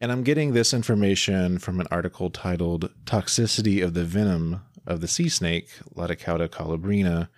and 0.00 0.10
I'm 0.12 0.22
getting 0.22 0.52
this 0.52 0.72
information 0.72 1.58
from 1.58 1.80
an 1.80 1.86
article 1.90 2.30
titled 2.30 2.90
Toxicity 3.04 3.82
of 3.84 3.94
the 3.94 4.04
Venom 4.04 4.62
of 4.86 5.00
the 5.00 5.08
Sea 5.08 5.28
Snake, 5.28 5.68
Laticauda 5.94 6.48
colubrina, 6.48 7.28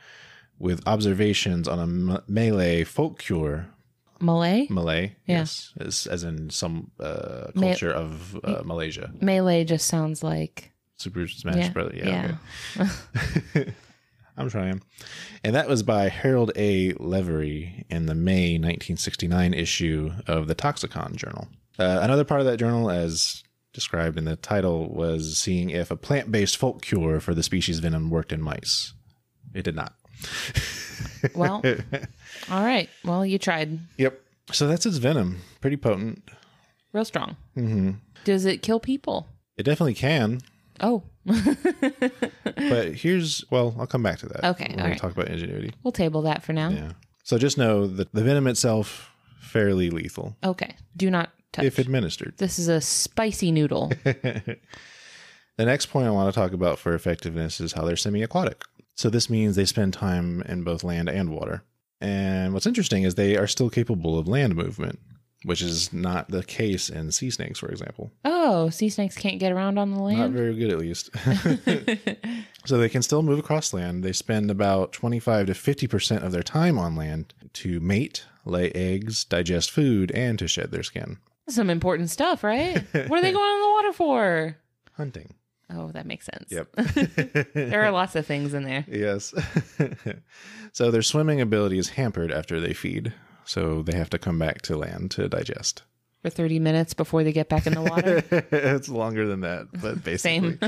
with 0.59 0.81
observations 0.87 1.67
on 1.67 1.79
a 1.79 1.83
M- 1.83 2.23
Malay 2.29 2.85
folk 2.85 3.19
cure. 3.19 3.67
Malay. 4.21 4.69
Malay, 4.71 5.17
Yeah. 5.27 5.39
yes, 5.39 5.73
as, 5.81 6.07
as 6.07 6.23
in 6.23 6.49
some 6.51 6.93
uh, 7.01 7.49
culture 7.59 7.91
of 7.91 8.39
uh, 8.45 8.63
Malaysia. 8.65 9.11
Malay 9.21 9.65
just 9.65 9.89
sounds 9.89 10.23
like. 10.23 10.71
Super 10.97 11.27
Smash 11.27 11.57
Yeah, 11.57 11.71
Brother. 11.71 11.93
Yeah. 11.97 12.37
yeah. 12.79 12.89
okay. 13.57 13.73
I'm 14.37 14.49
trying. 14.49 14.81
And 15.43 15.55
that 15.57 15.69
was 15.69 15.83
by 15.83 16.09
Harold 16.09 16.53
A. 16.57 16.93
Levery 16.95 17.85
in 17.91 18.07
the 18.07 18.15
May 18.15 18.53
1969 18.53 19.53
issue 19.53 20.13
of 20.29 20.47
the 20.47 20.55
Toxicon 20.55 21.17
Journal. 21.17 21.49
Uh, 21.79 22.01
another 22.03 22.25
part 22.25 22.41
of 22.41 22.47
that 22.47 22.59
journal, 22.59 22.91
as 22.91 23.43
described 23.73 24.19
in 24.19 24.25
the 24.25 24.37
title, 24.37 24.89
was 24.93 25.39
seeing 25.39 25.71
if 25.71 25.91
a 25.91 25.97
plant 25.97 26.31
based 26.31 26.57
folk 26.57 26.83
cure 26.83 27.21
for 27.21 27.35
the 27.35 27.43
species 27.43 27.79
venom 27.79 28.11
worked 28.11 28.33
in 28.33 28.43
mice. 28.43 28.93
It 29.55 29.63
did 29.63 29.75
not. 29.77 29.95
Well. 31.37 31.63
all 32.51 32.65
right. 32.65 32.89
Well, 33.05 33.25
you 33.25 33.39
tried. 33.39 33.79
Yep. 33.97 34.21
So 34.53 34.67
that's 34.67 34.87
its 34.87 34.97
venom. 34.99 35.39
Pretty 35.61 35.77
potent. 35.77 36.23
Real 36.93 37.05
strong. 37.05 37.37
Mm-hmm. 37.57 37.93
Does 38.25 38.45
it 38.45 38.63
kill 38.63 38.81
people? 38.81 39.29
It 39.57 39.63
definitely 39.63 39.95
can. 39.95 40.41
Oh. 40.81 41.03
But 42.45 42.95
here's, 42.95 43.45
well, 43.51 43.75
I'll 43.79 43.87
come 43.87 44.03
back 44.03 44.19
to 44.21 44.27
that. 44.27 44.45
Okay, 44.45 44.67
When 44.71 44.81
all 44.81 44.87
we 44.87 44.91
right. 44.93 45.01
talk 45.01 45.13
about 45.13 45.29
ingenuity. 45.29 45.73
we'll 45.83 45.93
table 45.93 46.23
that 46.23 46.43
for 46.43 46.53
now. 46.53 46.71
Yeah. 46.71 46.93
So 47.25 47.39
just 47.39 47.57
know 47.59 47.87
that 47.87 48.13
the 48.13 48.23
venom 48.23 48.47
itself, 48.47 49.11
fairly 49.41 49.91
lethal 49.91 50.37
Okay. 50.43 50.75
Do 50.97 51.11
not 51.11 51.31
touch. 51.53 51.65
if 51.65 51.79
administered. 51.79 52.35
this 52.39 52.59
is 52.59 52.69
a 52.69 52.81
spicy 52.81 53.53
noodle. 53.53 53.89
the 54.05 54.59
next 55.59 55.87
point 55.87 56.07
I 56.07 56.11
want 56.11 56.33
to 56.33 56.41
talk 56.41 56.53
about 56.53 56.79
for 56.79 56.95
effectiveness 56.95 57.61
is 57.61 57.73
how 57.73 57.85
they're 57.85 57.97
semi 57.97 58.23
aquatic. 58.23 58.65
So 58.95 59.11
this 59.11 59.31
means 59.31 59.57
they 59.57 59.65
spend 59.65 59.95
time 59.95 60.43
in 60.43 60.65
both 60.65 60.85
land 60.85 61.09
and 61.09 61.31
water. 61.31 61.65
And 62.01 62.53
what's 62.53 62.67
interesting 62.67 63.05
is 63.05 63.15
they 63.15 63.37
are 63.37 63.47
still 63.47 63.71
capable 63.71 64.19
of 64.19 64.27
land 64.29 64.57
movement. 64.57 64.99
which 65.45 65.61
is 65.63 65.93
not 65.93 66.29
the 66.29 66.45
case 66.45 66.89
in 66.89 67.11
sea 67.11 67.29
snakes, 67.31 67.59
for 67.59 67.69
example. 67.69 68.13
Oh, 68.25 68.71
sea 68.71 68.89
snakes 68.89 69.17
can't 69.17 69.41
get 69.41 69.51
around 69.51 69.77
on 69.77 69.91
the 69.93 70.01
land? 70.01 70.19
Not 70.19 70.31
very 70.31 70.55
good, 70.55 70.71
at 70.71 70.79
least. 70.79 71.11
so 72.65 72.79
they 72.79 72.89
can 72.89 73.03
still 73.03 73.23
move 73.23 73.41
across 73.41 73.73
land. 73.75 74.05
They 74.05 74.13
spend 74.13 74.51
about 74.51 74.93
25 74.93 75.47
to 75.47 75.53
50% 75.53 76.23
of 76.23 76.31
their 76.33 76.45
time 76.45 76.79
on 76.79 76.95
land 76.95 77.35
to 77.55 77.81
mate, 77.81 78.25
lay 78.45 78.71
eggs, 78.71 79.25
digest 79.25 79.71
food, 79.71 80.13
and 80.13 80.39
to 80.39 80.47
shed 80.47 80.71
their 80.71 80.85
skin. 80.85 81.19
Some 81.49 81.71
important 81.71 82.11
stuff, 82.11 82.45
right? 82.45 82.75
what 82.93 83.19
are 83.19 83.23
they 83.23 83.33
going 83.33 83.55
in 83.55 83.61
the 83.63 83.71
water 83.71 83.93
for? 83.93 84.57
Hunting. 84.97 85.35
Oh, 85.75 85.91
that 85.93 86.07
makes 86.07 86.27
sense. 86.27 86.51
Yep. 86.51 86.69
There 87.55 87.83
are 87.83 87.91
lots 87.91 88.15
of 88.15 88.27
things 88.27 88.53
in 88.55 88.65
there. 88.65 88.85
Yes. 88.89 89.33
so 90.73 90.91
their 90.91 91.03
swimming 91.03 91.41
ability 91.41 91.79
is 91.79 91.91
hampered 91.91 92.31
after 92.31 92.61
they 92.61 92.75
feed. 92.75 93.13
So 93.45 93.83
they 93.83 93.97
have 93.97 94.11
to 94.11 94.19
come 94.19 94.39
back 94.39 94.63
to 94.63 94.77
land 94.77 95.11
to 95.13 95.29
digest. 95.29 95.83
For 96.23 96.31
30 96.31 96.61
minutes 96.61 96.95
before 96.95 97.25
they 97.25 97.33
get 97.33 97.49
back 97.49 97.67
in 97.67 97.75
the 97.75 97.83
water. 97.83 98.23
it's 98.53 98.89
longer 98.89 99.27
than 99.27 99.41
that, 99.41 99.67
but 99.81 100.05
basically. 100.05 100.59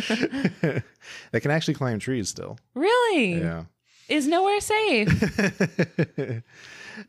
they 1.30 1.40
can 1.40 1.50
actually 1.52 1.74
climb 1.74 1.98
trees 2.00 2.28
still. 2.28 2.58
really? 2.74 3.34
Yeah. 3.40 3.64
Is 4.08 4.26
nowhere 4.26 4.60
safe. 4.60 5.08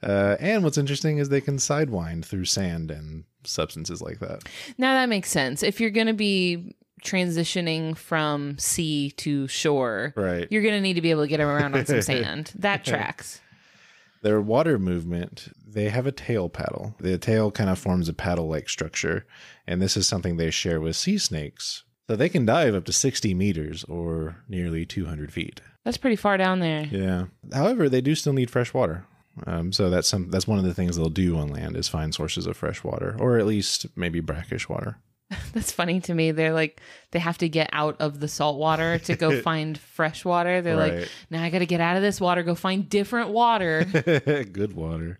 Uh, 0.03 0.35
and 0.39 0.63
what's 0.63 0.77
interesting 0.77 1.17
is 1.17 1.29
they 1.29 1.41
can 1.41 1.57
sidewind 1.57 2.25
through 2.25 2.45
sand 2.45 2.91
and 2.91 3.23
substances 3.43 4.01
like 4.01 4.19
that. 4.19 4.43
now 4.77 4.93
that 4.93 5.07
makes 5.09 5.29
sense. 5.29 5.61
If 5.63 5.79
you're 5.79 5.89
going 5.91 6.07
to 6.07 6.13
be 6.13 6.75
transitioning 7.03 7.95
from 7.97 8.57
sea 8.57 9.11
to 9.17 9.47
shore, 9.47 10.13
Right. 10.15 10.47
you're 10.49 10.61
going 10.63 10.73
to 10.75 10.81
need 10.81 10.95
to 10.95 11.01
be 11.01 11.11
able 11.11 11.21
to 11.23 11.27
get 11.27 11.39
around 11.39 11.75
on 11.75 11.85
some 11.85 12.01
sand. 12.03 12.51
That 12.55 12.83
tracks. 12.85 13.41
Their 14.23 14.41
water 14.41 14.79
movement, 14.79 15.49
they 15.67 15.89
have 15.89 16.07
a 16.07 16.11
tail 16.11 16.49
paddle. 16.49 16.95
The 16.99 17.17
tail 17.19 17.51
kind 17.51 17.69
of 17.69 17.77
forms 17.77 18.09
a 18.09 18.13
paddle 18.13 18.47
like 18.49 18.69
structure, 18.69 19.27
and 19.67 19.79
this 19.79 19.95
is 19.95 20.07
something 20.07 20.37
they 20.37 20.49
share 20.49 20.81
with 20.81 20.95
sea 20.95 21.19
snakes. 21.19 21.83
So 22.09 22.15
they 22.15 22.29
can 22.29 22.45
dive 22.45 22.73
up 22.73 22.85
to 22.85 22.93
60 22.93 23.33
meters 23.35 23.83
or 23.83 24.37
nearly 24.49 24.83
200 24.85 25.31
feet. 25.31 25.61
That's 25.83 25.97
pretty 25.97 26.15
far 26.15 26.37
down 26.37 26.59
there. 26.59 26.85
Yeah. 26.85 27.25
However, 27.53 27.87
they 27.87 28.01
do 28.01 28.15
still 28.15 28.33
need 28.33 28.49
fresh 28.49 28.73
water. 28.73 29.05
Um, 29.45 29.71
so 29.73 29.89
that's 29.89 30.07
some 30.07 30.29
that's 30.29 30.47
one 30.47 30.59
of 30.59 30.65
the 30.65 30.73
things 30.73 30.95
they'll 30.95 31.09
do 31.09 31.37
on 31.37 31.49
land 31.49 31.75
is 31.75 31.87
find 31.89 32.13
sources 32.13 32.47
of 32.47 32.55
fresh 32.55 32.83
water, 32.83 33.15
or 33.19 33.37
at 33.37 33.45
least 33.45 33.85
maybe 33.95 34.19
brackish 34.21 34.69
water. 34.69 34.97
That's 35.53 35.71
funny 35.71 35.99
to 36.01 36.13
me. 36.13 36.29
They're 36.31 36.53
like, 36.53 36.79
they 37.09 37.17
have 37.17 37.39
to 37.39 37.49
get 37.49 37.69
out 37.73 37.95
of 37.99 38.19
the 38.19 38.27
salt 38.27 38.59
water 38.59 38.99
to 38.99 39.15
go 39.15 39.41
find 39.41 39.75
fresh 39.75 40.23
water. 40.23 40.61
They're 40.61 40.75
like, 40.75 41.09
now 41.31 41.41
I 41.41 41.49
got 41.49 41.59
to 41.59 41.65
get 41.65 41.81
out 41.81 41.97
of 41.97 42.03
this 42.03 42.21
water, 42.21 42.43
go 42.43 42.53
find 42.53 42.87
different 42.87 43.29
water. 43.31 43.85
Good 44.53 44.73
water. 44.73 45.17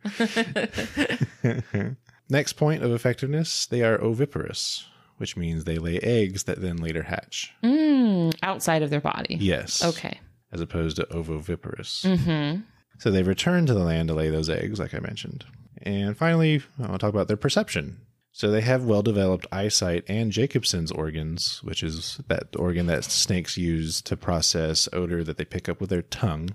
Next 2.30 2.54
point 2.54 2.84
of 2.84 2.92
effectiveness, 2.92 3.66
they 3.66 3.82
are 3.82 4.00
oviparous, 4.00 4.86
which 5.18 5.36
means 5.36 5.64
they 5.64 5.78
lay 5.80 6.00
eggs 6.00 6.44
that 6.44 6.62
then 6.62 6.78
later 6.78 7.04
hatch. 7.04 7.54
mm, 7.64 8.36
outside 8.44 8.84
of 8.84 8.92
their 8.92 9.02
body. 9.02 9.38
Yes. 9.40 9.84
Okay. 9.84 10.20
As 10.52 10.62
opposed 10.62 10.98
to 10.98 11.04
ovoviparous. 11.06 12.06
Mm-hmm. 12.06 12.62
So 12.98 13.12
they 13.12 13.24
return 13.24 13.66
to 13.66 13.74
the 13.74 13.84
land 13.84 14.08
to 14.10 14.14
lay 14.14 14.30
those 14.30 14.50
eggs, 14.50 14.80
like 14.80 14.94
I 14.94 15.00
mentioned. 15.00 15.46
And 15.82 16.18
finally, 16.18 16.62
I'll 16.82 16.98
talk 16.98 17.14
about 17.14 17.28
their 17.28 17.38
perception. 17.38 18.00
So 18.32 18.52
they 18.52 18.62
have 18.62 18.84
well 18.84 19.02
developed 19.02 19.48
eyesight 19.52 20.04
and 20.10 20.32
Jacobson's 20.32 20.92
organs, 20.92 21.62
which 21.64 21.84
is 21.84 22.20
that 22.28 22.56
organ 22.58 22.88
that 22.88 23.06
snakes 23.06 23.58
use 23.58 24.02
to 24.04 24.18
process 24.18 24.90
odor 24.92 25.24
that 25.24 25.38
they 25.38 25.46
pick 25.46 25.70
up 25.70 25.80
with 25.80 25.90
their 25.90 26.02
tongue. 26.02 26.50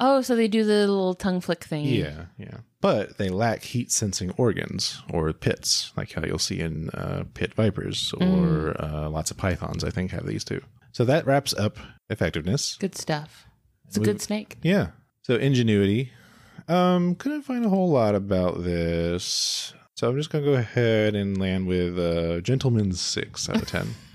Oh, 0.00 0.20
so 0.20 0.34
they 0.34 0.48
do 0.48 0.64
the 0.64 0.80
little 0.80 1.14
tongue 1.14 1.40
flick 1.40 1.62
thing. 1.64 1.84
Yeah, 1.86 2.24
yeah. 2.36 2.58
But 2.80 3.18
they 3.18 3.28
lack 3.28 3.62
heat 3.62 3.92
sensing 3.92 4.30
organs 4.32 5.00
or 5.10 5.32
pits, 5.32 5.92
like 5.96 6.12
how 6.12 6.24
you'll 6.24 6.38
see 6.38 6.58
in 6.60 6.90
uh, 6.90 7.24
pit 7.34 7.54
vipers 7.54 8.12
or 8.20 8.74
uh, 8.82 9.08
lots 9.08 9.30
of 9.30 9.36
pythons, 9.36 9.84
I 9.84 9.90
think, 9.90 10.10
have 10.10 10.26
these 10.26 10.42
too. 10.44 10.60
So 10.90 11.04
that 11.04 11.24
wraps 11.24 11.54
up 11.54 11.78
effectiveness. 12.10 12.76
Good 12.78 12.96
stuff. 12.96 13.46
It's 13.86 13.96
a 13.96 14.00
We- 14.00 14.06
good 14.06 14.20
snake. 14.20 14.58
Yeah. 14.62 14.88
So 15.22 15.34
ingenuity. 15.36 16.12
Um, 16.68 17.14
couldn't 17.14 17.42
find 17.42 17.64
a 17.64 17.68
whole 17.68 17.90
lot 17.90 18.14
about 18.14 18.62
this. 18.62 19.72
So 19.94 20.08
I'm 20.08 20.16
just 20.16 20.30
gonna 20.30 20.44
go 20.44 20.54
ahead 20.54 21.14
and 21.14 21.38
land 21.38 21.66
with 21.66 21.98
uh 21.98 22.40
gentleman's 22.40 23.00
six 23.00 23.48
out 23.48 23.62
of 23.62 23.68
ten. 23.68 23.88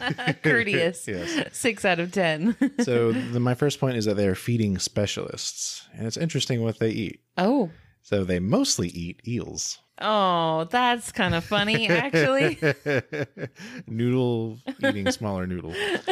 Courteous. 0.42 1.06
Yes. 1.08 1.56
Six 1.56 1.84
out 1.84 1.98
of 1.98 2.12
ten. 2.12 2.56
so 2.80 3.12
the, 3.32 3.40
my 3.40 3.54
first 3.54 3.80
point 3.80 3.96
is 3.96 4.04
that 4.04 4.14
they 4.14 4.26
are 4.26 4.34
feeding 4.34 4.78
specialists, 4.78 5.88
and 5.94 6.06
it's 6.06 6.16
interesting 6.16 6.62
what 6.62 6.78
they 6.78 6.90
eat. 6.90 7.20
oh. 7.38 7.70
So 8.02 8.24
they 8.24 8.40
mostly 8.40 8.88
eat 8.88 9.20
eels. 9.26 9.78
Oh, 10.00 10.66
that's 10.70 11.12
kind 11.12 11.34
of 11.34 11.44
funny, 11.44 11.86
actually. 11.88 12.58
noodle 13.86 14.58
eating 14.80 15.10
smaller 15.12 15.46
noodle. 15.46 15.72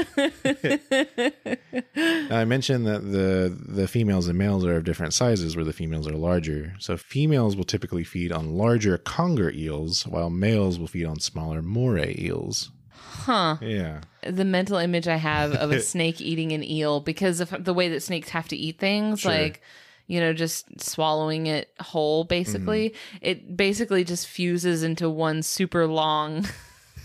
I 2.30 2.45
mentioned 2.45 2.86
that 2.86 3.03
the 3.11 3.57
the 3.68 3.88
females 3.88 4.28
and 4.28 4.38
males 4.38 4.64
are 4.64 4.76
of 4.76 4.84
different 4.84 5.12
sizes, 5.14 5.57
where 5.57 5.64
the 5.64 5.72
females 5.72 6.07
are 6.07 6.12
larger. 6.16 6.74
So 6.78 6.97
females 6.97 7.57
will 7.57 7.64
typically 7.64 8.05
feed 8.05 8.32
on 8.32 8.57
larger 8.57 8.97
conger 8.99 9.51
eels, 9.51 10.07
while 10.07 10.30
males 10.30 10.78
will 10.78 10.86
feed 10.86 11.07
on 11.07 11.18
smaller 11.18 11.62
moray 11.62 12.14
eels. 12.18 12.70
Huh. 12.93 13.57
Yeah, 13.61 14.01
The 14.22 14.45
mental 14.45 14.76
image 14.76 15.09
I 15.09 15.16
have 15.16 15.53
of 15.53 15.70
a 15.72 15.80
snake 15.93 16.20
eating 16.20 16.53
an 16.53 16.62
eel 16.64 17.01
because 17.01 17.41
of 17.41 17.64
the 17.64 17.74
way 17.74 17.88
that 17.88 18.03
snakes 18.03 18.28
have 18.30 18.49
to 18.49 18.57
eat 18.57 18.78
things, 18.78 19.20
Sure. 19.20 19.30
like, 19.32 19.62
you 20.11 20.18
know, 20.18 20.32
just 20.32 20.80
swallowing 20.80 21.46
it 21.46 21.72
whole, 21.80 22.24
basically. 22.24 22.90
Mm-hmm. 22.90 23.18
It 23.20 23.56
basically 23.56 24.02
just 24.02 24.26
fuses 24.26 24.82
into 24.82 25.08
one 25.08 25.44
super 25.44 25.86
long, 25.86 26.46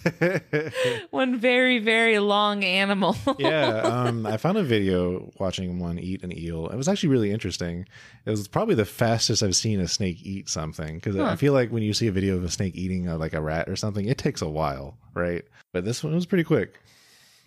one 1.11 1.37
very, 1.37 1.77
very 1.77 2.17
long 2.17 2.63
animal. 2.63 3.15
yeah. 3.37 3.83
Um, 4.05 4.25
I 4.25 4.37
found 4.37 4.57
a 4.57 4.63
video 4.63 5.31
watching 5.39 5.77
one 5.79 5.99
eat 5.99 6.23
an 6.23 6.35
eel. 6.35 6.67
It 6.67 6.75
was 6.75 6.87
actually 6.87 7.09
really 7.09 7.31
interesting. 7.31 7.85
It 8.25 8.31
was 8.31 8.47
probably 8.47 8.75
the 8.75 8.85
fastest 8.85 9.43
I've 9.43 9.55
seen 9.55 9.79
a 9.79 9.87
snake 9.87 10.17
eat 10.23 10.49
something 10.49 10.95
because 10.95 11.15
I 11.17 11.35
feel 11.35 11.53
like 11.53 11.69
when 11.71 11.83
you 11.83 11.93
see 11.93 12.07
a 12.07 12.11
video 12.11 12.35
of 12.35 12.43
a 12.43 12.49
snake 12.49 12.75
eating 12.75 13.07
uh 13.07 13.17
like 13.17 13.33
a 13.33 13.41
rat 13.41 13.69
or 13.69 13.75
something, 13.75 14.07
it 14.07 14.17
takes 14.17 14.41
a 14.41 14.49
while, 14.49 14.97
right? 15.13 15.45
But 15.73 15.85
this 15.85 16.03
one 16.03 16.15
was 16.15 16.25
pretty 16.25 16.43
quick. 16.43 16.79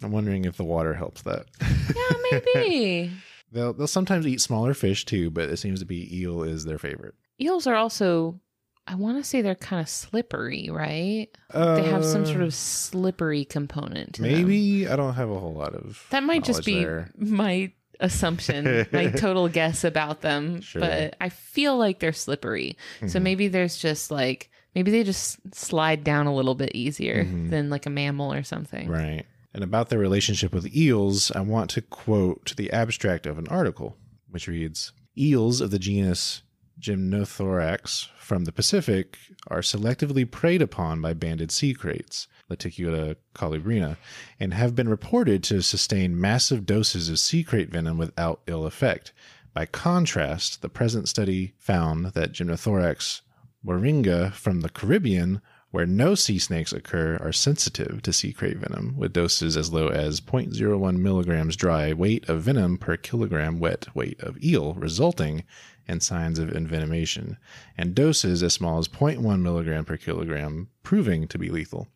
I'm 0.02 0.12
wondering 0.12 0.44
if 0.44 0.56
the 0.56 0.64
water 0.64 0.94
helps 0.94 1.22
that. 1.22 1.46
yeah, 1.60 2.40
maybe. 2.54 3.12
They'll 3.52 3.72
they'll 3.72 3.86
sometimes 3.86 4.26
eat 4.26 4.40
smaller 4.40 4.74
fish 4.74 5.04
too, 5.04 5.30
but 5.30 5.48
it 5.48 5.56
seems 5.58 5.80
to 5.80 5.86
be 5.86 6.20
eel 6.20 6.42
is 6.42 6.64
their 6.64 6.78
favorite. 6.78 7.14
Eels 7.40 7.66
are 7.66 7.74
also, 7.76 8.40
I 8.86 8.94
want 8.96 9.18
to 9.18 9.24
say 9.24 9.42
they're 9.42 9.54
kind 9.54 9.80
of 9.80 9.88
slippery, 9.88 10.68
right? 10.70 11.28
they 11.54 11.82
have 11.84 12.04
some 12.04 12.26
sort 12.26 12.40
Uh, 12.40 12.44
of 12.44 12.54
slippery 12.54 13.44
component 13.44 14.14
to 14.14 14.22
them. 14.22 14.32
maybe 14.32 14.88
I 14.88 14.96
don't 14.96 15.14
have 15.14 15.30
a 15.30 15.38
whole 15.38 15.54
lot 15.54 15.74
of 15.74 16.04
That 16.10 16.24
might 16.24 16.44
just 16.44 16.64
be 16.64 16.74
there. 16.74 17.10
my 17.16 17.72
assumption, 18.00 18.86
my 18.92 19.06
total 19.16 19.48
guess 19.48 19.84
about 19.84 20.20
them. 20.20 20.60
Sure. 20.60 20.80
But 20.80 21.16
I 21.20 21.28
feel 21.30 21.76
like 21.76 21.98
they're 22.00 22.12
slippery. 22.12 22.76
So 23.06 23.18
Mhm. 23.18 23.22
maybe 23.22 23.48
there's 23.48 23.76
just 23.78 24.10
like, 24.10 24.50
maybe 24.74 24.90
they 24.90 25.04
just 25.04 25.38
slide 25.54 26.04
down 26.04 26.26
a 26.26 26.34
little 26.34 26.54
bit 26.54 26.72
easier 26.74 27.24
Mhm. 27.24 27.50
than 27.50 27.70
like 27.70 27.86
a 27.86 27.90
mammal 27.90 28.32
or 28.32 28.42
something. 28.42 28.88
Right. 28.88 29.24
And 29.54 29.64
about 29.64 29.88
their 29.88 29.98
relationship 29.98 30.52
with 30.52 30.74
eels, 30.74 31.30
I 31.32 31.40
want 31.40 31.70
to 31.70 31.82
quote 31.82 32.54
the 32.56 32.70
abstract 32.70 33.26
of 33.26 33.38
an 33.38 33.48
article, 33.48 33.96
which 34.30 34.46
reads 34.46 34.92
Eels 35.16 35.60
of 35.60 35.70
the 35.70 35.78
genus 35.78 36.42
Gymnothorax 36.80 38.08
from 38.18 38.44
the 38.44 38.52
Pacific 38.52 39.18
are 39.48 39.60
selectively 39.60 40.30
preyed 40.30 40.62
upon 40.62 41.00
by 41.00 41.12
banded 41.12 41.50
sea 41.50 41.74
kraits, 41.74 42.28
Laticauda 42.50 43.16
colubrina, 43.34 43.96
and 44.38 44.54
have 44.54 44.76
been 44.76 44.88
reported 44.88 45.42
to 45.44 45.62
sustain 45.62 46.20
massive 46.20 46.64
doses 46.64 47.08
of 47.08 47.18
sea 47.18 47.42
krait 47.42 47.70
venom 47.70 47.98
without 47.98 48.42
ill 48.46 48.64
effect. 48.64 49.12
By 49.54 49.66
contrast, 49.66 50.62
the 50.62 50.68
present 50.68 51.08
study 51.08 51.54
found 51.58 52.06
that 52.06 52.32
Gymnothorax 52.32 53.22
moringa 53.64 54.32
from 54.32 54.60
the 54.60 54.68
Caribbean, 54.68 55.40
where 55.70 55.86
no 55.86 56.14
sea 56.14 56.38
snakes 56.38 56.72
occur, 56.72 57.18
are 57.20 57.32
sensitive 57.32 58.00
to 58.02 58.12
sea 58.12 58.32
krait 58.32 58.56
venom, 58.56 58.94
with 58.96 59.12
doses 59.12 59.56
as 59.56 59.72
low 59.72 59.88
as 59.88 60.20
0.01 60.20 60.96
milligrams 60.96 61.56
dry 61.56 61.92
weight 61.92 62.28
of 62.28 62.42
venom 62.42 62.78
per 62.78 62.96
kilogram 62.96 63.58
wet 63.60 63.86
weight 63.94 64.18
of 64.20 64.42
eel, 64.42 64.74
resulting 64.74 65.44
in 65.86 66.00
signs 66.00 66.38
of 66.38 66.50
envenomation, 66.50 67.36
and 67.76 67.94
doses 67.94 68.42
as 68.42 68.54
small 68.54 68.78
as 68.78 68.88
0.1 68.88 69.40
milligram 69.40 69.84
per 69.84 69.96
kilogram, 69.96 70.68
proving 70.82 71.28
to 71.28 71.38
be 71.38 71.50
lethal. 71.50 71.88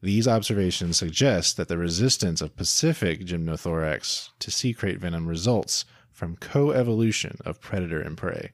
These 0.00 0.28
observations 0.28 0.96
suggest 0.96 1.56
that 1.56 1.66
the 1.66 1.78
resistance 1.78 2.40
of 2.40 2.56
Pacific 2.56 3.24
gymnothorax 3.24 4.30
to 4.38 4.50
sea 4.50 4.72
krait 4.72 4.98
venom 4.98 5.26
results 5.26 5.84
from 6.12 6.36
coevolution 6.36 7.40
of 7.40 7.60
predator 7.60 8.00
and 8.00 8.16
prey 8.16 8.52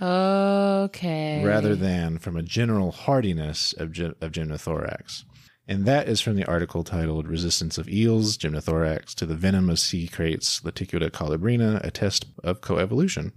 Okay. 0.00 1.42
rather 1.44 1.74
than 1.76 2.18
from 2.18 2.36
a 2.36 2.42
general 2.42 2.92
hardiness 2.92 3.72
of, 3.74 3.92
gy- 3.92 4.12
of 4.20 4.32
gymnothorax. 4.32 5.24
And 5.66 5.84
that 5.84 6.08
is 6.08 6.20
from 6.20 6.36
the 6.36 6.46
article 6.46 6.82
titled 6.82 7.28
Resistance 7.28 7.76
of 7.76 7.88
Eels, 7.90 8.38
Gymnothorax 8.38 9.14
to 9.16 9.26
the 9.26 9.34
Venom 9.34 9.68
of 9.68 9.78
Sea 9.78 10.08
Kraits, 10.08 10.60
Laticauda 10.60 11.10
colubrina, 11.10 11.84
a 11.84 11.90
Test 11.90 12.26
of 12.42 12.60
Coevolution. 12.62 13.32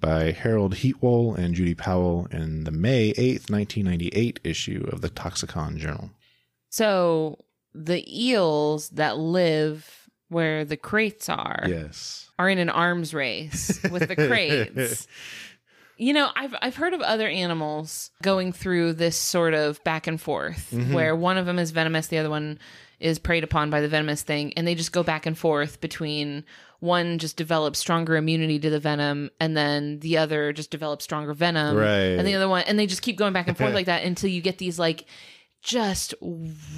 by 0.00 0.32
Harold 0.32 0.74
Heatwole 0.74 1.34
and 1.38 1.54
Judy 1.54 1.74
Powell 1.74 2.26
in 2.30 2.64
the 2.64 2.70
May 2.70 3.12
8th, 3.14 3.48
1998 3.48 4.40
issue 4.44 4.86
of 4.92 5.00
the 5.00 5.08
Toxicon 5.08 5.78
Journal. 5.78 6.10
So 6.68 7.44
the 7.72 8.04
eels 8.06 8.90
that 8.90 9.16
live 9.16 10.10
where 10.28 10.64
the 10.66 10.76
kraits 10.76 11.30
are 11.30 11.64
Yes. 11.66 12.28
are 12.38 12.50
in 12.50 12.58
an 12.58 12.68
arms 12.68 13.14
race 13.14 13.80
with 13.90 14.08
the 14.08 14.16
kraits. 14.16 15.06
You 15.96 16.12
know, 16.12 16.28
I've 16.34 16.54
I've 16.60 16.76
heard 16.76 16.92
of 16.94 17.00
other 17.00 17.28
animals 17.28 18.10
going 18.22 18.52
through 18.52 18.94
this 18.94 19.16
sort 19.16 19.54
of 19.54 19.82
back 19.84 20.06
and 20.06 20.20
forth 20.20 20.70
Mhm. 20.72 20.92
where 20.92 21.14
one 21.14 21.38
of 21.38 21.46
them 21.46 21.58
is 21.58 21.70
venomous, 21.70 22.08
the 22.08 22.18
other 22.18 22.30
one 22.30 22.58
is 23.00 23.18
preyed 23.18 23.44
upon 23.44 23.70
by 23.70 23.80
the 23.80 23.88
venomous 23.88 24.22
thing, 24.22 24.52
and 24.56 24.66
they 24.66 24.74
just 24.74 24.92
go 24.92 25.02
back 25.02 25.26
and 25.26 25.36
forth 25.38 25.80
between 25.80 26.44
one 26.80 27.18
just 27.18 27.36
develops 27.36 27.78
stronger 27.78 28.16
immunity 28.16 28.58
to 28.58 28.70
the 28.70 28.78
venom, 28.80 29.30
and 29.40 29.56
then 29.56 29.98
the 30.00 30.18
other 30.18 30.52
just 30.52 30.70
develops 30.70 31.04
stronger 31.04 31.32
venom, 31.32 31.76
Right. 31.76 31.88
and 32.18 32.26
the 32.26 32.34
other 32.34 32.48
one, 32.48 32.62
and 32.66 32.78
they 32.78 32.86
just 32.86 33.02
keep 33.02 33.16
going 33.16 33.32
back 33.32 33.48
and 33.48 33.56
forth 33.56 33.72
like 33.74 33.86
that 33.86 34.02
until 34.04 34.30
you 34.30 34.40
get 34.40 34.58
these 34.58 34.78
like 34.78 35.04
just 35.64 36.14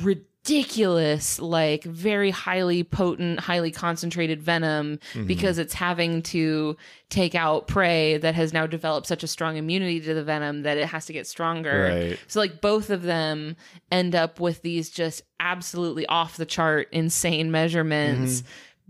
ridiculous, 0.03 1.41
like 1.41 1.82
very 1.84 2.30
highly 2.30 2.84
potent, 2.84 3.41
highly 3.41 3.70
concentrated 3.72 4.41
venom 4.41 4.99
Mhm. 5.14 5.26
because 5.26 5.59
it's 5.59 5.74
having 5.74 6.22
to 6.22 6.76
take 7.11 7.34
out 7.34 7.66
prey 7.66 8.16
that 8.18 8.34
has 8.37 8.53
now 8.53 8.66
developed 8.66 9.07
such 9.09 9.24
a 9.24 9.26
strong 9.26 9.57
immunity 9.57 10.01
to 10.01 10.14
the 10.14 10.22
venom 10.22 10.62
that 10.62 10.78
it 10.78 10.87
has 10.89 11.05
to 11.07 11.12
get 11.12 11.26
stronger. 11.26 11.91
Right. 12.11 12.18
So 12.28 12.39
like 12.41 12.61
both 12.61 12.91
of 12.91 13.03
them 13.03 13.57
end 13.91 14.14
up 14.14 14.39
with 14.39 14.62
these 14.62 14.89
just 14.89 15.22
absolutely 15.41 16.07
off 16.07 16.37
the 16.37 16.47
chart 16.47 16.89
insane 16.93 17.51
measurements 17.51 18.45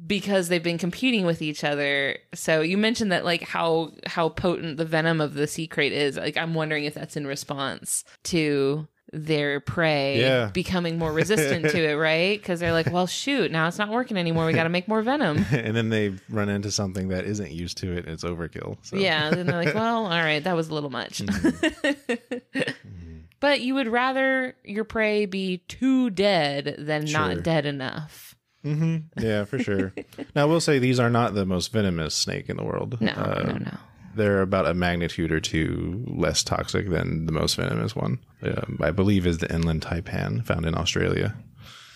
because 0.07 0.49
they've 0.49 0.63
been 0.63 0.77
competing 0.77 1.25
with 1.25 1.41
each 1.41 1.65
other. 1.65 2.19
So 2.35 2.61
you 2.61 2.77
mentioned 2.77 3.13
that 3.13 3.25
like 3.25 3.43
how 3.43 3.93
how 4.07 4.29
potent 4.29 4.77
the 4.77 4.85
venom 4.85 5.23
of 5.23 5.33
the 5.33 5.47
sea 5.47 5.67
krait 5.67 5.93
is. 5.93 6.19
Like 6.19 6.37
I'm 6.37 6.53
wondering 6.53 6.85
if 6.85 6.93
that's 6.93 7.17
in 7.17 7.27
response 7.27 8.05
to 8.25 8.87
their 9.13 9.61
prey 9.61 10.21
Yeah. 10.21 10.51
becoming 10.53 10.99
more 10.99 11.13
resistant 11.13 11.69
to 11.71 11.89
it, 11.91 11.95
right? 11.95 12.39
Because 12.41 12.59
they're 12.61 12.73
like, 12.73 12.91
well, 12.93 13.07
shoot, 13.07 13.51
now 13.53 13.69
it's 13.69 13.79
not 13.79 13.89
working 13.91 14.17
anymore. 14.17 14.47
We 14.47 14.53
got 14.53 14.65
to 14.65 14.69
make 14.69 14.89
more 14.89 15.01
venom. 15.03 15.45
and 15.53 15.77
then 15.77 15.91
they 15.91 16.15
run 16.29 16.49
into 16.49 16.71
something 16.73 17.09
that 17.09 17.25
isn't 17.25 17.53
used 17.53 17.79
to 17.79 17.93
it 17.93 17.99
and 18.05 18.09
it's 18.09 18.25
overkill. 18.25 18.79
So. 18.83 18.97
Yeah. 18.97 19.31
Then 19.31 19.47
they're 19.47 19.65
like, 19.65 19.75
well, 19.75 20.05
all 20.07 20.11
right, 20.11 20.43
that 20.43 20.57
was 20.57 20.69
a 20.69 20.75
little 20.75 20.91
much. 20.91 21.19
Mhm. 21.23 22.75
but 23.41 23.61
you 23.61 23.75
would 23.75 23.89
rather 23.89 24.57
your 24.65 24.85
prey 24.85 25.27
be 25.27 25.59
too 25.69 26.11
dead 26.11 26.75
than 26.79 27.07
Sure. 27.07 27.21
not 27.21 27.43
dead 27.43 27.67
enough. 27.67 28.35
hmm 28.63 28.97
Yeah, 29.19 29.45
for 29.45 29.59
sure. 29.61 29.93
now, 30.35 30.43
I 30.43 30.45
will 30.47 30.61
say 30.61 30.79
these 30.81 30.99
are 30.99 31.11
not 31.11 31.35
the 31.35 31.47
most 31.47 31.73
venomous 31.73 32.15
snake 32.15 32.49
in 32.49 32.57
the 32.57 32.65
world. 32.65 32.99
No, 33.01 33.13
Uh, 33.13 33.43
no, 33.47 33.59
no. 33.59 33.79
They're 34.17 34.43
about 34.43 34.67
a 34.67 34.75
magnitude 34.75 35.31
or 35.31 35.41
two 35.41 36.05
less 36.07 36.43
toxic 36.43 36.89
than 36.91 37.27
the 37.27 37.33
most 37.33 37.55
venomous 37.57 37.95
one. 37.95 38.19
Um, 38.43 38.79
I 38.83 38.91
believe 38.91 39.27
is 39.27 39.39
the 39.39 39.53
inland 39.53 39.83
taipan 39.83 40.45
found 40.45 40.67
in 40.67 40.77
Australia. 40.77 41.37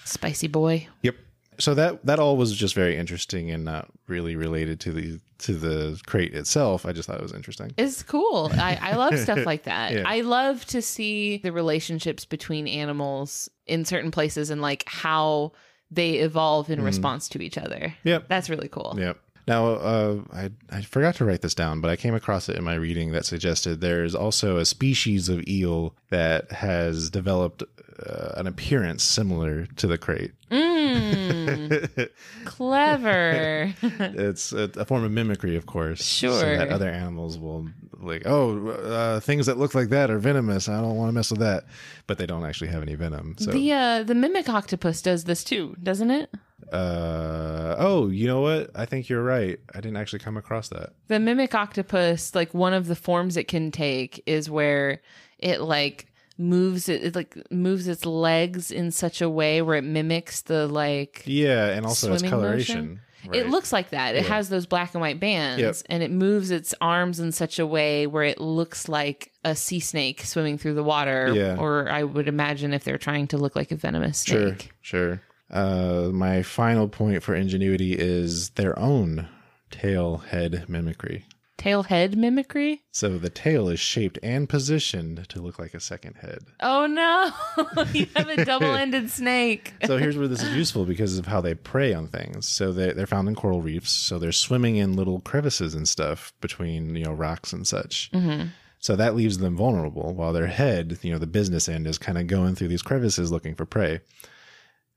Spicy 0.05 0.49
boy. 0.49 0.87
Yep. 1.03 1.17
So 1.59 1.75
that 1.75 2.05
that 2.07 2.19
all 2.19 2.37
was 2.37 2.57
just 2.57 2.75
very 2.75 2.97
interesting 2.97 3.51
and 3.51 3.65
not 3.65 3.91
really 4.07 4.35
related 4.35 4.81
to 4.81 4.93
the 4.93 5.21
to 5.41 5.53
the 5.53 6.01
krait 6.07 6.35
itself. 6.35 6.87
I 6.87 6.93
just 6.93 7.07
thought 7.09 7.19
it 7.19 7.23
was 7.23 7.35
interesting. 7.35 7.73
It's 7.77 8.03
cool. 8.03 8.51
I, 8.55 8.79
I 8.81 8.97
love 8.97 9.19
stuff 9.19 9.45
like 9.45 9.65
that. 9.65 9.93
Yeah. 9.93 10.05
I 10.07 10.23
love 10.23 10.65
to 10.67 10.81
see 10.81 11.39
the 11.39 11.53
relationships 11.53 12.25
between 12.25 12.67
animals 12.67 13.49
in 13.67 13.85
certain 13.85 14.11
places 14.11 14.51
and 14.51 14.63
like 14.63 14.85
how 14.87 15.53
they 15.91 16.15
evolve 16.17 16.71
in 16.71 16.83
response 16.83 17.29
to 17.31 17.43
each 17.43 17.59
other. 17.59 17.95
Yep. 18.05 18.29
That's 18.29 18.49
really 18.49 18.69
cool. 18.69 18.95
Yep. 18.99 19.19
Now, 19.51 19.67
uh, 19.67 20.21
I 20.33 20.51
I 20.71 20.83
forgot 20.83 21.17
to 21.17 21.25
write 21.25 21.41
this 21.43 21.55
down, 21.57 21.81
but 21.81 21.91
I 21.91 21.97
came 21.97 22.15
across 22.15 22.49
it 22.49 22.57
in 22.57 22.63
my 22.63 22.75
reading 22.75 23.11
that 23.11 23.27
suggested 23.27 23.81
there's 23.81 24.15
also 24.15 24.59
a 24.59 24.65
species 24.65 25.29
of 25.29 25.45
eel 25.49 25.93
that 26.11 26.53
has 26.53 27.11
developed 27.11 27.65
uh, 28.07 28.35
an 28.37 28.47
appearance 28.47 29.03
similar 29.03 29.67
to 29.67 29.89
the 29.89 29.99
krait. 29.99 30.31
Mm, 30.53 32.09
clever. 32.45 33.75
it's 33.83 34.53
a, 34.53 34.71
a 34.77 34.85
form 34.85 35.03
of 35.03 35.11
mimicry, 35.11 35.57
of 35.57 35.67
course. 35.67 36.05
So 36.05 36.29
Sure. 36.39 36.57
that 36.57 36.69
other 36.69 36.89
animals 36.89 37.37
will 37.37 37.67
like, 37.99 38.23
oh, 38.27 38.69
uh, 38.69 39.19
things 39.19 39.47
that 39.47 39.59
look 39.59 39.75
like 39.75 39.89
that 39.89 40.13
are 40.13 40.21
venomous. 40.21 40.69
I 40.69 40.81
don't 40.81 40.95
want 40.95 41.09
to 41.09 41.13
mess 41.13 41.33
with 41.33 41.41
that, 41.41 41.65
but 42.07 42.19
they 42.19 42.27
don't 42.27 42.45
actually 42.45 42.69
have 42.71 42.83
any 42.83 42.95
venom. 42.95 43.35
So, 43.37 43.51
the 43.51 43.73
uh, 43.73 44.03
the 44.05 44.15
mimic 44.15 44.49
octopus 44.49 45.03
does 45.03 45.25
this 45.25 45.43
too, 45.43 45.75
doesn't 45.83 46.13
it? 46.13 46.31
Uh, 46.73 47.77
oh, 47.79 48.09
you 48.09 48.27
know 48.27 48.41
what? 48.41 48.71
I 48.75 48.85
think 48.87 49.09
you're 49.09 49.23
right. 49.23 49.59
I 49.75 49.81
didn't 49.81 49.97
actually 49.97 50.21
come 50.21 50.37
across 50.37 50.69
that. 50.69 50.91
The 51.09 51.19
mimic 51.19 51.55
octopus, 51.55 52.35
like 52.35 52.53
one 52.55 52.73
of 52.75 52.87
the 52.87 52.97
forms 52.97 53.37
it 53.37 53.49
can 53.49 53.71
take 53.71 54.23
is 54.27 54.49
where 54.51 55.01
it 55.39 55.61
like 55.61 56.07
moves 56.39 56.89
it, 56.89 57.05
it 57.05 57.15
like 57.15 57.37
moves 57.51 57.87
its 57.87 58.07
legs 58.07 58.71
in 58.71 58.91
such 58.91 59.21
a 59.21 59.29
way 59.29 59.61
where 59.63 59.77
it 59.77 59.85
mimics 59.85 60.43
the 60.43 60.67
like 60.67 61.23
Yeah, 61.27 61.67
and 61.69 61.85
also 61.85 62.13
its 62.13 62.23
coloration. 62.23 63.01
It 63.35 63.49
looks 63.51 63.71
like 63.71 63.91
that. 63.91 64.15
It 64.15 64.23
Yeah. 64.23 64.29
has 64.29 64.49
those 64.49 64.65
black 64.65 64.95
and 64.95 65.03
white 65.03 65.21
bands 65.21 65.61
Yep. 65.61 65.77
and 65.91 66.03
it 66.03 66.11
moves 66.11 66.51
its 66.51 66.73
arms 66.81 67.21
in 67.21 67.33
such 67.33 67.59
a 67.59 67.67
way 67.67 68.07
where 68.07 68.25
it 68.25 68.41
looks 68.41 68.89
like 68.89 69.31
a 69.45 69.55
sea 69.55 69.81
snake 69.81 70.23
swimming 70.25 70.57
through 70.57 70.73
the 70.73 70.83
water. 70.83 71.31
Yeah. 71.35 71.57
Or 71.59 71.91
I 71.91 72.03
would 72.05 72.29
imagine 72.29 72.73
if 72.73 72.85
they're 72.85 72.97
trying 72.97 73.27
to 73.29 73.37
look 73.37 73.55
like 73.55 73.71
a 73.73 73.77
venomous 73.77 74.25
Sure, 74.25 74.49
snake. 74.49 74.71
sure. 74.81 75.21
Uh, 75.51 76.11
my 76.13 76.43
final 76.43 76.89
point 76.89 77.23
for 77.23 77.35
ingenuity 77.35 77.95
is 77.99 78.51
their 78.51 78.79
own 78.79 79.29
tail 79.71 80.19
head 80.19 80.65
mimicry. 80.69 81.25
Tail 81.59 81.83
head 81.83 82.17
mimicry? 82.17 82.83
So 82.91 83.19
the 83.19 83.29
tail 83.29 83.69
is 83.69 83.79
shaped 83.79 84.19
and 84.23 84.49
positioned 84.49 85.29
to 85.29 85.43
look 85.43 85.59
like 85.59 85.75
a 85.75 85.81
second 85.81 86.15
head. 86.17 86.39
Oh 86.61 86.87
no. 86.87 87.85
you 87.93 88.07
have 88.17 88.29
a 88.31 88.45
double 88.47 88.73
ended 88.75 89.11
snake. 89.21 89.75
So 89.85 89.99
here's 89.99 90.17
where 90.17 90.27
this 90.29 90.43
is 90.43 90.57
useful 90.57 90.87
because 90.87 91.19
of 91.19 91.27
how 91.27 91.43
they 91.43 91.55
prey 91.55 91.93
on 91.93 92.09
things. 92.09 92.49
So 92.49 92.73
they 92.73 92.93
they're 92.93 93.07
found 93.07 93.29
in 93.29 93.35
coral 93.35 93.61
reefs. 93.61 93.91
So 93.91 94.19
they're 94.19 94.33
swimming 94.33 94.77
in 94.77 94.97
little 94.97 95.21
crevices 95.21 95.75
and 95.75 95.87
stuff 95.87 96.33
between 96.41 96.97
you 96.97 97.05
know 97.05 97.13
rocks 97.13 97.53
and 97.53 97.67
such. 97.67 98.09
hmm 98.15 98.45
So 98.79 98.97
that 98.97 99.15
leaves 99.15 99.37
them 99.37 99.55
vulnerable 99.57 100.15
while 100.15 100.33
their 100.33 100.47
head, 100.47 100.99
you 101.03 101.13
know, 101.13 101.19
the 101.19 101.27
business 101.27 101.69
end 101.69 101.87
is 101.87 101.99
kind 101.99 102.17
of 102.17 102.27
going 102.27 102.55
through 102.55 102.69
these 102.69 102.81
crevices 102.83 103.31
looking 103.31 103.55
for 103.55 103.67
prey. 103.67 104.01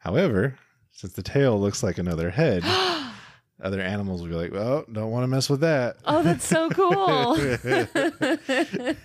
However, 0.04 0.56
since 0.92 1.14
the 1.14 1.24
tail 1.24 1.60
looks 1.60 1.82
like 1.84 1.98
another 1.98 2.30
head, 2.30 2.64
other 3.64 3.82
animals 3.82 4.22
will 4.22 4.28
be 4.30 4.36
like, 4.36 4.52
well, 4.54 4.84
don't 4.92 5.12
want 5.12 5.24
to 5.24 5.28
mess 5.28 5.50
with 5.50 5.62
that. 5.62 5.96
Oh, 6.06 6.22
that's 6.22 6.46
so 6.46 6.70
cool. 6.70 7.36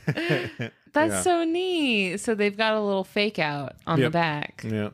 That's 0.95 1.13
Yeah. 1.15 1.21
so 1.21 1.45
neat. 1.45 2.17
So 2.19 2.35
they've 2.35 2.57
got 2.57 2.75
a 2.75 2.81
little 2.81 3.05
fake 3.05 3.39
out 3.39 3.77
on 3.87 4.01
the 4.01 4.11
back. 4.11 4.65
yeah. 4.67 4.91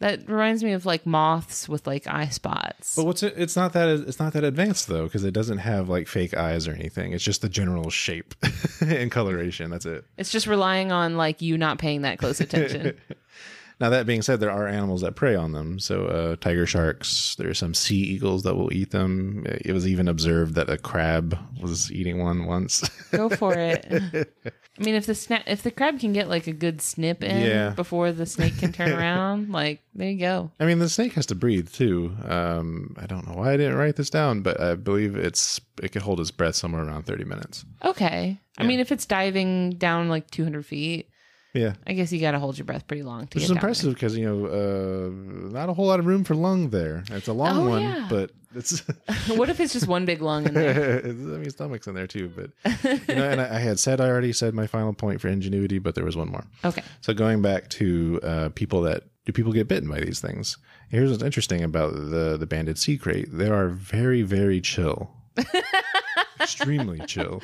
That 0.00 0.28
reminds 0.28 0.62
me 0.62 0.72
of 0.72 0.84
like 0.84 1.06
moths 1.06 1.66
with 1.68 1.86
like 1.86 2.06
eye 2.06 2.28
spots. 2.28 2.94
But 2.94 3.06
what's 3.06 3.22
it, 3.22 3.32
it's 3.38 3.56
not 3.56 3.72
that 3.72 3.88
it's 3.88 4.18
not 4.18 4.34
that 4.34 4.44
advanced 4.44 4.86
though 4.88 5.04
because 5.04 5.24
it 5.24 5.30
doesn't 5.32 5.58
have 5.58 5.88
like 5.88 6.08
fake 6.08 6.34
eyes 6.34 6.68
or 6.68 6.72
anything. 6.72 7.12
It's 7.12 7.24
just 7.24 7.40
the 7.40 7.48
general 7.48 7.88
shape 7.90 8.34
and 8.82 9.10
coloration. 9.10 9.70
That's 9.70 9.86
it. 9.86 10.04
It's 10.18 10.30
just 10.30 10.46
relying 10.46 10.92
on 10.92 11.16
like 11.16 11.40
you 11.40 11.56
not 11.56 11.78
paying 11.78 12.02
that 12.02 12.18
close 12.18 12.40
attention. 12.42 12.98
Now 13.80 13.90
that 13.90 14.06
being 14.06 14.22
said, 14.22 14.40
there 14.40 14.50
are 14.50 14.68
animals 14.68 15.00
that 15.02 15.16
prey 15.16 15.34
on 15.34 15.52
them. 15.52 15.78
So 15.78 16.06
uh, 16.06 16.36
tiger 16.36 16.66
sharks. 16.66 17.34
There's 17.36 17.58
some 17.58 17.74
sea 17.74 17.96
eagles 18.00 18.42
that 18.44 18.54
will 18.54 18.72
eat 18.72 18.90
them. 18.92 19.44
It 19.46 19.72
was 19.72 19.86
even 19.88 20.06
observed 20.08 20.54
that 20.54 20.70
a 20.70 20.78
crab 20.78 21.36
was 21.60 21.90
eating 21.90 22.22
one 22.22 22.46
once. 22.46 22.88
Go 23.10 23.28
for 23.36 23.54
it. 23.54 23.84
I 23.90 24.82
mean, 24.82 24.94
if 24.96 25.06
the 25.06 25.12
sna- 25.12 25.42
if 25.46 25.62
the 25.62 25.70
crab 25.70 26.00
can 26.00 26.12
get 26.12 26.28
like 26.28 26.46
a 26.46 26.52
good 26.52 26.80
snip 26.80 27.22
in 27.22 27.42
Yeah. 27.46 27.70
before 27.70 28.10
the 28.12 28.26
snake 28.26 28.58
can 28.58 28.72
turn 28.72 28.92
around, 28.92 29.50
like 29.52 29.80
there 29.94 30.10
you 30.10 30.18
go. 30.18 30.50
I 30.58 30.66
mean, 30.66 30.78
the 30.80 30.88
snake 30.88 31.12
has 31.14 31.26
to 31.26 31.34
breathe 31.34 31.70
too. 31.72 32.16
Um, 32.24 32.94
I 32.98 33.06
don't 33.06 33.26
know 33.26 33.34
why 33.34 33.52
I 33.52 33.56
didn't 33.56 33.76
write 33.76 33.96
this 33.96 34.10
down, 34.10 34.42
but 34.42 34.60
I 34.60 34.74
believe 34.74 35.16
it's 35.16 35.60
it 35.82 35.90
could 35.92 36.02
hold 36.02 36.20
its 36.20 36.30
breath 36.30 36.54
somewhere 36.56 36.82
around 36.84 37.06
30 37.06 37.24
minutes. 37.24 37.64
Okay. 37.84 38.40
I 38.58 38.62
mean, 38.64 38.78
if 38.78 38.92
it's 38.92 39.06
diving 39.06 39.70
down 39.70 40.08
like 40.08 40.30
200 40.30 40.64
feet, 40.64 41.08
Yeah. 41.54 41.74
I 41.86 41.92
guess 41.94 42.12
you 42.12 42.20
got 42.20 42.32
to 42.32 42.38
hold 42.40 42.58
your 42.58 42.64
breath 42.64 42.86
pretty 42.86 43.04
long 43.04 43.26
to 43.28 43.36
Which 43.36 43.42
get 43.42 43.42
is 43.42 43.48
down 43.48 43.54
there. 43.54 43.60
impressive 43.62 43.94
because 43.94 44.16
you 44.18 44.26
know 44.26 44.46
uh, 44.46 45.50
not 45.52 45.68
a 45.68 45.72
whole 45.72 45.86
lot 45.86 46.00
of 46.00 46.06
room 46.06 46.24
for 46.24 46.34
lung 46.34 46.70
there. 46.70 47.04
It's 47.10 47.28
a 47.28 47.32
long 47.32 47.66
Oh, 47.66 47.70
one, 47.70 47.82
yeah. 47.82 48.06
but 48.10 48.32
it's. 48.54 48.80
what 49.28 49.48
if 49.50 49.60
it's 49.60 49.72
just 49.72 49.86
one 49.86 50.04
big 50.04 50.20
lung 50.20 50.46
in 50.46 50.54
there? 50.54 51.00
I 51.04 51.08
mean, 51.12 51.50
stomach's 51.50 51.86
in 51.86 51.94
there 51.94 52.06
too, 52.08 52.28
but 52.34 52.50
you 53.08 53.14
know, 53.14 53.30
and 53.30 53.40
I, 53.40 53.54
I 53.56 53.58
had 53.60 53.78
said 53.78 54.00
I 54.00 54.08
already 54.08 54.32
said 54.32 54.52
my 54.52 54.66
final 54.66 54.92
point 54.92 55.20
for 55.20 55.28
ingenuity, 55.28 55.78
but 55.78 55.94
there 55.94 56.04
was 56.04 56.16
one 56.16 56.28
more. 56.28 56.44
Okay. 56.64 56.82
So 57.00 57.14
going 57.14 57.40
back 57.40 57.68
to 57.70 58.20
uh, 58.22 58.48
people 58.54 58.82
that 58.82 59.04
do 59.24 59.32
people 59.32 59.52
get 59.52 59.68
bitten 59.68 59.88
by 59.88 60.00
these 60.00 60.20
things? 60.20 60.58
Here's 60.90 61.10
what's 61.10 61.22
interesting 61.22 61.62
about 61.62 61.94
the 61.94 62.36
the 62.36 62.46
banded 62.46 62.78
sea 62.78 62.98
krait. 62.98 63.30
They 63.30 63.48
are 63.48 63.68
very 63.68 64.22
very 64.22 64.60
chill, 64.60 65.10
extremely 66.40 67.00
chill. 67.06 67.42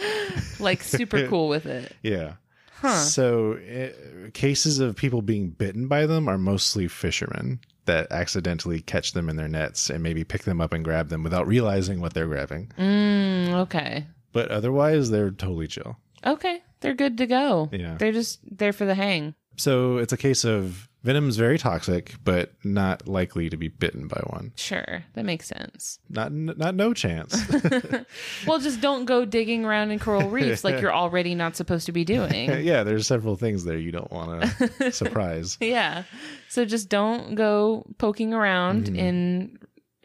Like 0.58 0.82
super 0.82 1.26
cool 1.28 1.48
with 1.48 1.66
it. 1.66 1.94
Yeah. 2.02 2.34
Huh. 2.80 2.96
So 2.96 3.54
uh, 3.54 4.30
cases 4.32 4.78
of 4.78 4.96
people 4.96 5.22
being 5.22 5.50
bitten 5.50 5.86
by 5.86 6.06
them 6.06 6.28
are 6.28 6.38
mostly 6.38 6.88
fishermen 6.88 7.60
that 7.84 8.10
accidentally 8.10 8.80
catch 8.80 9.12
them 9.12 9.28
in 9.28 9.36
their 9.36 9.48
nets 9.48 9.90
and 9.90 10.02
maybe 10.02 10.24
pick 10.24 10.44
them 10.44 10.60
up 10.60 10.72
and 10.72 10.84
grab 10.84 11.08
them 11.08 11.22
without 11.22 11.46
realizing 11.46 12.00
what 12.00 12.14
they're 12.14 12.26
grabbing. 12.26 12.72
Mm, 12.78 13.52
okay. 13.62 14.06
But 14.32 14.50
otherwise, 14.50 15.10
they're 15.10 15.30
totally 15.30 15.66
chill. 15.66 15.96
Okay, 16.24 16.62
they're 16.80 16.94
good 16.94 17.18
to 17.18 17.26
go. 17.26 17.68
Yeah. 17.72 17.96
They're 17.98 18.12
just 18.12 18.40
there 18.50 18.72
for 18.72 18.84
the 18.84 18.94
hang. 18.94 19.34
So 19.56 19.96
it's 19.96 20.12
a 20.12 20.16
case 20.16 20.44
of 20.44 20.88
venom's 21.02 21.36
very 21.36 21.58
toxic, 21.58 22.14
but 22.24 22.52
not 22.64 23.08
likely 23.08 23.48
to 23.50 23.56
be 23.56 23.68
bitten 23.68 24.06
by 24.08 24.20
one. 24.26 24.52
Sure, 24.56 25.04
that 25.14 25.24
makes 25.24 25.46
sense. 25.48 25.98
Not 26.08 26.32
not 26.32 26.74
no 26.74 26.92
chance. 26.94 27.34
Well, 28.46 28.58
just 28.58 28.80
don't 28.80 29.04
go 29.04 29.24
digging 29.24 29.64
around 29.64 29.90
in 29.90 29.98
coral 29.98 30.28
reefs 30.30 30.64
like 30.64 30.80
you're 30.80 30.92
already 30.92 31.34
not 31.34 31.56
supposed 31.56 31.86
to 31.86 31.92
be 31.92 32.04
doing. 32.04 32.50
yeah, 32.64 32.82
there's 32.82 33.06
several 33.06 33.36
things 33.36 33.64
there 33.64 33.76
you 33.78 33.92
don't 33.92 34.10
want 34.10 34.42
to 34.78 34.92
surprise. 34.92 35.56
Yeah. 35.60 36.04
So 36.48 36.64
just 36.64 36.88
don't 36.88 37.34
go 37.34 37.84
poking 37.98 38.32
around 38.34 38.86
Mm-hmm. 38.86 38.96
in 38.96 39.58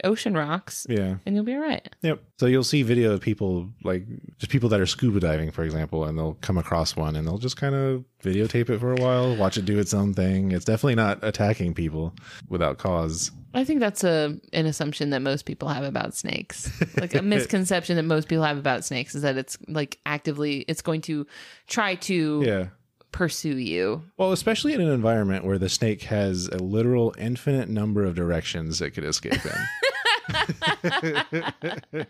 ocean 0.03 0.33
rocks 0.35 0.85
Yeah. 0.89 1.15
and 1.25 1.35
you'll 1.35 1.45
be 1.45 1.53
all 1.53 1.61
right. 1.61 1.87
Yep. 2.01 2.21
So 2.39 2.45
you'll 2.47 2.63
see 2.65 2.83
video 2.83 3.13
of 3.13 3.21
people 3.21 3.69
like 3.83 4.05
just 4.37 4.51
people 4.51 4.67
that 4.69 4.79
are 4.81 4.85
scuba 4.85 5.19
diving, 5.19 5.51
for 5.51 5.63
example, 5.63 6.03
and 6.05 6.17
they'll 6.17 6.33
come 6.41 6.57
across 6.57 6.95
one 6.95 7.15
and 7.15 7.25
they'll 7.27 7.37
just 7.37 7.57
kind 7.57 7.73
of 7.75 8.03
videotape 8.23 8.69
it 8.69 8.79
for 8.79 8.91
a 8.93 8.95
while, 9.01 9.35
watch 9.35 9.57
it 9.57 9.65
do 9.65 9.79
its 9.79 9.93
own 9.93 10.13
thing. 10.13 10.51
It's 10.51 10.65
definitely 10.65 10.95
not 10.95 11.19
attacking 11.23 11.73
people 11.75 12.13
without 12.49 12.77
cause. 12.77 13.31
I 13.53 13.63
think 13.63 13.79
that's 13.79 14.03
a 14.03 14.37
an 14.51 14.65
assumption 14.65 15.11
that 15.11 15.21
most 15.21 15.45
people 15.45 15.69
have 15.69 15.83
about 15.85 16.13
snakes. 16.13 16.69
Like 16.99 17.15
a 17.15 17.21
misconception 17.21 17.95
that 17.95 18.03
most 18.03 18.27
people 18.27 18.43
have 18.43 18.57
about 18.57 18.83
snakes 18.83 19.15
is 19.15 19.21
that 19.21 19.37
it's 19.37 19.57
like 19.67 19.99
actively 20.05 20.59
it's 20.67 20.81
going 20.81 21.01
to 21.01 21.25
try 21.67 21.95
to 21.95 22.43
Yeah. 22.45 22.67
pursue 23.11 23.55
you. 23.57 24.01
Well, 24.17 24.33
especially 24.33 24.73
in 24.73 24.81
an 24.81 24.89
environment 24.91 25.45
where 25.45 25.57
the 25.57 25.69
snake 25.69 26.03
has 26.03 26.47
a 26.47 26.57
literal 26.57 27.13
infinite 27.17 27.69
number 27.69 28.03
of 28.03 28.13
directions 28.15 28.81
it 28.81 28.91
could 28.91 29.05
escape 29.05 29.33
in. 29.45 29.51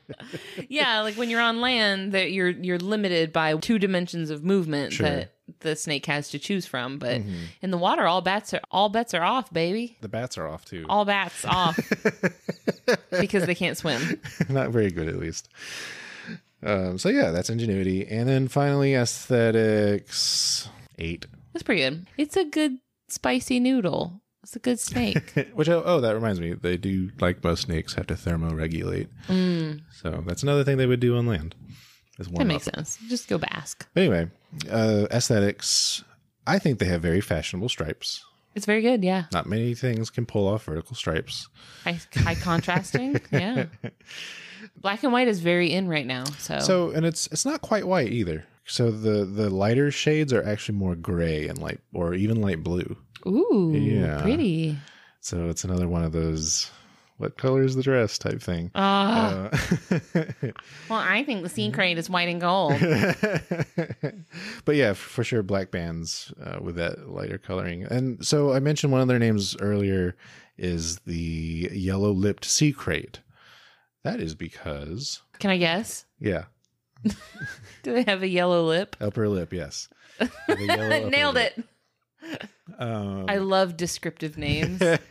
Yeah, 0.69 1.01
like 1.01 1.15
when 1.15 1.29
you're 1.29 1.41
on 1.41 1.61
land 1.61 2.11
that 2.13 2.31
you're 2.31 2.49
you're 2.49 2.79
limited 2.79 3.31
by 3.33 3.55
two 3.57 3.79
dimensions 3.79 4.29
of 4.29 4.43
movement 4.43 4.93
Sure. 4.93 5.05
that 5.07 5.31
the 5.59 5.75
snake 5.75 6.05
has 6.07 6.29
to 6.29 6.39
choose 6.39 6.65
from, 6.65 6.97
but 6.97 7.21
Mm-hmm. 7.21 7.35
in 7.61 7.71
the 7.71 7.77
water 7.77 8.05
all 8.07 8.21
bats 8.21 8.53
are 8.53 8.61
all 8.71 8.89
bets 8.89 9.13
are 9.13 9.23
off, 9.23 9.51
baby. 9.53 9.97
the 10.01 10.09
bats 10.09 10.37
are 10.37 10.47
off 10.47 10.65
too. 10.65 10.85
All 10.89 11.05
bats 11.05 11.45
off 11.45 11.77
because 13.19 13.45
they 13.45 13.55
can't 13.55 13.77
swim. 13.77 14.19
not 14.49 14.69
very 14.71 14.91
good 14.91 15.07
at 15.07 15.17
least. 15.17 15.49
Um, 16.63 16.97
so 16.97 17.09
yeah, 17.09 17.31
that's 17.31 17.49
ingenuity, 17.49 18.07
and 18.07 18.27
then 18.27 18.47
finally 18.47 18.95
aesthetics 18.95 20.67
eight. 20.97 21.25
That's 21.53 21.63
pretty 21.63 21.81
good. 21.81 22.07
It's 22.17 22.35
a 22.35 22.45
good 22.45 22.77
spicy 23.07 23.59
noodle. 23.59 24.21
It's 24.45 24.55
a 24.55 24.59
good 24.59 24.79
snake. 24.79 25.47
Which 25.55 25.67
oh, 25.69 25.81
oh, 25.83 26.01
that 26.01 26.13
reminds 26.13 26.39
me, 26.39 26.53
they 26.53 26.77
do 26.77 27.09
like 27.19 27.43
most 27.43 27.63
snakes 27.63 27.95
have 27.95 28.05
to 28.07 28.13
thermoregulate. 28.13 29.07
Mm, 29.27 29.81
So 29.91 30.23
that's 30.23 30.43
another 30.43 30.63
thing 30.63 30.77
they 30.77 30.85
would 30.85 30.99
do 30.99 31.17
on 31.17 31.25
land. 31.25 31.55
That 32.19 32.45
makes 32.45 32.67
up. 32.67 32.75
sense. 32.75 32.99
Just 33.09 33.27
go 33.27 33.39
bask. 33.39 33.87
Anyway, 33.95 34.29
uh, 34.69 35.07
aesthetics. 35.09 36.03
I 36.45 36.59
think 36.59 36.77
they 36.77 36.85
have 36.85 37.01
very 37.01 37.21
fashionable 37.21 37.69
stripes. 37.69 38.23
It's 38.53 38.67
very 38.67 38.83
good. 38.83 39.03
Yeah. 39.03 39.23
Not 39.33 39.47
many 39.47 39.73
things 39.73 40.11
can 40.11 40.27
pull 40.27 40.47
off 40.47 40.65
vertical 40.65 40.95
stripes. 40.95 41.49
High, 41.83 41.99
high 42.13 42.35
contrasting. 42.35 43.19
Yeah. 43.31 43.65
Black 44.79 45.03
and 45.03 45.11
white 45.11 45.27
is 45.27 45.39
very 45.39 45.71
in 45.73 45.87
right 45.87 46.05
now. 46.05 46.25
So, 46.37 46.59
So, 46.59 46.91
and 46.91 47.03
it's 47.03 47.25
it's 47.31 47.45
not 47.45 47.61
quite 47.61 47.87
white 47.87 48.11
either. 48.11 48.45
So 48.67 48.91
the 48.91 49.25
the 49.25 49.49
lighter 49.49 49.89
shades 49.89 50.31
are 50.33 50.43
actually 50.43 50.77
more 50.77 50.95
gray 50.95 51.47
and 51.47 51.57
light, 51.57 51.79
or 51.93 52.13
even 52.13 52.41
light 52.41 52.63
blue. 52.63 52.95
Ooh, 53.27 53.71
Yeah. 53.73 54.21
pretty. 54.21 54.77
So 55.21 55.49
it's 55.49 55.63
another 55.63 55.87
one 55.87 56.03
of 56.03 56.11
those 56.11 56.69
what 57.17 57.37
color 57.37 57.63
is 57.63 57.75
the 57.75 57.81
dress 57.83 58.17
type 58.17 58.41
thing. 58.41 58.71
Ah, 58.75 59.49
Uh, 59.49 59.57
well, 60.89 60.99
I 60.99 61.23
think 61.23 61.43
the 61.43 61.49
sea 61.49 61.71
krait 61.71 61.95
is 61.95 62.09
white 62.09 62.27
and 62.27 62.41
gold. 62.41 62.73
but 64.65 64.75
yeah, 64.75 64.93
for 64.93 65.23
sure, 65.23 65.41
black 65.43 65.71
bands 65.71 66.33
uh, 66.43 66.57
with 66.61 66.75
that 66.75 67.09
lighter 67.09 67.37
coloring. 67.37 67.83
And 67.83 68.25
so 68.25 68.53
I 68.53 68.59
mentioned 68.59 68.91
one 68.91 69.01
of 69.01 69.07
their 69.07 69.19
names 69.19 69.55
earlier 69.61 70.15
is 70.57 70.99
the 70.99 71.69
yellow 71.73 72.11
lipped 72.11 72.45
sea 72.45 72.73
krait. 72.73 73.17
That 74.03 74.19
is 74.19 74.35
because, 74.35 75.21
Can 75.39 75.49
I 75.49 75.57
guess? 75.57 76.05
yeah, 76.19 76.45
Do 77.03 77.93
they 77.93 78.03
have 78.03 78.21
a 78.23 78.27
yellow 78.27 78.63
lip? 78.65 78.95
upper 79.01 79.27
lip, 79.29 79.51
yes. 79.53 79.89
The 80.19 80.29
yellow 80.59 80.89
upper 80.97 81.09
Nailed 81.09 81.35
lip. 81.35 81.53
it. 81.57 81.65
Um, 82.77 83.25
I 83.29 83.37
love 83.37 83.77
descriptive 83.77 84.37
names. 84.37 84.81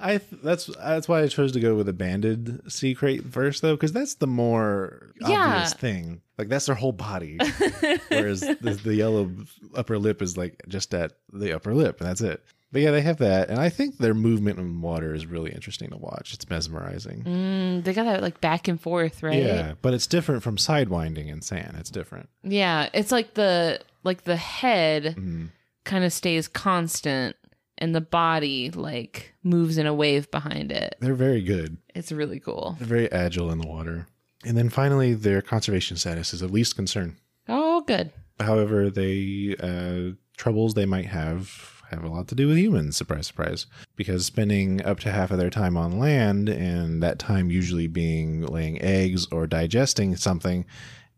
I 0.00 0.18
th- 0.18 0.22
that's 0.42 0.66
that's 0.66 1.08
why 1.08 1.22
I 1.22 1.26
chose 1.28 1.52
to 1.52 1.60
go 1.60 1.74
with 1.74 1.88
a 1.88 1.92
banded 1.92 2.70
sea 2.72 2.94
krait 2.94 3.30
first 3.32 3.62
though 3.62 3.74
because 3.74 3.92
that's 3.92 4.14
the 4.14 4.26
more 4.26 5.12
Yeah. 5.20 5.40
obvious 5.54 5.74
thing. 5.74 6.22
Like 6.38 6.48
that's 6.48 6.66
their 6.66 6.74
whole 6.74 6.92
body, 6.92 7.38
whereas 8.08 8.40
the, 8.40 8.80
the 8.82 8.94
yellow 8.94 9.30
upper 9.76 9.98
lip 9.98 10.20
is 10.22 10.36
like 10.36 10.62
just 10.68 10.92
at 10.94 11.12
the 11.32 11.52
upper 11.54 11.74
lip 11.74 12.00
and 12.00 12.08
that's 12.08 12.20
it. 12.20 12.42
But 12.72 12.82
yeah, 12.82 12.90
they 12.90 13.02
have 13.02 13.18
that, 13.18 13.50
and 13.50 13.60
I 13.60 13.68
think 13.68 13.98
their 13.98 14.14
movement 14.14 14.58
in 14.58 14.80
water 14.80 15.14
is 15.14 15.26
really 15.26 15.52
interesting 15.52 15.90
to 15.90 15.96
watch. 15.96 16.34
It's 16.34 16.48
mesmerizing. 16.50 17.22
Mm, 17.22 17.84
they 17.84 17.92
got 17.92 18.02
that 18.06 18.20
like 18.20 18.40
back 18.40 18.66
and 18.66 18.80
forth, 18.80 19.22
right? 19.22 19.40
Yeah, 19.40 19.74
but 19.80 19.94
it's 19.94 20.08
different 20.08 20.42
from 20.42 20.56
sidewinding 20.56 21.28
in 21.28 21.40
sand. 21.40 21.76
It's 21.78 21.90
different. 21.90 22.28
Yeah, 22.42 22.88
it's 22.92 23.12
like 23.12 23.34
the 23.34 23.80
like 24.02 24.24
the 24.24 24.34
head 24.36 25.14
Mhm. 25.16 25.50
Kind 25.84 26.04
of 26.04 26.12
stays 26.12 26.48
constant 26.48 27.36
and 27.78 27.94
the 27.94 28.00
body 28.00 28.70
like 28.70 29.34
moves 29.42 29.78
in 29.78 29.86
a 29.86 29.94
wave 29.94 30.30
behind 30.30 30.72
it. 30.72 30.96
They're 31.00 31.14
very 31.14 31.42
good. 31.42 31.76
It's 31.94 32.12
really 32.12 32.40
cool. 32.40 32.76
They're 32.78 32.86
very 32.86 33.10
agile 33.12 33.50
in 33.50 33.58
the 33.58 33.66
water. 33.66 34.06
And 34.44 34.56
then 34.56 34.68
finally, 34.68 35.14
their 35.14 35.42
conservation 35.42 35.96
status 35.96 36.34
is 36.34 36.42
of 36.42 36.50
least 36.50 36.76
concern. 36.76 37.16
Oh, 37.48 37.80
good. 37.82 38.12
However, 38.40 38.90
they 38.90 39.56
uh, 39.60 40.16
troubles 40.36 40.74
they 40.74 40.86
might 40.86 41.06
have 41.06 41.82
have 41.90 42.04
a 42.04 42.08
lot 42.08 42.28
to 42.28 42.34
do 42.34 42.48
with 42.48 42.56
humans. 42.56 42.96
Surprise, 42.96 43.26
surprise. 43.26 43.66
Because 43.96 44.26
spending 44.26 44.84
up 44.84 45.00
to 45.00 45.12
half 45.12 45.30
of 45.30 45.38
their 45.38 45.50
time 45.50 45.76
on 45.76 45.98
land, 45.98 46.48
and 46.48 47.02
that 47.02 47.18
time 47.18 47.50
usually 47.50 47.86
being 47.86 48.42
laying 48.42 48.80
eggs 48.82 49.26
or 49.30 49.46
digesting 49.46 50.16
something, 50.16 50.64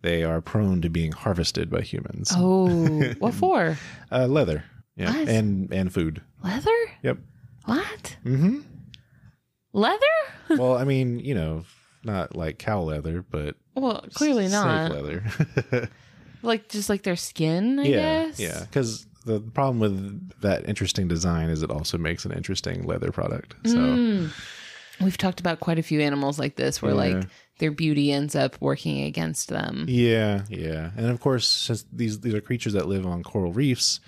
they 0.03 0.22
are 0.24 0.40
prone 0.40 0.80
to 0.82 0.88
being 0.88 1.12
harvested 1.12 1.70
by 1.70 1.80
humans. 1.82 2.32
Oh, 2.34 3.12
what 3.18 3.34
for? 3.34 3.76
Uh, 4.11 4.26
leather, 4.26 4.64
yeah, 4.97 5.12
What? 5.12 5.28
and 5.28 5.72
and 5.72 5.92
food. 5.92 6.22
Leather? 6.42 6.70
Yep. 7.03 7.18
What? 7.64 8.16
hmm 8.22 8.61
Leather? 9.72 9.99
well, 10.51 10.76
I 10.76 10.84
mean, 10.84 11.18
you 11.18 11.34
know, 11.34 11.64
not 12.05 12.34
like 12.36 12.59
cow 12.59 12.82
leather, 12.82 13.24
but 13.28 13.57
Well, 13.74 14.05
clearly 14.14 14.47
snake 14.49 14.53
not. 14.53 14.90
leather. 14.90 15.24
Like 16.42 16.68
just 16.68 16.88
like 16.88 17.03
their 17.03 17.16
skin, 17.16 17.80
I 17.80 17.84
yeah, 17.84 17.99
guess. 18.26 18.38
yeah. 18.38 18.61
Because 18.61 19.07
the 19.24 19.40
problem 19.40 19.80
with 19.80 20.40
that 20.42 20.68
interesting 20.68 21.09
design 21.09 21.49
is 21.49 21.62
it 21.64 21.70
also 21.70 21.99
makes 21.99 22.24
an 22.24 22.30
interesting 22.30 22.84
leather 22.86 23.11
product. 23.11 23.55
So 23.64 23.78
Mm. 23.78 24.30
We've 25.01 25.18
talked 25.18 25.40
about 25.40 25.61
quite 25.61 25.78
a 25.78 25.82
few 25.82 26.01
animals 26.01 26.38
like 26.38 26.57
this 26.57 26.80
where 26.80 26.92
Yeah. 26.92 26.97
like 27.16 27.26
their 27.59 27.70
beauty 27.70 28.12
ends 28.12 28.34
up 28.34 28.57
working 28.61 29.03
against 29.05 29.49
them. 29.49 29.86
yeah, 29.88 30.42
yeah. 30.49 30.90
And 30.97 31.07
of 31.11 31.20
course, 31.20 31.47
since 31.49 31.84
these 31.92 32.20
these 32.20 32.34
are 32.34 32.40
creatures 32.40 32.72
that 32.74 32.86
live 32.88 33.07
on 33.07 33.22
coral 33.22 33.53
reefs, 33.53 34.01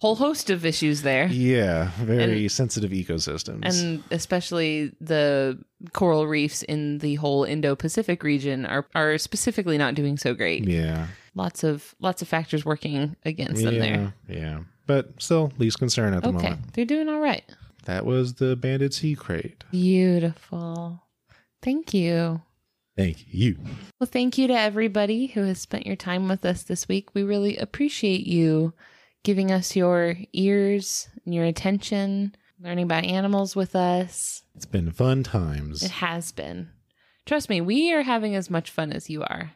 Whole 0.00 0.16
host 0.16 0.48
of 0.50 0.64
issues 0.64 1.02
there. 1.02 1.26
yeah, 1.28 1.90
very 2.00 2.48
sensitive 2.48 2.90
ecosystems. 2.90 3.62
and 3.80 4.02
especially 4.10 4.90
the 5.00 5.58
coral 5.92 6.26
reefs 6.26 6.62
in 6.62 6.98
the 6.98 7.16
whole 7.16 7.44
Indo-Pacific 7.44 8.22
region 8.24 8.64
are 8.66 8.86
are 8.94 9.18
specifically 9.18 9.78
not 9.78 9.94
doing 9.94 10.16
so 10.16 10.34
great. 10.34 10.66
yeah, 10.66 11.08
Lots 11.34 11.62
of 11.62 11.94
lots 12.00 12.20
of 12.22 12.26
factors 12.28 12.64
working 12.64 13.16
against 13.24 13.62
them 13.62 13.78
there. 13.78 14.14
yeah. 14.28 14.60
But 14.86 15.22
still, 15.22 15.52
least 15.58 15.78
concern 15.78 16.12
at 16.14 16.22
the 16.22 16.30
Okay, 16.30 16.48
moment. 16.50 16.72
they're 16.74 16.84
doing 16.84 17.08
all 17.08 17.20
right. 17.20 17.44
That 17.84 18.06
was 18.06 18.34
the 18.34 18.56
banded 18.56 18.94
sea 18.94 19.16
krait. 19.16 19.62
Beautiful. 19.70 21.02
Thank 21.62 21.94
you. 21.94 22.42
Thank 22.96 23.32
you. 23.32 23.58
Well, 23.98 24.08
thank 24.10 24.36
you 24.36 24.46
to 24.48 24.58
everybody 24.58 25.26
who 25.26 25.42
has 25.44 25.60
spent 25.60 25.86
your 25.86 25.96
time 25.96 26.28
with 26.28 26.44
us 26.44 26.62
this 26.62 26.88
week. 26.88 27.14
We 27.14 27.22
really 27.22 27.56
appreciate 27.56 28.26
you 28.26 28.74
giving 29.24 29.50
us 29.50 29.74
your 29.74 30.16
ears 30.32 31.08
and 31.24 31.34
your 31.34 31.44
attention, 31.44 32.34
learning 32.60 32.84
about 32.84 33.04
animals 33.04 33.56
with 33.56 33.74
us. 33.74 34.42
It's 34.54 34.66
been 34.66 34.90
fun 34.90 35.22
times. 35.22 35.82
It 35.82 35.92
has 35.92 36.32
been. 36.32 36.70
Trust 37.24 37.48
me, 37.48 37.60
we 37.60 37.92
are 37.92 38.02
having 38.02 38.34
as 38.34 38.50
much 38.50 38.70
fun 38.70 38.92
as 38.92 39.08
you 39.08 39.22
are. 39.22 39.52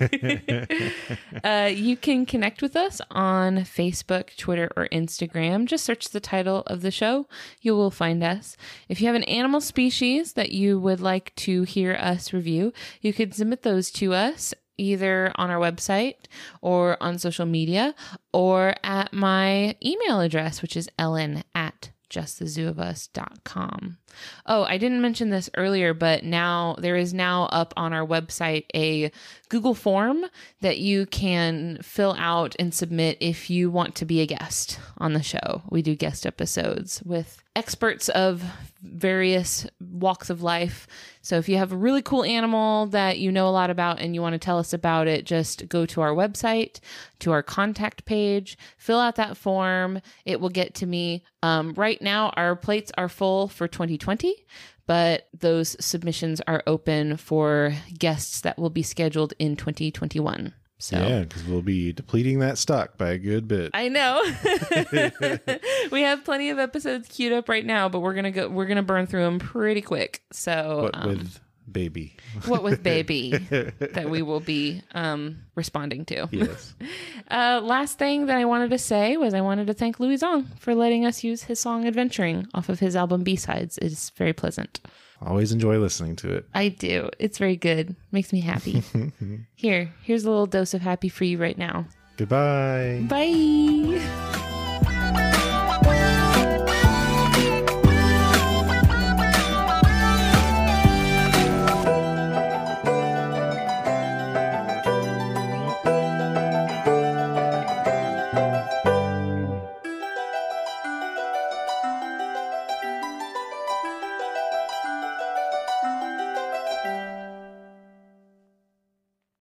uh, 1.44 1.70
you 1.72 1.96
can 1.96 2.26
connect 2.26 2.62
with 2.62 2.76
us 2.76 3.00
on 3.10 3.58
Facebook, 3.58 4.36
Twitter, 4.36 4.70
or 4.76 4.88
Instagram. 4.88 5.66
Just 5.66 5.84
search 5.84 6.08
the 6.08 6.20
title 6.20 6.62
of 6.66 6.82
the 6.82 6.90
show. 6.90 7.26
You 7.60 7.74
will 7.74 7.90
find 7.90 8.22
us. 8.22 8.56
If 8.88 9.00
you 9.00 9.06
have 9.06 9.16
an 9.16 9.24
animal 9.24 9.60
species 9.60 10.34
that 10.34 10.52
you 10.52 10.78
would 10.78 11.00
like 11.00 11.34
to 11.36 11.62
hear 11.62 11.94
us 11.94 12.32
review, 12.32 12.72
you 13.00 13.12
could 13.12 13.34
submit 13.34 13.62
those 13.62 13.90
to 13.92 14.14
us 14.14 14.54
either 14.78 15.32
on 15.34 15.50
our 15.50 15.58
website 15.58 16.26
or 16.62 16.96
on 17.02 17.18
social 17.18 17.46
media 17.46 17.94
or 18.32 18.74
at 18.84 19.12
my 19.12 19.76
email 19.84 20.20
address, 20.20 20.62
which 20.62 20.76
is 20.76 20.88
ellen 20.98 21.42
at 21.54 21.90
justthezooofus.com. 22.10 23.98
Oh, 24.46 24.64
I 24.64 24.78
didn't 24.78 25.02
mention 25.02 25.30
this 25.30 25.50
earlier, 25.56 25.94
but 25.94 26.24
now 26.24 26.76
there 26.78 26.96
is 26.96 27.12
now 27.14 27.44
up 27.46 27.74
on 27.76 27.92
our 27.92 28.06
website 28.06 28.64
a 28.74 29.10
Google 29.48 29.74
form 29.74 30.24
that 30.60 30.78
you 30.78 31.06
can 31.06 31.78
fill 31.82 32.14
out 32.18 32.56
and 32.58 32.72
submit 32.72 33.18
if 33.20 33.50
you 33.50 33.70
want 33.70 33.94
to 33.96 34.04
be 34.04 34.20
a 34.20 34.26
guest 34.26 34.78
on 34.98 35.12
the 35.12 35.22
show. 35.22 35.62
We 35.70 35.82
do 35.82 35.94
guest 35.94 36.26
episodes 36.26 37.02
with 37.04 37.42
experts 37.54 38.08
of 38.10 38.42
various 38.82 39.66
walks 39.80 40.30
of 40.30 40.42
life. 40.42 40.86
So 41.28 41.36
if 41.36 41.46
you 41.46 41.58
have 41.58 41.72
a 41.72 41.76
really 41.76 42.00
cool 42.00 42.24
animal 42.24 42.86
that 42.86 43.18
you 43.18 43.30
know 43.30 43.48
a 43.48 43.50
lot 43.50 43.68
about 43.68 44.00
and 44.00 44.14
you 44.14 44.22
want 44.22 44.32
to 44.32 44.38
tell 44.38 44.58
us 44.58 44.72
about 44.72 45.08
it, 45.08 45.26
just 45.26 45.68
go 45.68 45.84
to 45.84 46.00
our 46.00 46.14
website, 46.14 46.80
to 47.18 47.32
our 47.32 47.42
contact 47.42 48.06
page, 48.06 48.56
fill 48.78 48.98
out 48.98 49.16
that 49.16 49.36
form. 49.36 50.00
It 50.24 50.40
will 50.40 50.48
get 50.48 50.72
to 50.76 50.86
me. 50.86 51.22
Um, 51.42 51.74
right 51.74 52.00
now, 52.00 52.30
our 52.30 52.56
plates 52.56 52.90
are 52.96 53.10
full 53.10 53.46
for 53.46 53.68
2020, 53.68 54.46
but 54.86 55.28
those 55.38 55.76
submissions 55.84 56.40
are 56.48 56.62
open 56.66 57.18
for 57.18 57.74
guests 57.98 58.40
that 58.40 58.58
will 58.58 58.70
be 58.70 58.82
scheduled 58.82 59.34
in 59.38 59.54
2021. 59.54 60.54
So 60.78 60.96
Yeah, 60.96 61.20
because 61.20 61.44
we'll 61.44 61.62
be 61.62 61.92
depleting 61.92 62.38
that 62.38 62.56
stock 62.56 62.96
by 62.96 63.10
a 63.10 63.18
good 63.18 63.48
bit. 63.48 63.72
I 63.74 63.88
know. 63.88 64.22
we 65.90 66.02
have 66.02 66.24
plenty 66.24 66.50
of 66.50 66.58
episodes 66.60 67.08
queued 67.08 67.32
up 67.32 67.48
right 67.48 67.66
now, 67.66 67.88
but 67.88 68.00
we're 68.00 68.14
gonna 68.14 68.30
go. 68.30 68.48
We're 68.48 68.66
gonna 68.66 68.84
burn 68.84 69.06
through 69.06 69.24
them 69.24 69.40
pretty 69.40 69.82
quick. 69.82 70.22
So, 70.30 70.82
what 70.82 70.96
um, 70.96 71.08
with 71.08 71.40
baby? 71.70 72.16
what 72.46 72.62
with 72.62 72.82
baby 72.82 73.30
that 73.50 74.08
we 74.08 74.22
will 74.22 74.38
be 74.38 74.82
um, 74.92 75.38
responding 75.54 76.04
to. 76.06 76.28
Yes. 76.30 76.74
Uh, 77.30 77.60
last 77.62 77.98
thing 77.98 78.24
that 78.24 78.38
I 78.38 78.46
wanted 78.46 78.70
to 78.70 78.78
say 78.78 79.18
was 79.18 79.34
I 79.34 79.42
wanted 79.42 79.66
to 79.66 79.74
thank 79.74 80.00
Louis 80.00 80.16
Zong 80.16 80.46
for 80.58 80.74
letting 80.74 81.04
us 81.04 81.22
use 81.22 81.42
his 81.42 81.60
song 81.60 81.84
"Adventuring" 81.84 82.48
off 82.54 82.70
of 82.70 82.80
his 82.80 82.96
album 82.96 83.22
B 83.22 83.36
Sides. 83.36 83.76
It's 83.76 84.08
very 84.08 84.32
pleasant. 84.32 84.80
Always 85.20 85.52
enjoy 85.52 85.78
listening 85.78 86.16
to 86.16 86.32
it. 86.32 86.46
I 86.54 86.68
do. 86.68 87.10
It's 87.18 87.38
very 87.38 87.56
good. 87.56 87.96
Makes 88.12 88.32
me 88.32 88.40
happy. 88.40 88.82
Here, 89.56 89.92
here's 90.02 90.24
a 90.24 90.30
little 90.30 90.46
dose 90.46 90.74
of 90.74 90.80
happy 90.80 91.08
for 91.08 91.24
you 91.24 91.38
right 91.38 91.58
now. 91.58 91.86
Goodbye. 92.16 93.04
Bye. 93.08 94.34